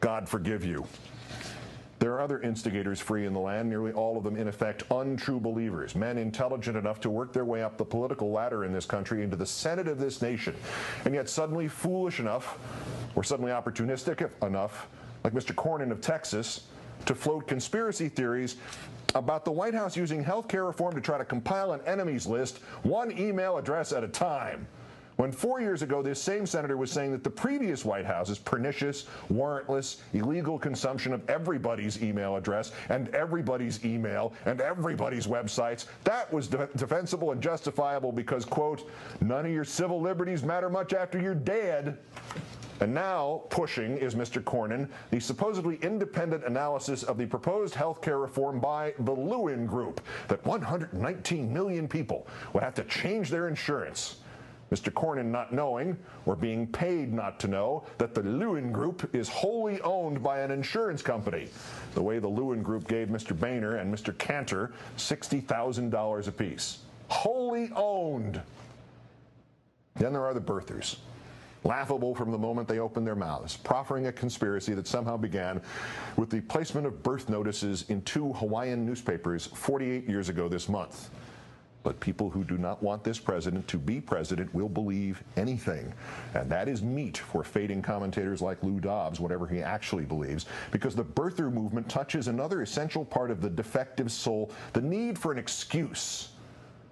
God 0.00 0.26
forgive 0.26 0.64
you. 0.64 0.86
There 2.02 2.14
are 2.14 2.20
other 2.20 2.40
instigators 2.40 2.98
free 2.98 3.26
in 3.26 3.32
the 3.32 3.38
land, 3.38 3.68
nearly 3.68 3.92
all 3.92 4.18
of 4.18 4.24
them, 4.24 4.34
in 4.34 4.48
effect, 4.48 4.82
untrue 4.90 5.38
believers, 5.38 5.94
men 5.94 6.18
intelligent 6.18 6.76
enough 6.76 6.98
to 7.02 7.10
work 7.10 7.32
their 7.32 7.44
way 7.44 7.62
up 7.62 7.78
the 7.78 7.84
political 7.84 8.32
ladder 8.32 8.64
in 8.64 8.72
this 8.72 8.86
country 8.86 9.22
into 9.22 9.36
the 9.36 9.46
Senate 9.46 9.86
of 9.86 10.00
this 10.00 10.20
nation, 10.20 10.52
and 11.04 11.14
yet 11.14 11.28
suddenly 11.28 11.68
foolish 11.68 12.18
enough, 12.18 12.58
or 13.14 13.22
suddenly 13.22 13.52
opportunistic 13.52 14.28
enough, 14.44 14.88
like 15.22 15.32
Mr. 15.32 15.54
Cornyn 15.54 15.92
of 15.92 16.00
Texas, 16.00 16.64
to 17.06 17.14
float 17.14 17.46
conspiracy 17.46 18.08
theories 18.08 18.56
about 19.14 19.44
the 19.44 19.52
White 19.52 19.74
House 19.74 19.96
using 19.96 20.24
health 20.24 20.48
care 20.48 20.64
reform 20.64 20.96
to 20.96 21.00
try 21.00 21.18
to 21.18 21.24
compile 21.24 21.70
an 21.70 21.80
enemies 21.86 22.26
list, 22.26 22.58
one 22.82 23.16
email 23.16 23.58
address 23.58 23.92
at 23.92 24.02
a 24.02 24.08
time. 24.08 24.66
When 25.22 25.30
four 25.30 25.60
years 25.60 25.82
ago, 25.82 26.02
this 26.02 26.20
same 26.20 26.46
senator 26.46 26.76
was 26.76 26.90
saying 26.90 27.12
that 27.12 27.22
the 27.22 27.30
previous 27.30 27.84
White 27.84 28.04
House's 28.04 28.40
pernicious, 28.40 29.06
warrantless, 29.32 29.98
illegal 30.14 30.58
consumption 30.58 31.12
of 31.12 31.22
everybody's 31.30 32.02
email 32.02 32.34
address 32.34 32.72
and 32.88 33.08
everybody's 33.10 33.84
email 33.84 34.32
and 34.46 34.60
everybody's 34.60 35.28
websites, 35.28 35.86
that 36.02 36.32
was 36.32 36.48
de- 36.48 36.68
defensible 36.74 37.30
and 37.30 37.40
justifiable 37.40 38.10
because, 38.10 38.44
quote, 38.44 38.90
none 39.20 39.46
of 39.46 39.52
your 39.52 39.62
civil 39.62 40.00
liberties 40.00 40.42
matter 40.42 40.68
much 40.68 40.92
after 40.92 41.20
you're 41.20 41.36
dead. 41.36 41.98
And 42.80 42.92
now, 42.92 43.44
pushing 43.48 43.98
is 43.98 44.16
Mr. 44.16 44.42
Cornyn, 44.42 44.88
the 45.12 45.20
supposedly 45.20 45.76
independent 45.82 46.42
analysis 46.42 47.04
of 47.04 47.16
the 47.16 47.26
proposed 47.26 47.76
health 47.76 48.02
care 48.02 48.18
reform 48.18 48.58
by 48.58 48.92
the 48.98 49.12
Lewin 49.12 49.66
Group, 49.66 50.00
that 50.26 50.44
119 50.44 51.52
million 51.52 51.86
people 51.86 52.26
would 52.52 52.64
have 52.64 52.74
to 52.74 52.82
change 52.86 53.30
their 53.30 53.46
insurance. 53.46 54.16
Mr. 54.72 54.90
Cornyn 54.90 55.26
not 55.26 55.52
knowing, 55.52 55.98
or 56.24 56.34
being 56.34 56.66
paid 56.66 57.12
not 57.12 57.38
to 57.40 57.46
know, 57.46 57.84
that 57.98 58.14
the 58.14 58.22
Lewin 58.22 58.72
Group 58.72 59.14
is 59.14 59.28
wholly 59.28 59.78
owned 59.82 60.22
by 60.22 60.40
an 60.40 60.50
insurance 60.50 61.02
company, 61.02 61.48
the 61.92 62.00
way 62.02 62.18
the 62.18 62.28
Lewin 62.28 62.62
Group 62.62 62.88
gave 62.88 63.08
Mr. 63.08 63.38
Boehner 63.38 63.76
and 63.76 63.92
Mr. 63.94 64.16
Cantor 64.16 64.72
$60,000 64.96 66.26
apiece. 66.26 66.78
Wholly 67.08 67.70
owned. 67.76 68.40
Then 69.96 70.14
there 70.14 70.24
are 70.24 70.32
the 70.32 70.40
birthers. 70.40 70.96
Laughable 71.64 72.14
from 72.14 72.30
the 72.30 72.38
moment 72.38 72.66
they 72.66 72.78
opened 72.78 73.06
their 73.06 73.14
mouths, 73.14 73.58
proffering 73.58 74.06
a 74.06 74.12
conspiracy 74.12 74.72
that 74.72 74.86
somehow 74.86 75.18
began 75.18 75.60
with 76.16 76.30
the 76.30 76.40
placement 76.40 76.86
of 76.86 77.02
birth 77.02 77.28
notices 77.28 77.84
in 77.90 78.00
two 78.02 78.32
Hawaiian 78.32 78.86
newspapers 78.86 79.46
48 79.46 80.08
years 80.08 80.30
ago 80.30 80.48
this 80.48 80.68
month. 80.68 81.10
But 81.82 81.98
people 81.98 82.30
who 82.30 82.44
do 82.44 82.58
not 82.58 82.82
want 82.82 83.02
this 83.02 83.18
president 83.18 83.66
to 83.68 83.78
be 83.78 84.00
president 84.00 84.54
will 84.54 84.68
believe 84.68 85.22
anything. 85.36 85.92
And 86.34 86.50
that 86.50 86.68
is 86.68 86.82
meat 86.82 87.18
for 87.18 87.42
fading 87.42 87.82
commentators 87.82 88.40
like 88.40 88.62
Lou 88.62 88.78
Dobbs, 88.78 89.18
whatever 89.18 89.46
he 89.46 89.62
actually 89.62 90.04
believes, 90.04 90.46
because 90.70 90.94
the 90.94 91.04
birther 91.04 91.52
movement 91.52 91.88
touches 91.88 92.28
another 92.28 92.62
essential 92.62 93.04
part 93.04 93.30
of 93.30 93.40
the 93.40 93.50
defective 93.50 94.12
soul 94.12 94.50
the 94.72 94.80
need 94.80 95.18
for 95.18 95.32
an 95.32 95.38
excuse. 95.38 96.28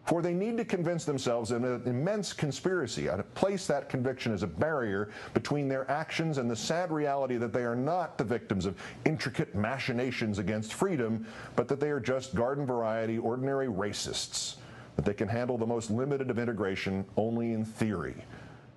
For 0.07 0.23
they 0.23 0.33
need 0.33 0.57
to 0.57 0.65
convince 0.65 1.05
themselves 1.05 1.53
in 1.53 1.65
an 1.65 1.83
immense 1.87 2.33
conspiracy, 2.33 3.07
and 3.07 3.35
place 3.35 3.69
that 3.69 3.89
conviction 3.89 4.33
as 4.33 4.43
a 4.43 4.47
barrier 4.47 5.11
between 5.35 5.69
their 5.69 5.89
actions 5.89 6.39
and 6.39 6.51
the 6.51 6.57
sad 6.57 6.91
reality 6.91 7.37
that 7.37 7.53
they 7.53 7.63
are 7.63 7.77
not 7.77 8.19
the 8.19 8.25
victims 8.25 8.67
of 8.67 8.77
intricate 9.05 9.55
machinations 9.55 10.41
against 10.41 10.75
freedom, 10.75 11.25
but 11.55 11.69
that 11.69 11.79
they 11.79 11.91
are 11.91 12.01
just 12.01 12.35
garden 12.35 12.67
variety, 12.67 13.19
ordinary 13.19 13.69
racists 13.69 14.57
that 14.97 15.05
they 15.05 15.15
can 15.15 15.29
handle 15.29 15.57
the 15.57 15.67
most 15.67 15.91
limited 15.91 16.31
of 16.31 16.39
integration 16.39 17.05
only 17.17 17.53
in 17.53 17.65
theory. 17.65 18.25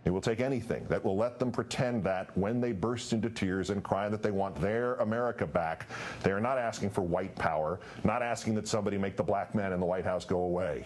It 0.05 0.09
will 0.09 0.21
take 0.21 0.41
anything 0.41 0.85
that 0.89 1.03
will 1.03 1.15
let 1.15 1.39
them 1.39 1.51
pretend 1.51 2.03
that 2.03 2.37
when 2.37 2.59
they 2.59 2.73
burst 2.73 3.13
into 3.13 3.29
tears 3.29 3.69
and 3.69 3.81
cry 3.81 4.09
that 4.09 4.21
they 4.21 4.31
want 4.31 4.59
their 4.59 4.95
America 4.95 5.47
back, 5.47 5.87
they 6.23 6.31
are 6.31 6.41
not 6.41 6.57
asking 6.57 6.89
for 6.89 7.01
white 7.01 7.35
power, 7.35 7.79
not 8.03 8.21
asking 8.21 8.55
that 8.55 8.67
somebody 8.67 8.97
make 8.97 9.15
the 9.15 9.23
black 9.23 9.55
man 9.55 9.71
in 9.71 9.79
the 9.79 9.85
White 9.85 10.03
House 10.03 10.25
go 10.25 10.39
away. 10.39 10.85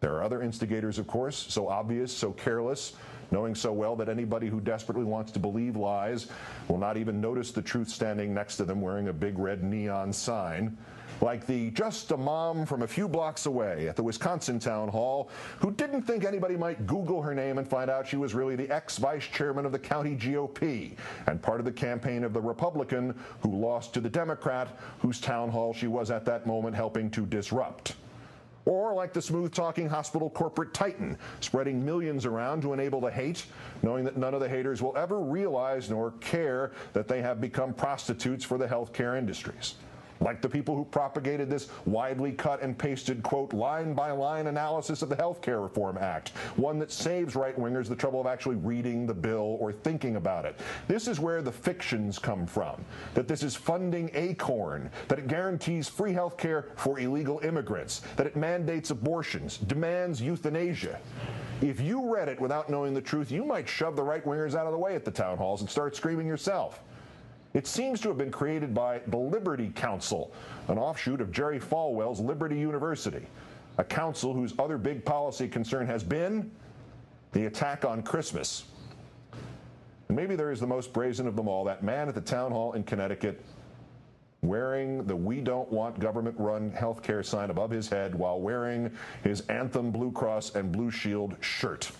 There 0.00 0.14
are 0.14 0.22
other 0.22 0.42
instigators, 0.42 0.98
of 0.98 1.06
course, 1.06 1.46
so 1.48 1.68
obvious, 1.68 2.16
so 2.16 2.32
careless, 2.32 2.94
knowing 3.30 3.54
so 3.54 3.72
well 3.72 3.96
that 3.96 4.08
anybody 4.08 4.48
who 4.48 4.60
desperately 4.60 5.04
wants 5.04 5.32
to 5.32 5.38
believe 5.38 5.76
lies 5.76 6.28
will 6.68 6.78
not 6.78 6.96
even 6.96 7.20
notice 7.20 7.50
the 7.50 7.62
truth 7.62 7.88
standing 7.88 8.32
next 8.32 8.56
to 8.56 8.64
them 8.64 8.80
wearing 8.80 9.08
a 9.08 9.12
big 9.12 9.38
red 9.38 9.62
neon 9.62 10.12
sign 10.12 10.76
like 11.20 11.46
the 11.46 11.70
just 11.70 12.10
a 12.10 12.16
mom 12.16 12.66
from 12.66 12.82
a 12.82 12.86
few 12.86 13.08
blocks 13.08 13.46
away 13.46 13.88
at 13.88 13.96
the 13.96 14.02
Wisconsin 14.02 14.58
town 14.58 14.88
hall 14.88 15.30
who 15.60 15.70
didn't 15.72 16.02
think 16.02 16.24
anybody 16.24 16.56
might 16.56 16.86
Google 16.86 17.22
her 17.22 17.34
name 17.34 17.58
and 17.58 17.66
find 17.66 17.90
out 17.90 18.06
she 18.06 18.16
was 18.16 18.34
really 18.34 18.56
the 18.56 18.70
ex 18.70 18.98
vice 18.98 19.24
chairman 19.24 19.64
of 19.64 19.72
the 19.72 19.78
county 19.78 20.16
GOP 20.16 20.96
and 21.26 21.40
part 21.40 21.60
of 21.60 21.64
the 21.64 21.72
campaign 21.72 22.24
of 22.24 22.32
the 22.32 22.40
Republican 22.40 23.14
who 23.40 23.54
lost 23.56 23.94
to 23.94 24.00
the 24.00 24.10
Democrat 24.10 24.68
whose 24.98 25.20
town 25.20 25.48
hall 25.50 25.72
she 25.72 25.86
was 25.86 26.10
at 26.10 26.24
that 26.24 26.46
moment 26.46 26.74
helping 26.74 27.10
to 27.10 27.24
disrupt. 27.26 27.94
Or 28.66 28.92
like 28.94 29.12
the 29.12 29.22
smooth 29.22 29.54
talking 29.54 29.88
hospital 29.88 30.28
corporate 30.28 30.74
titan, 30.74 31.16
spreading 31.40 31.84
millions 31.84 32.26
around 32.26 32.62
to 32.62 32.72
enable 32.72 33.00
the 33.00 33.10
hate, 33.10 33.46
knowing 33.82 34.04
that 34.04 34.16
none 34.16 34.34
of 34.34 34.40
the 34.40 34.48
haters 34.48 34.82
will 34.82 34.96
ever 34.96 35.20
realize 35.20 35.88
nor 35.88 36.10
care 36.20 36.72
that 36.92 37.06
they 37.06 37.22
have 37.22 37.40
become 37.40 37.72
prostitutes 37.72 38.44
for 38.44 38.58
the 38.58 38.66
healthcare 38.66 39.16
industries 39.16 39.76
like 40.20 40.40
the 40.40 40.48
people 40.48 40.76
who 40.76 40.84
propagated 40.84 41.50
this 41.50 41.68
widely 41.84 42.32
cut 42.32 42.62
and 42.62 42.76
pasted, 42.76 43.22
quote, 43.22 43.52
line 43.52 43.94
by 43.94 44.10
line 44.10 44.46
analysis 44.46 45.02
of 45.02 45.08
the 45.08 45.16
Health 45.16 45.40
Care 45.40 45.60
Reform 45.60 45.98
Act, 45.98 46.30
one 46.56 46.78
that 46.78 46.90
saves 46.92 47.36
right 47.36 47.58
wingers 47.58 47.88
the 47.88 47.96
trouble 47.96 48.20
of 48.20 48.26
actually 48.26 48.56
reading 48.56 49.06
the 49.06 49.14
bill 49.14 49.56
or 49.60 49.72
thinking 49.72 50.16
about 50.16 50.44
it. 50.44 50.58
This 50.88 51.08
is 51.08 51.20
where 51.20 51.42
the 51.42 51.52
fictions 51.52 52.18
come 52.18 52.46
from 52.46 52.84
that 53.14 53.28
this 53.28 53.42
is 53.42 53.54
funding 53.54 54.10
ACORN, 54.14 54.90
that 55.08 55.18
it 55.18 55.28
guarantees 55.28 55.88
free 55.88 56.12
health 56.12 56.36
care 56.36 56.68
for 56.76 56.98
illegal 56.98 57.40
immigrants, 57.40 58.02
that 58.16 58.26
it 58.26 58.36
mandates 58.36 58.90
abortions, 58.90 59.58
demands 59.58 60.20
euthanasia. 60.20 60.98
If 61.62 61.80
you 61.80 62.12
read 62.14 62.28
it 62.28 62.40
without 62.40 62.68
knowing 62.68 62.92
the 62.92 63.00
truth, 63.00 63.30
you 63.30 63.44
might 63.44 63.68
shove 63.68 63.96
the 63.96 64.02
right 64.02 64.24
wingers 64.24 64.54
out 64.54 64.66
of 64.66 64.72
the 64.72 64.78
way 64.78 64.94
at 64.94 65.04
the 65.04 65.10
town 65.10 65.38
halls 65.38 65.62
and 65.62 65.70
start 65.70 65.96
screaming 65.96 66.26
yourself. 66.26 66.82
It 67.56 67.66
seems 67.66 68.02
to 68.02 68.08
have 68.08 68.18
been 68.18 68.30
created 68.30 68.74
by 68.74 69.00
the 69.06 69.16
Liberty 69.16 69.72
Counsel, 69.74 70.30
an 70.68 70.76
offshoot 70.76 71.22
of 71.22 71.32
Jerry 71.32 71.58
Falwell's 71.58 72.20
Liberty 72.20 72.58
University, 72.58 73.26
a 73.78 73.84
council 73.84 74.34
whose 74.34 74.52
other 74.58 74.76
big 74.76 75.02
policy 75.06 75.48
concern 75.48 75.86
has 75.86 76.04
been 76.04 76.50
the 77.32 77.46
attack 77.46 77.86
on 77.86 78.02
Christmas. 78.02 78.64
And 80.08 80.16
maybe 80.18 80.36
there 80.36 80.52
is 80.52 80.60
the 80.60 80.66
most 80.66 80.92
brazen 80.92 81.26
of 81.26 81.34
them 81.34 81.48
all 81.48 81.64
that 81.64 81.82
man 81.82 82.10
at 82.10 82.14
the 82.14 82.20
town 82.20 82.52
hall 82.52 82.74
in 82.74 82.82
Connecticut 82.82 83.42
wearing 84.42 85.06
the 85.06 85.16
We 85.16 85.40
Don't 85.40 85.72
Want 85.72 85.98
Government 85.98 86.36
Run 86.38 86.70
Healthcare 86.72 87.24
sign 87.24 87.48
above 87.48 87.70
his 87.70 87.88
head 87.88 88.14
while 88.14 88.38
wearing 88.38 88.90
his 89.24 89.40
Anthem 89.48 89.90
Blue 89.90 90.12
Cross 90.12 90.56
and 90.56 90.70
Blue 90.70 90.90
Shield 90.90 91.34
shirt. 91.40 91.90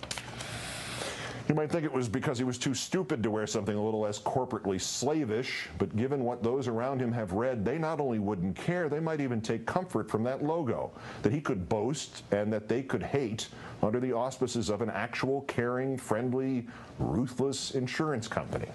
You 1.47 1.55
might 1.55 1.71
think 1.71 1.85
it 1.85 1.93
was 1.93 2.09
because 2.09 2.37
he 2.37 2.43
was 2.43 2.57
too 2.57 2.73
stupid 2.73 3.23
to 3.23 3.31
wear 3.31 3.47
something 3.47 3.75
a 3.75 3.81
little 3.81 4.01
less 4.01 4.19
corporately 4.19 4.81
slavish, 4.81 5.69
but 5.77 5.95
given 5.95 6.25
what 6.25 6.43
those 6.43 6.67
around 6.67 7.01
him 7.01 7.13
have 7.13 7.31
read, 7.31 7.63
they 7.63 7.77
not 7.77 8.01
only 8.01 8.19
wouldn't 8.19 8.57
care, 8.57 8.89
they 8.89 8.99
might 8.99 9.21
even 9.21 9.39
take 9.39 9.65
comfort 9.65 10.11
from 10.11 10.23
that 10.23 10.43
logo 10.43 10.91
that 11.21 11.31
he 11.31 11.39
could 11.39 11.69
boast 11.69 12.23
and 12.31 12.51
that 12.51 12.67
they 12.67 12.83
could 12.83 13.01
hate 13.01 13.47
under 13.81 14.01
the 14.01 14.11
auspices 14.11 14.69
of 14.69 14.81
an 14.81 14.89
actual, 14.89 15.41
caring, 15.41 15.97
friendly, 15.97 16.67
ruthless 16.99 17.71
insurance 17.71 18.27
company. 18.27 18.67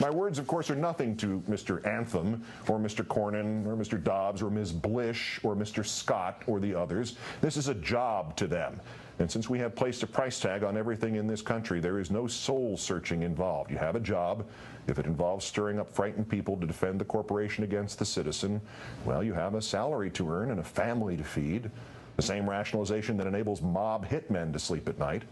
My 0.00 0.10
words, 0.10 0.38
of 0.38 0.46
course, 0.46 0.70
are 0.70 0.76
nothing 0.76 1.16
to 1.16 1.42
Mr. 1.48 1.84
Anthem 1.84 2.44
or 2.68 2.78
Mr. 2.78 3.04
Cornyn 3.04 3.66
or 3.66 3.76
Mr. 3.76 4.02
Dobbs 4.02 4.40
or 4.40 4.50
Ms. 4.50 4.70
Blish 4.70 5.40
or 5.42 5.56
Mr. 5.56 5.84
Scott 5.84 6.42
or 6.46 6.60
the 6.60 6.74
others. 6.74 7.16
This 7.40 7.56
is 7.56 7.66
a 7.68 7.74
job 7.74 8.36
to 8.36 8.46
them. 8.46 8.80
And 9.18 9.30
since 9.30 9.48
we 9.48 9.58
have 9.60 9.74
placed 9.74 10.02
a 10.02 10.06
price 10.06 10.38
tag 10.38 10.62
on 10.62 10.76
everything 10.76 11.16
in 11.16 11.26
this 11.26 11.40
country, 11.40 11.80
there 11.80 11.98
is 11.98 12.10
no 12.10 12.26
soul 12.26 12.76
searching 12.76 13.22
involved. 13.22 13.70
You 13.70 13.78
have 13.78 13.96
a 13.96 14.00
job. 14.00 14.44
If 14.88 14.98
it 14.98 15.06
involves 15.06 15.44
stirring 15.44 15.78
up 15.78 15.90
frightened 15.90 16.28
people 16.28 16.56
to 16.58 16.66
defend 16.66 17.00
the 17.00 17.04
corporation 17.06 17.64
against 17.64 17.98
the 17.98 18.04
citizen, 18.04 18.60
well, 19.06 19.22
you 19.22 19.32
have 19.32 19.54
a 19.54 19.62
salary 19.62 20.10
to 20.10 20.30
earn 20.30 20.50
and 20.50 20.60
a 20.60 20.64
family 20.64 21.16
to 21.16 21.24
feed. 21.24 21.70
The 22.16 22.22
same 22.22 22.48
rationalization 22.48 23.16
that 23.16 23.26
enables 23.26 23.62
mob 23.62 24.06
hitmen 24.06 24.52
to 24.52 24.58
sleep 24.58 24.88
at 24.88 24.98
night. 24.98 25.22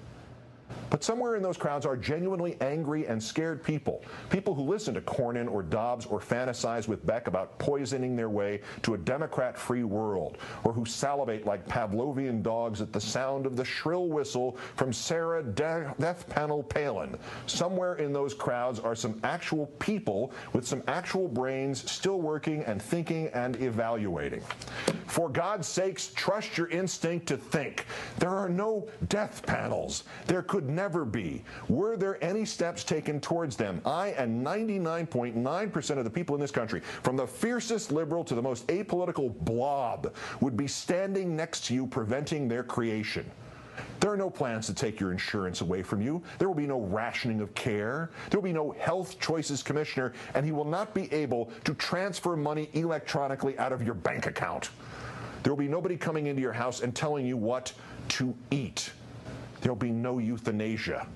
But 0.90 1.02
somewhere 1.02 1.34
in 1.36 1.42
those 1.42 1.56
crowds 1.56 1.86
are 1.86 1.96
genuinely 1.96 2.56
angry 2.60 3.06
and 3.06 3.22
scared 3.22 3.64
people. 3.64 4.04
People 4.30 4.54
who 4.54 4.62
listen 4.62 4.94
to 4.94 5.00
Cornyn 5.00 5.50
or 5.50 5.62
Dobbs 5.62 6.06
or 6.06 6.20
fantasize 6.20 6.86
with 6.86 7.04
Beck 7.04 7.26
about 7.26 7.58
poisoning 7.58 8.14
their 8.14 8.30
way 8.30 8.60
to 8.82 8.94
a 8.94 8.98
Democrat 8.98 9.58
free 9.58 9.82
world, 9.82 10.38
or 10.62 10.72
who 10.72 10.84
salivate 10.84 11.46
like 11.46 11.66
Pavlovian 11.66 12.42
dogs 12.42 12.80
at 12.80 12.92
the 12.92 13.00
sound 13.00 13.46
of 13.46 13.56
the 13.56 13.64
shrill 13.64 14.08
whistle 14.08 14.56
from 14.76 14.92
Sarah 14.92 15.42
De- 15.42 15.94
Death 15.98 16.28
Panel 16.28 16.62
Palin. 16.62 17.16
Somewhere 17.46 17.96
in 17.96 18.12
those 18.12 18.34
crowds 18.34 18.78
are 18.78 18.94
some 18.94 19.20
actual 19.24 19.66
people 19.78 20.32
with 20.52 20.66
some 20.66 20.82
actual 20.86 21.28
brains 21.28 21.90
still 21.90 22.20
working 22.20 22.62
and 22.64 22.80
thinking 22.80 23.28
and 23.28 23.60
evaluating. 23.60 24.42
For 25.06 25.28
God's 25.28 25.66
sakes, 25.66 26.08
trust 26.08 26.56
your 26.56 26.68
instinct 26.68 27.26
to 27.26 27.36
think. 27.36 27.86
There 28.18 28.30
are 28.30 28.48
no 28.48 28.88
death 29.08 29.44
panels. 29.46 30.04
There 30.26 30.42
could 30.54 30.70
never 30.70 31.04
be. 31.04 31.42
Were 31.68 31.96
there 31.96 32.22
any 32.22 32.44
steps 32.44 32.84
taken 32.84 33.20
towards 33.20 33.56
them, 33.56 33.80
I 33.84 34.10
and 34.10 34.46
99.9% 34.46 35.98
of 35.98 36.04
the 36.04 36.10
people 36.10 36.36
in 36.36 36.40
this 36.40 36.52
country, 36.52 36.78
from 37.02 37.16
the 37.16 37.26
fiercest 37.26 37.90
liberal 37.90 38.22
to 38.22 38.36
the 38.36 38.42
most 38.42 38.64
apolitical 38.68 39.36
blob, 39.40 40.14
would 40.40 40.56
be 40.56 40.68
standing 40.68 41.34
next 41.34 41.64
to 41.64 41.74
you 41.74 41.88
preventing 41.88 42.46
their 42.46 42.62
creation. 42.62 43.28
There 43.98 44.12
are 44.12 44.16
no 44.16 44.30
plans 44.30 44.68
to 44.68 44.74
take 44.74 45.00
your 45.00 45.10
insurance 45.10 45.60
away 45.60 45.82
from 45.82 46.00
you. 46.00 46.22
There 46.38 46.46
will 46.46 46.54
be 46.54 46.68
no 46.68 46.82
rationing 46.82 47.40
of 47.40 47.52
care. 47.56 48.10
There 48.30 48.38
will 48.38 48.44
be 48.44 48.52
no 48.52 48.70
health 48.78 49.18
choices 49.18 49.60
commissioner, 49.60 50.12
and 50.34 50.46
he 50.46 50.52
will 50.52 50.64
not 50.64 50.94
be 50.94 51.12
able 51.12 51.50
to 51.64 51.74
transfer 51.74 52.36
money 52.36 52.70
electronically 52.74 53.58
out 53.58 53.72
of 53.72 53.82
your 53.82 53.94
bank 53.94 54.26
account. 54.26 54.70
There 55.42 55.52
will 55.52 55.58
be 55.58 55.66
nobody 55.66 55.96
coming 55.96 56.28
into 56.28 56.42
your 56.42 56.52
house 56.52 56.80
and 56.80 56.94
telling 56.94 57.26
you 57.26 57.36
what 57.36 57.72
to 58.10 58.36
eat. 58.52 58.92
There 59.64 59.72
will 59.72 59.78
be 59.78 59.92
no 59.92 60.18
euthanasia. 60.18 61.06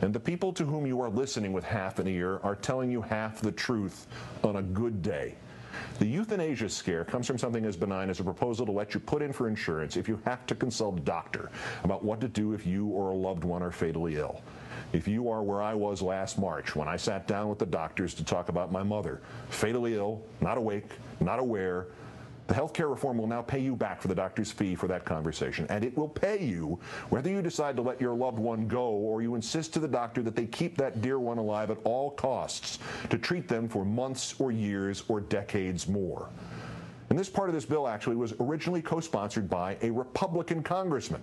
And 0.00 0.14
the 0.14 0.18
people 0.18 0.54
to 0.54 0.64
whom 0.64 0.86
you 0.86 1.02
are 1.02 1.10
listening 1.10 1.52
with 1.52 1.64
half 1.64 1.98
an 1.98 2.08
ear 2.08 2.40
are 2.42 2.56
telling 2.56 2.90
you 2.90 3.02
half 3.02 3.42
the 3.42 3.52
truth 3.52 4.06
on 4.42 4.56
a 4.56 4.62
good 4.62 5.02
day. 5.02 5.34
The 5.98 6.06
euthanasia 6.06 6.70
scare 6.70 7.04
comes 7.04 7.26
from 7.26 7.36
something 7.36 7.66
as 7.66 7.76
benign 7.76 8.08
as 8.08 8.18
a 8.18 8.24
proposal 8.24 8.64
to 8.64 8.72
let 8.72 8.94
you 8.94 9.00
put 9.00 9.20
in 9.20 9.34
for 9.34 9.48
insurance 9.48 9.98
if 9.98 10.08
you 10.08 10.18
have 10.24 10.46
to 10.46 10.54
consult 10.54 10.96
a 10.96 11.02
doctor 11.02 11.50
about 11.84 12.02
what 12.02 12.22
to 12.22 12.28
do 12.28 12.54
if 12.54 12.64
you 12.64 12.86
or 12.86 13.10
a 13.10 13.14
loved 13.14 13.44
one 13.44 13.62
are 13.62 13.70
fatally 13.70 14.16
ill. 14.16 14.40
If 14.94 15.06
you 15.06 15.28
are 15.28 15.42
where 15.42 15.60
I 15.60 15.74
was 15.74 16.00
last 16.00 16.38
March 16.38 16.74
when 16.74 16.88
I 16.88 16.96
sat 16.96 17.26
down 17.26 17.50
with 17.50 17.58
the 17.58 17.66
doctors 17.66 18.14
to 18.14 18.24
talk 18.24 18.48
about 18.48 18.72
my 18.72 18.82
mother, 18.82 19.20
fatally 19.50 19.96
ill, 19.96 20.22
not 20.40 20.56
awake, 20.56 20.88
not 21.20 21.38
aware, 21.38 21.88
the 22.50 22.54
health 22.54 22.72
care 22.72 22.88
reform 22.88 23.16
will 23.16 23.28
now 23.28 23.40
pay 23.40 23.60
you 23.60 23.76
back 23.76 24.02
for 24.02 24.08
the 24.08 24.14
doctor's 24.14 24.50
fee 24.50 24.74
for 24.74 24.88
that 24.88 25.04
conversation, 25.04 25.68
and 25.70 25.84
it 25.84 25.96
will 25.96 26.08
pay 26.08 26.44
you 26.44 26.80
whether 27.08 27.30
you 27.30 27.40
decide 27.40 27.76
to 27.76 27.82
let 27.82 28.00
your 28.00 28.12
loved 28.12 28.40
one 28.40 28.66
go 28.66 28.88
or 28.88 29.22
you 29.22 29.36
insist 29.36 29.72
to 29.72 29.78
the 29.78 29.86
doctor 29.86 30.20
that 30.20 30.34
they 30.34 30.46
keep 30.46 30.76
that 30.76 31.00
dear 31.00 31.20
one 31.20 31.38
alive 31.38 31.70
at 31.70 31.78
all 31.84 32.10
costs 32.10 32.80
to 33.08 33.16
treat 33.16 33.46
them 33.46 33.68
for 33.68 33.84
months 33.84 34.34
or 34.40 34.50
years 34.50 35.04
or 35.06 35.20
decades 35.20 35.86
more. 35.86 36.28
And 37.08 37.16
this 37.16 37.28
part 37.28 37.48
of 37.48 37.54
this 37.54 37.64
bill 37.64 37.86
actually 37.86 38.16
was 38.16 38.34
originally 38.40 38.82
co 38.82 38.98
sponsored 38.98 39.48
by 39.48 39.76
a 39.82 39.90
Republican 39.92 40.60
congressman. 40.60 41.22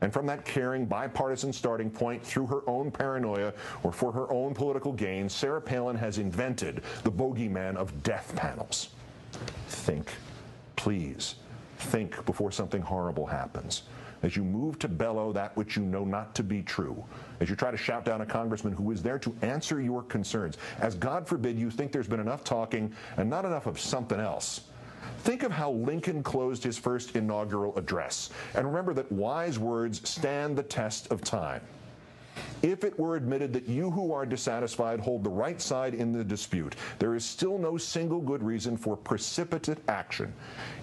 And 0.00 0.12
from 0.12 0.26
that 0.26 0.44
caring, 0.44 0.86
bipartisan 0.86 1.52
starting 1.52 1.90
point, 1.90 2.22
through 2.22 2.46
her 2.46 2.60
own 2.70 2.92
paranoia 2.92 3.52
or 3.82 3.90
for 3.90 4.12
her 4.12 4.30
own 4.30 4.54
political 4.54 4.92
gain, 4.92 5.28
Sarah 5.28 5.60
Palin 5.60 5.96
has 5.96 6.18
invented 6.18 6.82
the 7.02 7.10
bogeyman 7.10 7.74
of 7.74 8.00
death 8.04 8.32
panels. 8.36 8.90
Think, 9.68 10.12
please, 10.86 11.34
think 11.78 12.24
before 12.26 12.52
something 12.52 12.80
horrible 12.80 13.26
happens. 13.26 13.82
As 14.22 14.36
you 14.36 14.44
move 14.44 14.78
to 14.78 14.86
bellow 14.86 15.32
that 15.32 15.56
which 15.56 15.74
you 15.74 15.82
know 15.82 16.04
not 16.04 16.32
to 16.36 16.44
be 16.44 16.62
true, 16.62 17.04
as 17.40 17.50
you 17.50 17.56
try 17.56 17.72
to 17.72 17.76
shout 17.76 18.04
down 18.04 18.20
a 18.20 18.24
congressman 18.26 18.72
who 18.72 18.92
is 18.92 19.02
there 19.02 19.18
to 19.18 19.34
answer 19.42 19.80
your 19.80 20.04
concerns, 20.04 20.58
as 20.78 20.94
God 20.94 21.26
forbid 21.26 21.58
you 21.58 21.72
think 21.72 21.90
there's 21.90 22.06
been 22.06 22.20
enough 22.20 22.44
talking 22.44 22.92
and 23.16 23.28
not 23.28 23.44
enough 23.44 23.66
of 23.66 23.80
something 23.80 24.20
else. 24.20 24.60
Think 25.24 25.42
of 25.42 25.50
how 25.50 25.72
Lincoln 25.72 26.22
closed 26.22 26.62
his 26.62 26.78
first 26.78 27.16
inaugural 27.16 27.76
address, 27.76 28.30
and 28.54 28.64
remember 28.64 28.94
that 28.94 29.10
wise 29.10 29.58
words 29.58 30.08
stand 30.08 30.56
the 30.56 30.62
test 30.62 31.10
of 31.10 31.20
time. 31.20 31.62
If 32.62 32.84
it 32.84 32.98
were 32.98 33.16
admitted 33.16 33.52
that 33.52 33.68
you 33.68 33.90
who 33.90 34.12
are 34.12 34.26
dissatisfied 34.26 35.00
hold 35.00 35.24
the 35.24 35.30
right 35.30 35.60
side 35.60 35.94
in 35.94 36.12
the 36.12 36.24
dispute, 36.24 36.74
there 36.98 37.14
is 37.14 37.24
still 37.24 37.58
no 37.58 37.76
single 37.76 38.20
good 38.20 38.42
reason 38.42 38.76
for 38.76 38.96
precipitate 38.96 39.78
action. 39.88 40.32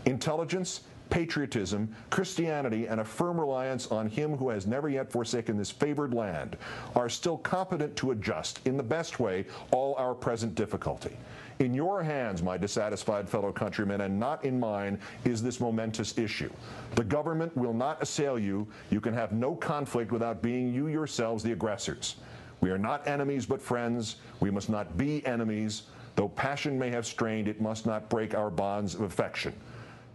Intelligence, 0.06 0.82
patriotism, 1.10 1.94
Christianity, 2.10 2.88
and 2.88 3.00
a 3.00 3.06
firm 3.06 3.40
reliance 3.40 3.88
on 3.88 4.10
Him 4.10 4.38
who 4.38 4.50
has 4.50 4.66
never 4.66 4.90
yet 4.90 5.12
forsaken 5.12 5.58
this 5.58 5.70
favored 5.70 6.14
land 6.14 6.58
are 6.96 7.10
still 7.10 7.38
competent 7.38 7.96
to 7.98 8.12
adjust, 8.12 8.60
in 8.66 8.78
the 8.78 8.84
best 8.84 9.20
way, 9.20 9.46
all 9.72 9.96
our 9.96 10.16
present 10.16 10.56
difficulty. 10.56 11.16
In 11.60 11.74
your 11.74 12.02
hands, 12.02 12.42
my 12.42 12.58
dissatisfied 12.58 13.30
fellow 13.30 13.52
countrymen, 13.52 14.02
and 14.02 14.20
not 14.20 14.44
in 14.44 14.60
mine, 14.60 15.00
is 15.24 15.42
this 15.42 15.60
momentous 15.60 16.18
issue. 16.18 16.52
The 16.96 17.04
government 17.04 17.56
will 17.56 17.74
not 17.74 18.02
assail 18.02 18.40
you. 18.40 18.68
You 18.90 19.00
can 19.00 19.14
have 19.14 19.32
no 19.32 19.56
conflict 19.56 20.12
without 20.12 20.42
being 20.42 20.74
you 20.74 20.88
yourselves 20.88 21.44
the 21.44 21.52
aggressors. 21.52 22.16
We 22.62 22.72
are 22.72 22.78
not 22.78 23.08
enemies 23.08 23.46
but 23.46 23.62
friends. 23.62 24.18
We 24.40 24.50
must 24.50 24.70
not 24.70 24.98
be 24.98 25.26
enemies. 25.26 25.84
Though 26.16 26.30
passion 26.30 26.78
may 26.78 26.90
have 26.92 27.06
strained, 27.06 27.48
it 27.48 27.60
must 27.60 27.86
not 27.86 28.10
break 28.10 28.36
our 28.36 28.50
bonds 28.50 28.96
of 28.96 29.02
affection. 29.02 29.54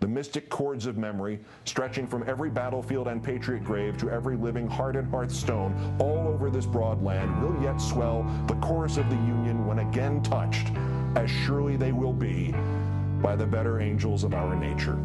The 0.01 0.09
mystic 0.09 0.49
cords 0.49 0.87
of 0.87 0.97
memory, 0.97 1.41
stretching 1.65 2.07
from 2.07 2.25
every 2.29 2.51
battlefield 2.51 3.09
and 3.09 3.23
patriot 3.23 3.65
grave 3.65 3.97
to 3.99 4.11
every 4.11 4.37
living 4.37 4.69
heart 4.69 4.95
and 4.95 5.11
hearthstone 5.11 5.97
all 5.99 6.29
over 6.29 6.51
this 6.51 6.67
broad 6.67 7.03
land, 7.03 7.43
will 7.43 7.61
yet 7.63 7.79
swell 7.79 8.23
the 8.47 8.55
chorus 8.55 8.97
of 8.97 9.11
the 9.11 9.17
Union 9.17 9.67
when 9.67 9.81
again 9.81 10.23
touched, 10.23 10.69
as 11.17 11.29
surely 11.29 11.77
they 11.77 11.93
will 11.93 12.13
be, 12.13 12.55
by 13.21 13.35
the 13.35 13.47
better 13.47 13.81
angels 13.81 14.23
of 14.23 14.35
our 14.35 14.55
nature. 14.55 14.99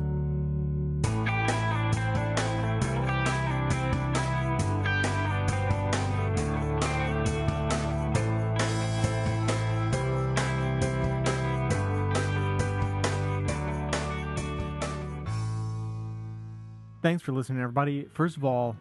Thanks 17.04 17.22
for 17.22 17.34
listening, 17.34 17.62
everybody. 17.62 18.08
First 18.14 18.38
of 18.38 18.46
all, 18.46 18.78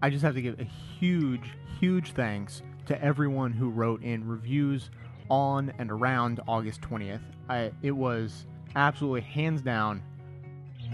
I 0.00 0.08
just 0.08 0.22
have 0.22 0.36
to 0.36 0.40
give 0.40 0.60
a 0.60 0.70
huge, 1.00 1.50
huge 1.80 2.12
thanks 2.12 2.62
to 2.86 3.02
everyone 3.02 3.50
who 3.50 3.70
wrote 3.70 4.04
in 4.04 4.24
reviews 4.24 4.88
on 5.28 5.72
and 5.80 5.90
around 5.90 6.38
August 6.46 6.80
20th. 6.82 7.22
I, 7.48 7.72
it 7.82 7.90
was 7.90 8.46
absolutely 8.76 9.22
hands 9.22 9.62
down 9.62 10.00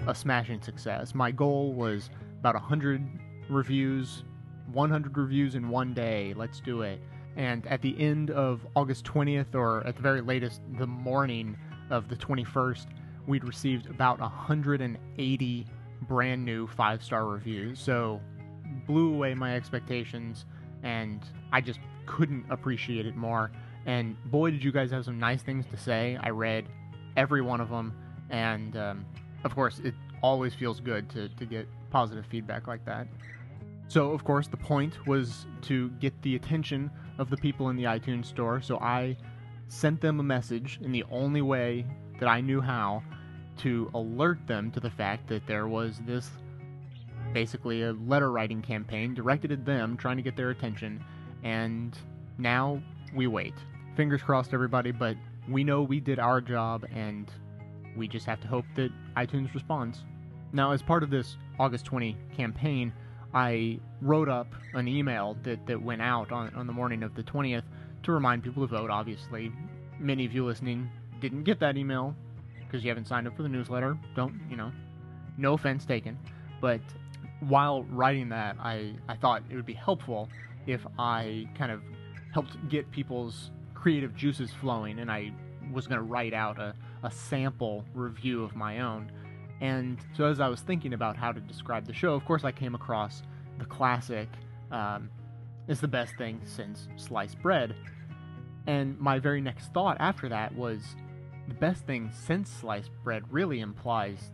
a 0.07 0.15
smashing 0.15 0.63
success. 0.63 1.15
My 1.15 1.31
goal 1.31 1.75
was 1.75 2.09
about 2.41 2.55
100 2.55 3.07
reviews, 3.51 4.25
100 4.73 5.19
reviews 5.19 5.57
in 5.57 5.69
one 5.69 5.93
day. 5.93 6.33
Let's 6.35 6.61
do 6.61 6.81
it. 6.81 7.03
And 7.37 7.67
at 7.67 7.83
the 7.83 7.95
end 8.01 8.31
of 8.31 8.67
August 8.77 9.05
20th, 9.05 9.55
or 9.55 9.87
at 9.87 9.97
the 9.97 10.03
very 10.03 10.23
latest, 10.23 10.63
the 10.79 10.87
morning 10.87 11.55
of 11.91 12.09
the 12.09 12.17
21st, 12.17 12.87
we'd 13.27 13.45
received 13.45 13.91
about 13.91 14.21
180 14.21 15.67
brand 16.03 16.45
new 16.45 16.67
five 16.67 17.03
star 17.03 17.27
reviews. 17.27 17.79
So 17.79 18.21
blew 18.87 19.15
away 19.15 19.35
my 19.35 19.55
expectations, 19.55 20.47
and 20.83 21.23
I 21.53 21.61
just 21.61 21.81
couldn't 22.07 22.45
appreciate 22.51 23.07
it 23.07 23.17
more. 23.17 23.51
And 23.87 24.17
boy, 24.31 24.51
did 24.51 24.63
you 24.63 24.73
guys 24.73 24.91
have 24.91 25.05
some 25.05 25.19
nice 25.19 25.43
things 25.43 25.67
to 25.71 25.77
say. 25.77 26.19
I 26.21 26.31
read 26.31 26.67
every 27.17 27.43
one 27.43 27.61
of 27.61 27.69
them, 27.69 27.97
and 28.31 28.77
um, 28.77 29.07
of 29.45 29.55
course, 29.55 29.81
it 29.81 29.95
always 30.23 30.55
feels 30.55 30.81
good 30.81 31.11
to, 31.11 31.29
to 31.29 31.47
get 31.47 31.67
positive 31.91 32.25
feedback 32.27 32.67
like 32.67 32.85
that. 32.85 33.09
So, 33.89 34.13
of 34.13 34.25
course, 34.25 34.49
the 34.49 34.57
point 34.57 35.07
was 35.07 35.47
to 35.63 35.91
get 36.01 36.21
the 36.23 36.37
attention 36.37 36.91
of 37.19 37.29
the 37.29 37.37
people 37.37 37.69
in 37.69 37.77
the 37.77 37.85
iTunes 37.85 38.27
store. 38.27 38.63
So, 38.63 38.79
I 38.79 39.17
sent 39.69 40.01
them 40.01 40.21
a 40.21 40.23
message 40.23 40.79
in 40.83 40.93
the 40.93 41.05
only 41.11 41.43
way 41.43 41.87
that 42.21 42.29
I 42.29 42.41
knew 42.41 42.61
how 42.61 43.03
to 43.63 43.91
alert 43.95 44.39
them 44.47 44.71
to 44.73 44.81
the 44.81 44.91
fact 44.91 45.29
that 45.29 45.47
there 45.47 45.69
was 45.69 46.01
this 46.07 46.31
basically 47.33 47.83
a 47.83 47.93
letter 47.93 48.31
writing 48.31 48.61
campaign 48.61 49.15
directed 49.15 49.53
at 49.53 49.65
them, 49.65 49.97
trying 49.97 50.17
to 50.17 50.23
get 50.23 50.37
their 50.37 50.51
attention. 50.51 51.03
And 51.43 51.97
now 52.39 52.83
we 53.15 53.27
wait. 53.27 53.55
Fingers 53.97 54.23
crossed, 54.23 54.53
everybody, 54.53 54.91
but 54.91 55.17
we 55.49 55.65
know 55.65 55.83
we 55.83 56.01
did 56.01 56.19
our 56.19 56.41
job 56.41 56.85
and 56.95 57.31
we 57.97 58.09
just 58.09 58.27
have 58.27 58.41
to 58.41 58.49
hope 58.49 58.65
that 58.77 58.91
iTunes 59.17 59.53
responds. 59.55 60.03
Now, 60.53 60.73
as 60.73 60.83
part 60.83 61.03
of 61.03 61.11
this 61.11 61.37
August 61.59 61.85
20 61.87 62.17
campaign, 62.37 62.93
I 63.35 63.81
wrote 64.01 64.29
up 64.29 64.49
an 64.75 64.89
email 64.89 65.37
that, 65.43 65.67
that 65.67 65.81
went 65.81 66.03
out 66.03 66.33
on, 66.33 66.55
on 66.55 66.67
the 66.67 66.73
morning 66.73 67.03
of 67.03 67.15
the 67.15 67.23
20th 67.23 67.65
to 68.03 68.13
remind 68.13 68.43
people 68.43 68.67
to 68.67 68.77
vote. 68.77 68.91
Obviously, 68.91 69.53
many 69.99 70.27
of 70.27 70.35
you 70.35 70.45
listening 70.45 70.91
didn't 71.21 71.45
get 71.45 71.61
that 71.61 71.77
email 71.77 72.15
because 72.73 72.83
you 72.83 72.89
haven't 72.89 73.07
signed 73.07 73.27
up 73.27 73.37
for 73.37 73.43
the 73.43 73.49
newsletter. 73.51 73.99
Don't, 74.17 74.41
you 74.49 74.57
know, 74.57 74.73
no 75.37 75.53
offense 75.53 75.85
taken. 75.85 76.19
But 76.59 76.81
while 77.41 77.83
writing 77.85 78.31
that, 78.31 78.57
I, 78.59 78.95
I 79.09 79.17
thought 79.17 79.43
it 79.51 79.57
would 79.57 79.67
be 79.67 79.75
helpful 79.75 80.31
if 80.67 80.81
I 80.99 81.47
kind 81.55 81.71
of 81.71 81.83
helped 82.33 82.57
get 82.71 82.91
people's 82.91 83.51
creative 83.75 84.17
juices 84.17 84.51
flowing 84.53 85.01
and 85.01 85.11
I 85.11 85.33
was 85.71 85.87
going 85.87 85.99
to 85.99 86.05
write 86.05 86.33
out 86.33 86.59
a, 86.59 86.75
a 87.03 87.11
sample 87.11 87.85
review 87.95 88.43
of 88.43 88.57
my 88.57 88.81
own. 88.81 89.13
And 89.61 89.99
so 90.17 90.25
as 90.25 90.41
I 90.41 90.49
was 90.49 90.61
thinking 90.61 90.95
about 90.95 91.15
how 91.15 91.31
to 91.31 91.41
describe 91.41 91.87
the 91.87 91.93
show, 91.93 92.15
of 92.15 92.25
course, 92.25 92.43
I 92.43 92.53
came 92.53 92.75
across 92.75 93.23
the 93.59 93.67
classic 93.67 94.29
um, 94.71 95.11
is 95.69 95.79
the 95.79 95.89
best 95.89 96.17
thing 96.17 96.41
since 96.45 96.89
sliced 96.97 97.41
bread. 97.43 97.77
And 98.67 98.99
my 98.99 99.19
very 99.19 99.43
next 99.43 99.75
thought 99.75 99.99
after 100.01 100.29
that 100.31 100.55
was 100.55 100.97
the 101.49 101.55
best 101.55 101.85
thing 101.87 102.11
since 102.13 102.51
sliced 102.51 102.91
bread 103.05 103.23
really 103.31 103.61
implies 103.61 104.31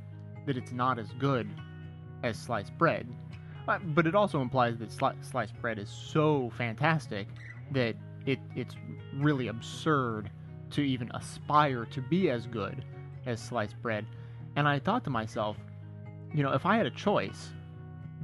that 0.46 0.56
it's 0.56 0.72
not 0.72 0.98
as 0.98 1.10
good 1.18 1.48
as 2.22 2.38
sliced 2.38 2.76
bread. 2.78 3.08
Uh, 3.66 3.78
But 3.78 4.06
it 4.06 4.14
also 4.14 4.40
implies 4.40 4.78
that 4.78 4.90
sli- 4.90 5.24
sliced 5.24 5.60
bread 5.60 5.78
is 5.78 5.90
so 5.90 6.50
fantastic 6.56 7.28
that 7.72 7.96
it, 8.26 8.38
it's 8.54 8.74
really 9.14 9.48
absurd 9.48 10.30
to 10.70 10.82
even 10.82 11.10
aspire 11.14 11.84
to 11.86 12.00
be 12.02 12.30
as 12.30 12.46
good 12.46 12.84
as 13.26 13.40
sliced 13.40 13.80
bread. 13.82 14.06
And 14.56 14.68
I 14.68 14.78
thought 14.78 15.04
to 15.04 15.10
myself, 15.10 15.56
you 16.34 16.42
know, 16.42 16.52
if 16.52 16.66
I 16.66 16.76
had 16.76 16.86
a 16.86 16.90
choice 16.90 17.50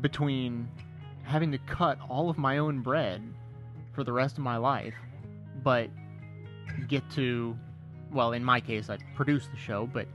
between 0.01 0.69
having 1.23 1.53
to 1.53 1.59
cut 1.59 1.99
all 2.09 2.29
of 2.29 2.37
my 2.37 2.59
own 2.59 2.81
bread 2.81 3.23
for 3.93 4.05
the 4.05 4.13
rest 4.13 4.37
of 4.37 4.45
my 4.45 4.57
life, 4.57 4.95
but 5.63 5.89
get 6.89 7.09
to, 7.13 7.57
well, 8.15 8.33
in 8.33 8.45
my 8.45 8.61
case, 8.61 8.89
I'd 8.89 9.03
produce 9.15 9.47
the 9.49 9.59
show, 9.59 9.89
but 9.93 10.07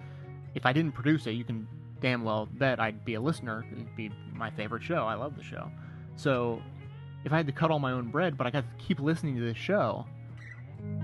if 0.55 0.65
I 0.65 0.73
didn't 0.73 0.93
produce 0.93 1.27
it, 1.27 1.31
you 1.31 1.43
can 1.43 1.67
damn 2.01 2.23
well 2.23 2.47
bet 2.53 2.79
I'd 2.79 3.03
be 3.05 3.15
a 3.15 3.21
listener. 3.21 3.65
It'd 3.71 3.95
be 3.95 4.09
my 4.33 4.49
favorite 4.51 4.83
show. 4.83 5.03
I 5.03 5.15
love 5.15 5.35
the 5.35 5.43
show. 5.43 5.69
So 6.15 6.61
if 7.25 7.33
I 7.33 7.37
had 7.37 7.47
to 7.47 7.53
cut 7.53 7.71
all 7.71 7.79
my 7.79 7.91
own 7.91 8.09
bread, 8.09 8.37
but 8.37 8.47
I 8.47 8.51
got 8.51 8.61
to 8.61 8.83
keep 8.83 8.99
listening 8.99 9.35
to 9.35 9.41
this 9.41 9.57
show, 9.57 10.05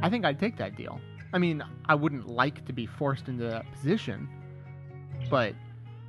I 0.02 0.10
think 0.10 0.26
I'd 0.26 0.40
take 0.40 0.58
that 0.58 0.76
deal. 0.76 1.00
I 1.34 1.38
mean, 1.38 1.62
I 1.86 1.96
wouldn't 1.96 2.28
like 2.28 2.66
to 2.66 2.74
be 2.74 2.86
forced 2.86 3.28
into 3.28 3.44
that 3.44 3.70
position, 3.74 4.30
but 5.30 5.54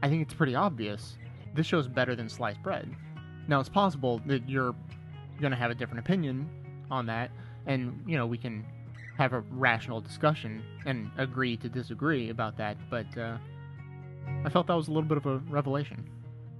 I 0.02 0.08
think 0.08 0.22
it's 0.22 0.34
pretty 0.34 0.54
obvious 0.54 1.16
this 1.54 1.66
show's 1.66 1.88
better 1.88 2.14
than 2.14 2.28
sliced 2.28 2.62
bread. 2.62 2.88
Now, 3.48 3.60
it's 3.60 3.68
possible 3.68 4.20
that 4.26 4.48
you're 4.48 4.74
going 5.40 5.50
to 5.50 5.56
have 5.56 5.70
a 5.70 5.74
different 5.74 6.00
opinion 6.00 6.48
on 6.90 7.06
that, 7.06 7.30
and, 7.66 8.04
you 8.06 8.16
know, 8.16 8.26
we 8.26 8.38
can 8.38 8.64
have 9.16 9.32
a 9.32 9.40
rational 9.50 10.00
discussion 10.00 10.62
and 10.84 11.10
agree 11.16 11.56
to 11.58 11.68
disagree 11.68 12.30
about 12.30 12.56
that, 12.58 12.76
but 12.90 13.06
uh, 13.16 13.38
I 14.44 14.50
felt 14.50 14.66
that 14.66 14.74
was 14.74 14.88
a 14.88 14.92
little 14.92 15.08
bit 15.08 15.18
of 15.18 15.26
a 15.26 15.38
revelation. 15.48 16.08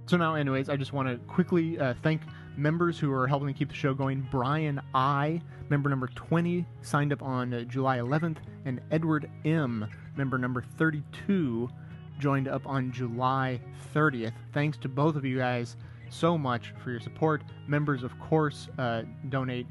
So 0.07 0.17
now, 0.17 0.35
anyways, 0.35 0.69
I 0.69 0.77
just 0.77 0.93
want 0.93 1.09
to 1.09 1.17
quickly 1.27 1.77
uh, 1.79 1.93
thank 2.01 2.21
members 2.55 2.97
who 2.97 3.11
are 3.11 3.27
helping 3.27 3.47
to 3.47 3.53
keep 3.53 3.69
the 3.69 3.75
show 3.75 3.93
going. 3.93 4.25
Brian 4.31 4.81
I, 4.95 5.41
member 5.69 5.89
number 5.89 6.07
20, 6.07 6.65
signed 6.81 7.11
up 7.11 7.21
on 7.21 7.53
uh, 7.53 7.61
July 7.63 7.97
11th, 7.97 8.37
and 8.65 8.81
Edward 8.89 9.29
M, 9.45 9.87
member 10.15 10.37
number 10.37 10.63
32, 10.77 11.69
joined 12.19 12.47
up 12.47 12.65
on 12.65 12.91
July 12.91 13.59
30th. 13.93 14.33
Thanks 14.53 14.77
to 14.77 14.89
both 14.89 15.15
of 15.15 15.25
you 15.25 15.37
guys 15.37 15.75
so 16.09 16.37
much 16.37 16.73
for 16.83 16.91
your 16.91 17.01
support. 17.01 17.43
Members, 17.67 18.03
of 18.03 18.17
course, 18.19 18.69
uh, 18.77 19.03
donate. 19.29 19.67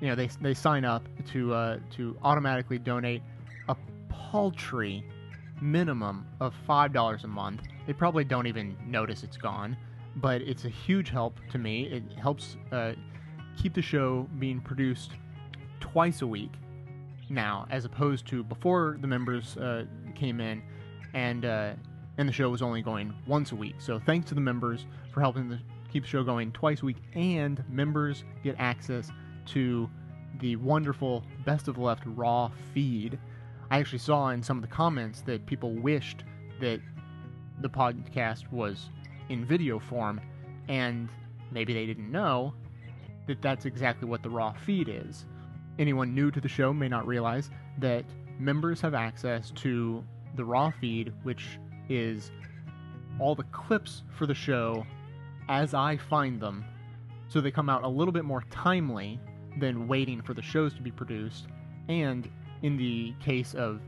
You 0.00 0.08
know, 0.08 0.14
they 0.14 0.28
they 0.40 0.54
sign 0.54 0.84
up 0.84 1.04
to 1.32 1.54
uh, 1.54 1.78
to 1.96 2.16
automatically 2.22 2.78
donate 2.78 3.22
a 3.68 3.76
paltry 4.08 5.04
minimum 5.60 6.26
of 6.40 6.54
five 6.66 6.92
dollars 6.92 7.24
a 7.24 7.28
month. 7.28 7.62
They 7.86 7.92
probably 7.92 8.24
don't 8.24 8.46
even 8.46 8.76
notice 8.86 9.22
it's 9.22 9.36
gone, 9.36 9.76
but 10.16 10.40
it's 10.42 10.64
a 10.64 10.68
huge 10.68 11.10
help 11.10 11.38
to 11.50 11.58
me. 11.58 11.84
It 11.84 12.04
helps 12.18 12.56
uh, 12.70 12.92
keep 13.60 13.74
the 13.74 13.82
show 13.82 14.28
being 14.38 14.60
produced 14.60 15.12
twice 15.80 16.22
a 16.22 16.26
week 16.26 16.52
now, 17.28 17.66
as 17.70 17.84
opposed 17.84 18.26
to 18.28 18.44
before 18.44 18.98
the 19.00 19.06
members 19.06 19.56
uh, 19.56 19.84
came 20.14 20.40
in, 20.40 20.62
and 21.14 21.44
uh, 21.44 21.72
and 22.18 22.28
the 22.28 22.32
show 22.32 22.50
was 22.50 22.62
only 22.62 22.82
going 22.82 23.14
once 23.26 23.52
a 23.52 23.56
week. 23.56 23.76
So 23.78 23.98
thanks 23.98 24.28
to 24.28 24.34
the 24.34 24.40
members 24.40 24.86
for 25.12 25.20
helping 25.20 25.48
the, 25.48 25.58
keep 25.92 26.04
the 26.04 26.08
show 26.08 26.22
going 26.22 26.52
twice 26.52 26.82
a 26.82 26.84
week, 26.84 26.98
and 27.14 27.64
members 27.68 28.24
get 28.44 28.56
access 28.58 29.10
to 29.52 29.88
the 30.40 30.56
wonderful 30.56 31.24
Best 31.44 31.68
of 31.68 31.74
the 31.76 31.80
Left 31.80 32.02
Raw 32.06 32.50
feed. 32.72 33.18
I 33.70 33.78
actually 33.78 33.98
saw 33.98 34.30
in 34.30 34.42
some 34.42 34.58
of 34.58 34.62
the 34.62 34.68
comments 34.68 35.22
that 35.22 35.46
people 35.46 35.74
wished 35.74 36.24
that 36.60 36.80
the 37.60 37.68
podcast 37.68 38.50
was 38.52 38.90
in 39.28 39.44
video 39.44 39.78
form, 39.78 40.20
and 40.68 41.08
maybe 41.50 41.74
they 41.74 41.86
didn't 41.86 42.10
know 42.10 42.54
that 43.26 43.42
that's 43.42 43.66
exactly 43.66 44.08
what 44.08 44.22
the 44.22 44.30
raw 44.30 44.52
feed 44.52 44.88
is. 44.88 45.26
Anyone 45.78 46.14
new 46.14 46.30
to 46.30 46.40
the 46.40 46.48
show 46.48 46.72
may 46.72 46.88
not 46.88 47.06
realize 47.06 47.50
that 47.78 48.04
members 48.38 48.80
have 48.80 48.94
access 48.94 49.50
to 49.52 50.02
the 50.36 50.44
raw 50.44 50.70
feed, 50.80 51.12
which 51.22 51.58
is 51.88 52.30
all 53.18 53.34
the 53.34 53.44
clips 53.44 54.02
for 54.16 54.26
the 54.26 54.34
show 54.34 54.86
as 55.48 55.74
I 55.74 55.96
find 55.96 56.40
them. 56.40 56.64
So 57.28 57.40
they 57.40 57.50
come 57.50 57.68
out 57.68 57.82
a 57.82 57.88
little 57.88 58.12
bit 58.12 58.24
more 58.24 58.44
timely 58.50 59.20
than 59.58 59.88
waiting 59.88 60.22
for 60.22 60.34
the 60.34 60.42
shows 60.42 60.74
to 60.74 60.82
be 60.82 60.90
produced. 60.90 61.46
And 61.88 62.30
in 62.62 62.76
the 62.76 63.14
case 63.20 63.54
of 63.54 63.80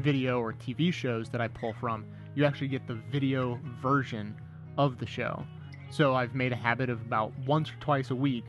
video 0.00 0.40
or 0.40 0.52
TV 0.52 0.92
shows 0.92 1.28
that 1.30 1.40
I 1.40 1.48
pull 1.48 1.72
from, 1.74 2.04
you 2.34 2.44
actually 2.44 2.68
get 2.68 2.86
the 2.86 2.98
video 3.10 3.58
version 3.80 4.36
of 4.76 4.98
the 4.98 5.06
show. 5.06 5.44
So 5.90 6.14
I've 6.14 6.34
made 6.34 6.52
a 6.52 6.56
habit 6.56 6.90
of 6.90 7.00
about 7.00 7.32
once 7.46 7.70
or 7.70 7.76
twice 7.80 8.10
a 8.10 8.14
week, 8.14 8.44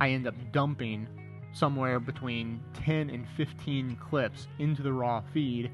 I 0.00 0.10
end 0.10 0.26
up 0.26 0.34
dumping 0.52 1.08
somewhere 1.52 2.00
between 2.00 2.60
10 2.74 3.10
and 3.10 3.26
15 3.36 3.96
clips 3.96 4.48
into 4.58 4.82
the 4.82 4.92
raw 4.92 5.22
feed, 5.32 5.70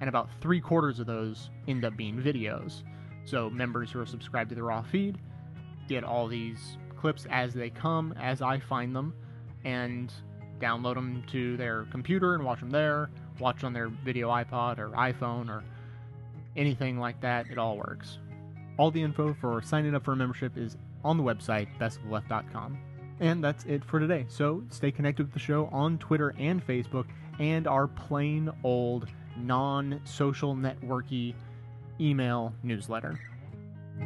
and 0.00 0.08
about 0.08 0.28
three 0.40 0.60
quarters 0.60 0.98
of 0.98 1.06
those 1.06 1.50
end 1.68 1.84
up 1.84 1.96
being 1.96 2.20
videos. 2.20 2.82
So 3.24 3.48
members 3.48 3.90
who 3.90 4.00
are 4.00 4.06
subscribed 4.06 4.50
to 4.50 4.56
the 4.56 4.62
raw 4.62 4.82
feed 4.82 5.18
get 5.88 6.04
all 6.04 6.26
these 6.26 6.76
clips 6.96 7.26
as 7.30 7.54
they 7.54 7.70
come, 7.70 8.14
as 8.20 8.42
I 8.42 8.58
find 8.58 8.94
them, 8.94 9.14
and 9.64 10.12
download 10.60 10.94
them 10.94 11.24
to 11.32 11.56
their 11.56 11.84
computer 11.90 12.34
and 12.34 12.44
watch 12.44 12.60
them 12.60 12.70
there, 12.70 13.10
watch 13.38 13.64
on 13.64 13.72
their 13.72 13.88
video 13.88 14.28
iPod 14.28 14.78
or 14.78 14.90
iPhone 14.90 15.48
or 15.48 15.62
anything 16.56 16.98
like 16.98 17.20
that. 17.20 17.46
It 17.50 17.58
all 17.58 17.76
works. 17.76 18.18
All 18.78 18.90
the 18.90 19.02
info 19.02 19.34
for 19.40 19.60
signing 19.62 19.94
up 19.94 20.04
for 20.04 20.12
a 20.12 20.16
membership 20.16 20.56
is 20.56 20.76
on 21.04 21.16
the 21.16 21.22
website, 21.22 21.68
bestoftheleft.com. 21.78 22.78
And 23.20 23.42
that's 23.42 23.64
it 23.64 23.84
for 23.84 24.00
today. 24.00 24.24
So 24.28 24.62
stay 24.70 24.90
connected 24.90 25.26
with 25.26 25.32
the 25.32 25.38
show 25.38 25.66
on 25.72 25.98
Twitter 25.98 26.34
and 26.38 26.66
Facebook 26.66 27.06
and 27.38 27.66
our 27.66 27.86
plain 27.86 28.50
old 28.64 29.06
non 29.36 30.00
social 30.04 30.54
networky 30.54 31.34
email 32.00 32.52
newsletter. 32.62 33.18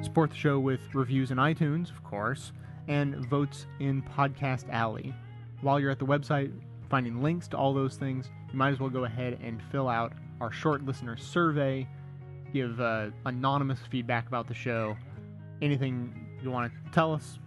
Support 0.02 0.30
the 0.30 0.36
show 0.36 0.58
with 0.58 0.80
reviews 0.94 1.30
in 1.30 1.38
iTunes, 1.38 1.90
of 1.90 2.02
course, 2.04 2.52
and 2.88 3.14
votes 3.26 3.66
in 3.80 4.02
Podcast 4.02 4.68
Alley. 4.70 5.14
While 5.60 5.80
you're 5.80 5.90
at 5.90 5.98
the 5.98 6.06
website 6.06 6.52
finding 6.88 7.22
links 7.22 7.48
to 7.48 7.56
all 7.56 7.74
those 7.74 7.96
things, 7.96 8.30
you 8.52 8.58
might 8.58 8.70
as 8.70 8.80
well 8.80 8.90
go 8.90 9.04
ahead 9.04 9.38
and 9.42 9.60
fill 9.70 9.88
out 9.88 10.12
our 10.40 10.52
short 10.52 10.84
listener 10.84 11.16
survey, 11.16 11.86
give 12.52 12.80
uh, 12.80 13.08
anonymous 13.24 13.80
feedback 13.90 14.26
about 14.28 14.46
the 14.46 14.54
show, 14.54 14.96
anything 15.62 16.38
you 16.42 16.50
want 16.50 16.72
to 16.72 16.90
tell 16.92 17.12
us. 17.12 17.38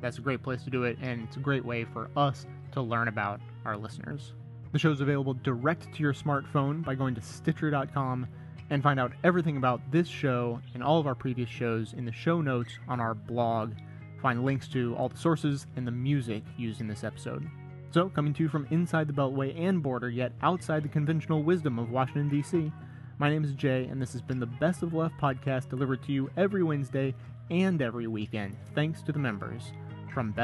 That's 0.00 0.18
a 0.18 0.20
great 0.20 0.42
place 0.42 0.62
to 0.64 0.70
do 0.70 0.84
it, 0.84 0.98
and 1.00 1.24
it's 1.24 1.36
a 1.36 1.40
great 1.40 1.64
way 1.64 1.84
for 1.84 2.10
us 2.16 2.46
to 2.72 2.80
learn 2.80 3.08
about 3.08 3.40
our 3.64 3.76
listeners. 3.76 4.32
The 4.72 4.78
show 4.78 4.90
is 4.90 5.00
available 5.00 5.34
direct 5.34 5.92
to 5.94 6.02
your 6.02 6.12
smartphone 6.12 6.84
by 6.84 6.94
going 6.94 7.14
to 7.14 7.20
Stitcher.com 7.20 8.26
and 8.70 8.82
find 8.82 9.00
out 9.00 9.12
everything 9.24 9.56
about 9.56 9.80
this 9.90 10.06
show 10.06 10.60
and 10.74 10.82
all 10.82 11.00
of 11.00 11.06
our 11.06 11.14
previous 11.14 11.48
shows 11.48 11.94
in 11.94 12.04
the 12.04 12.12
show 12.12 12.40
notes 12.40 12.78
on 12.86 13.00
our 13.00 13.14
blog. 13.14 13.72
Find 14.20 14.44
links 14.44 14.68
to 14.68 14.94
all 14.96 15.08
the 15.08 15.16
sources 15.16 15.66
and 15.76 15.86
the 15.86 15.92
music 15.92 16.42
used 16.56 16.80
in 16.80 16.86
this 16.86 17.02
episode. 17.02 17.48
So, 17.90 18.10
coming 18.10 18.34
to 18.34 18.42
you 18.42 18.50
from 18.50 18.66
inside 18.70 19.08
the 19.08 19.14
Beltway 19.14 19.58
and 19.58 19.82
border, 19.82 20.10
yet 20.10 20.32
outside 20.42 20.82
the 20.82 20.90
conventional 20.90 21.42
wisdom 21.42 21.78
of 21.78 21.90
Washington, 21.90 22.28
D.C., 22.28 22.70
my 23.18 23.30
name 23.30 23.44
is 23.44 23.54
Jay, 23.54 23.86
and 23.86 24.00
this 24.00 24.12
has 24.12 24.20
been 24.20 24.38
the 24.38 24.46
Best 24.46 24.82
of 24.82 24.92
Left 24.92 25.18
podcast 25.18 25.70
delivered 25.70 26.02
to 26.04 26.12
you 26.12 26.30
every 26.36 26.62
Wednesday 26.62 27.14
and 27.50 27.80
every 27.80 28.06
weekend, 28.06 28.56
thanks 28.74 29.00
to 29.02 29.12
the 29.12 29.18
members 29.18 29.72
from 30.12 30.34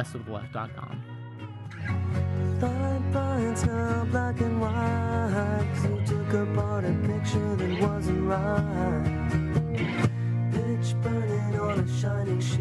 now 3.66 4.07
black 4.11 4.40
and 4.40 4.61
white. 4.61 5.66
you 5.82 6.03
took 6.07 6.32
apart 6.32 6.84
a 6.84 6.92
picture 7.07 7.57
that 7.57 7.80
wasn't 7.82 8.22
right. 8.22 9.28
Pitch 10.51 10.95
burning 11.03 11.61
on 11.61 11.80
a 11.80 12.01
shining 12.01 12.40
sheet. 12.40 12.59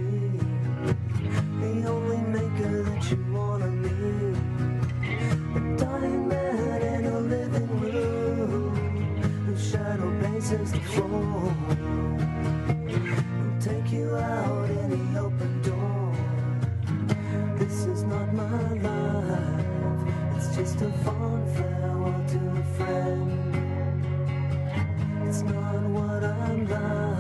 The 1.62 1.88
only 1.88 2.18
maker 2.18 2.84
that 2.84 3.12
you 3.12 3.26
wanna 3.32 3.68
meet. 3.68 3.93
you 14.14 14.20
out 14.20 14.70
any 14.70 15.18
open 15.18 15.62
door. 15.62 16.16
This 17.58 17.86
is 17.86 18.04
not 18.04 18.34
my 18.34 18.74
life, 18.88 20.06
it's 20.36 20.56
just 20.56 20.82
a 20.82 20.92
fond 21.04 21.48
farewell 21.56 22.24
to 22.28 22.40
a 22.62 22.64
friend. 22.76 24.06
It's 25.28 25.42
not 25.42 25.82
what 25.96 26.24
I'm 26.24 26.70
like. 26.70 27.13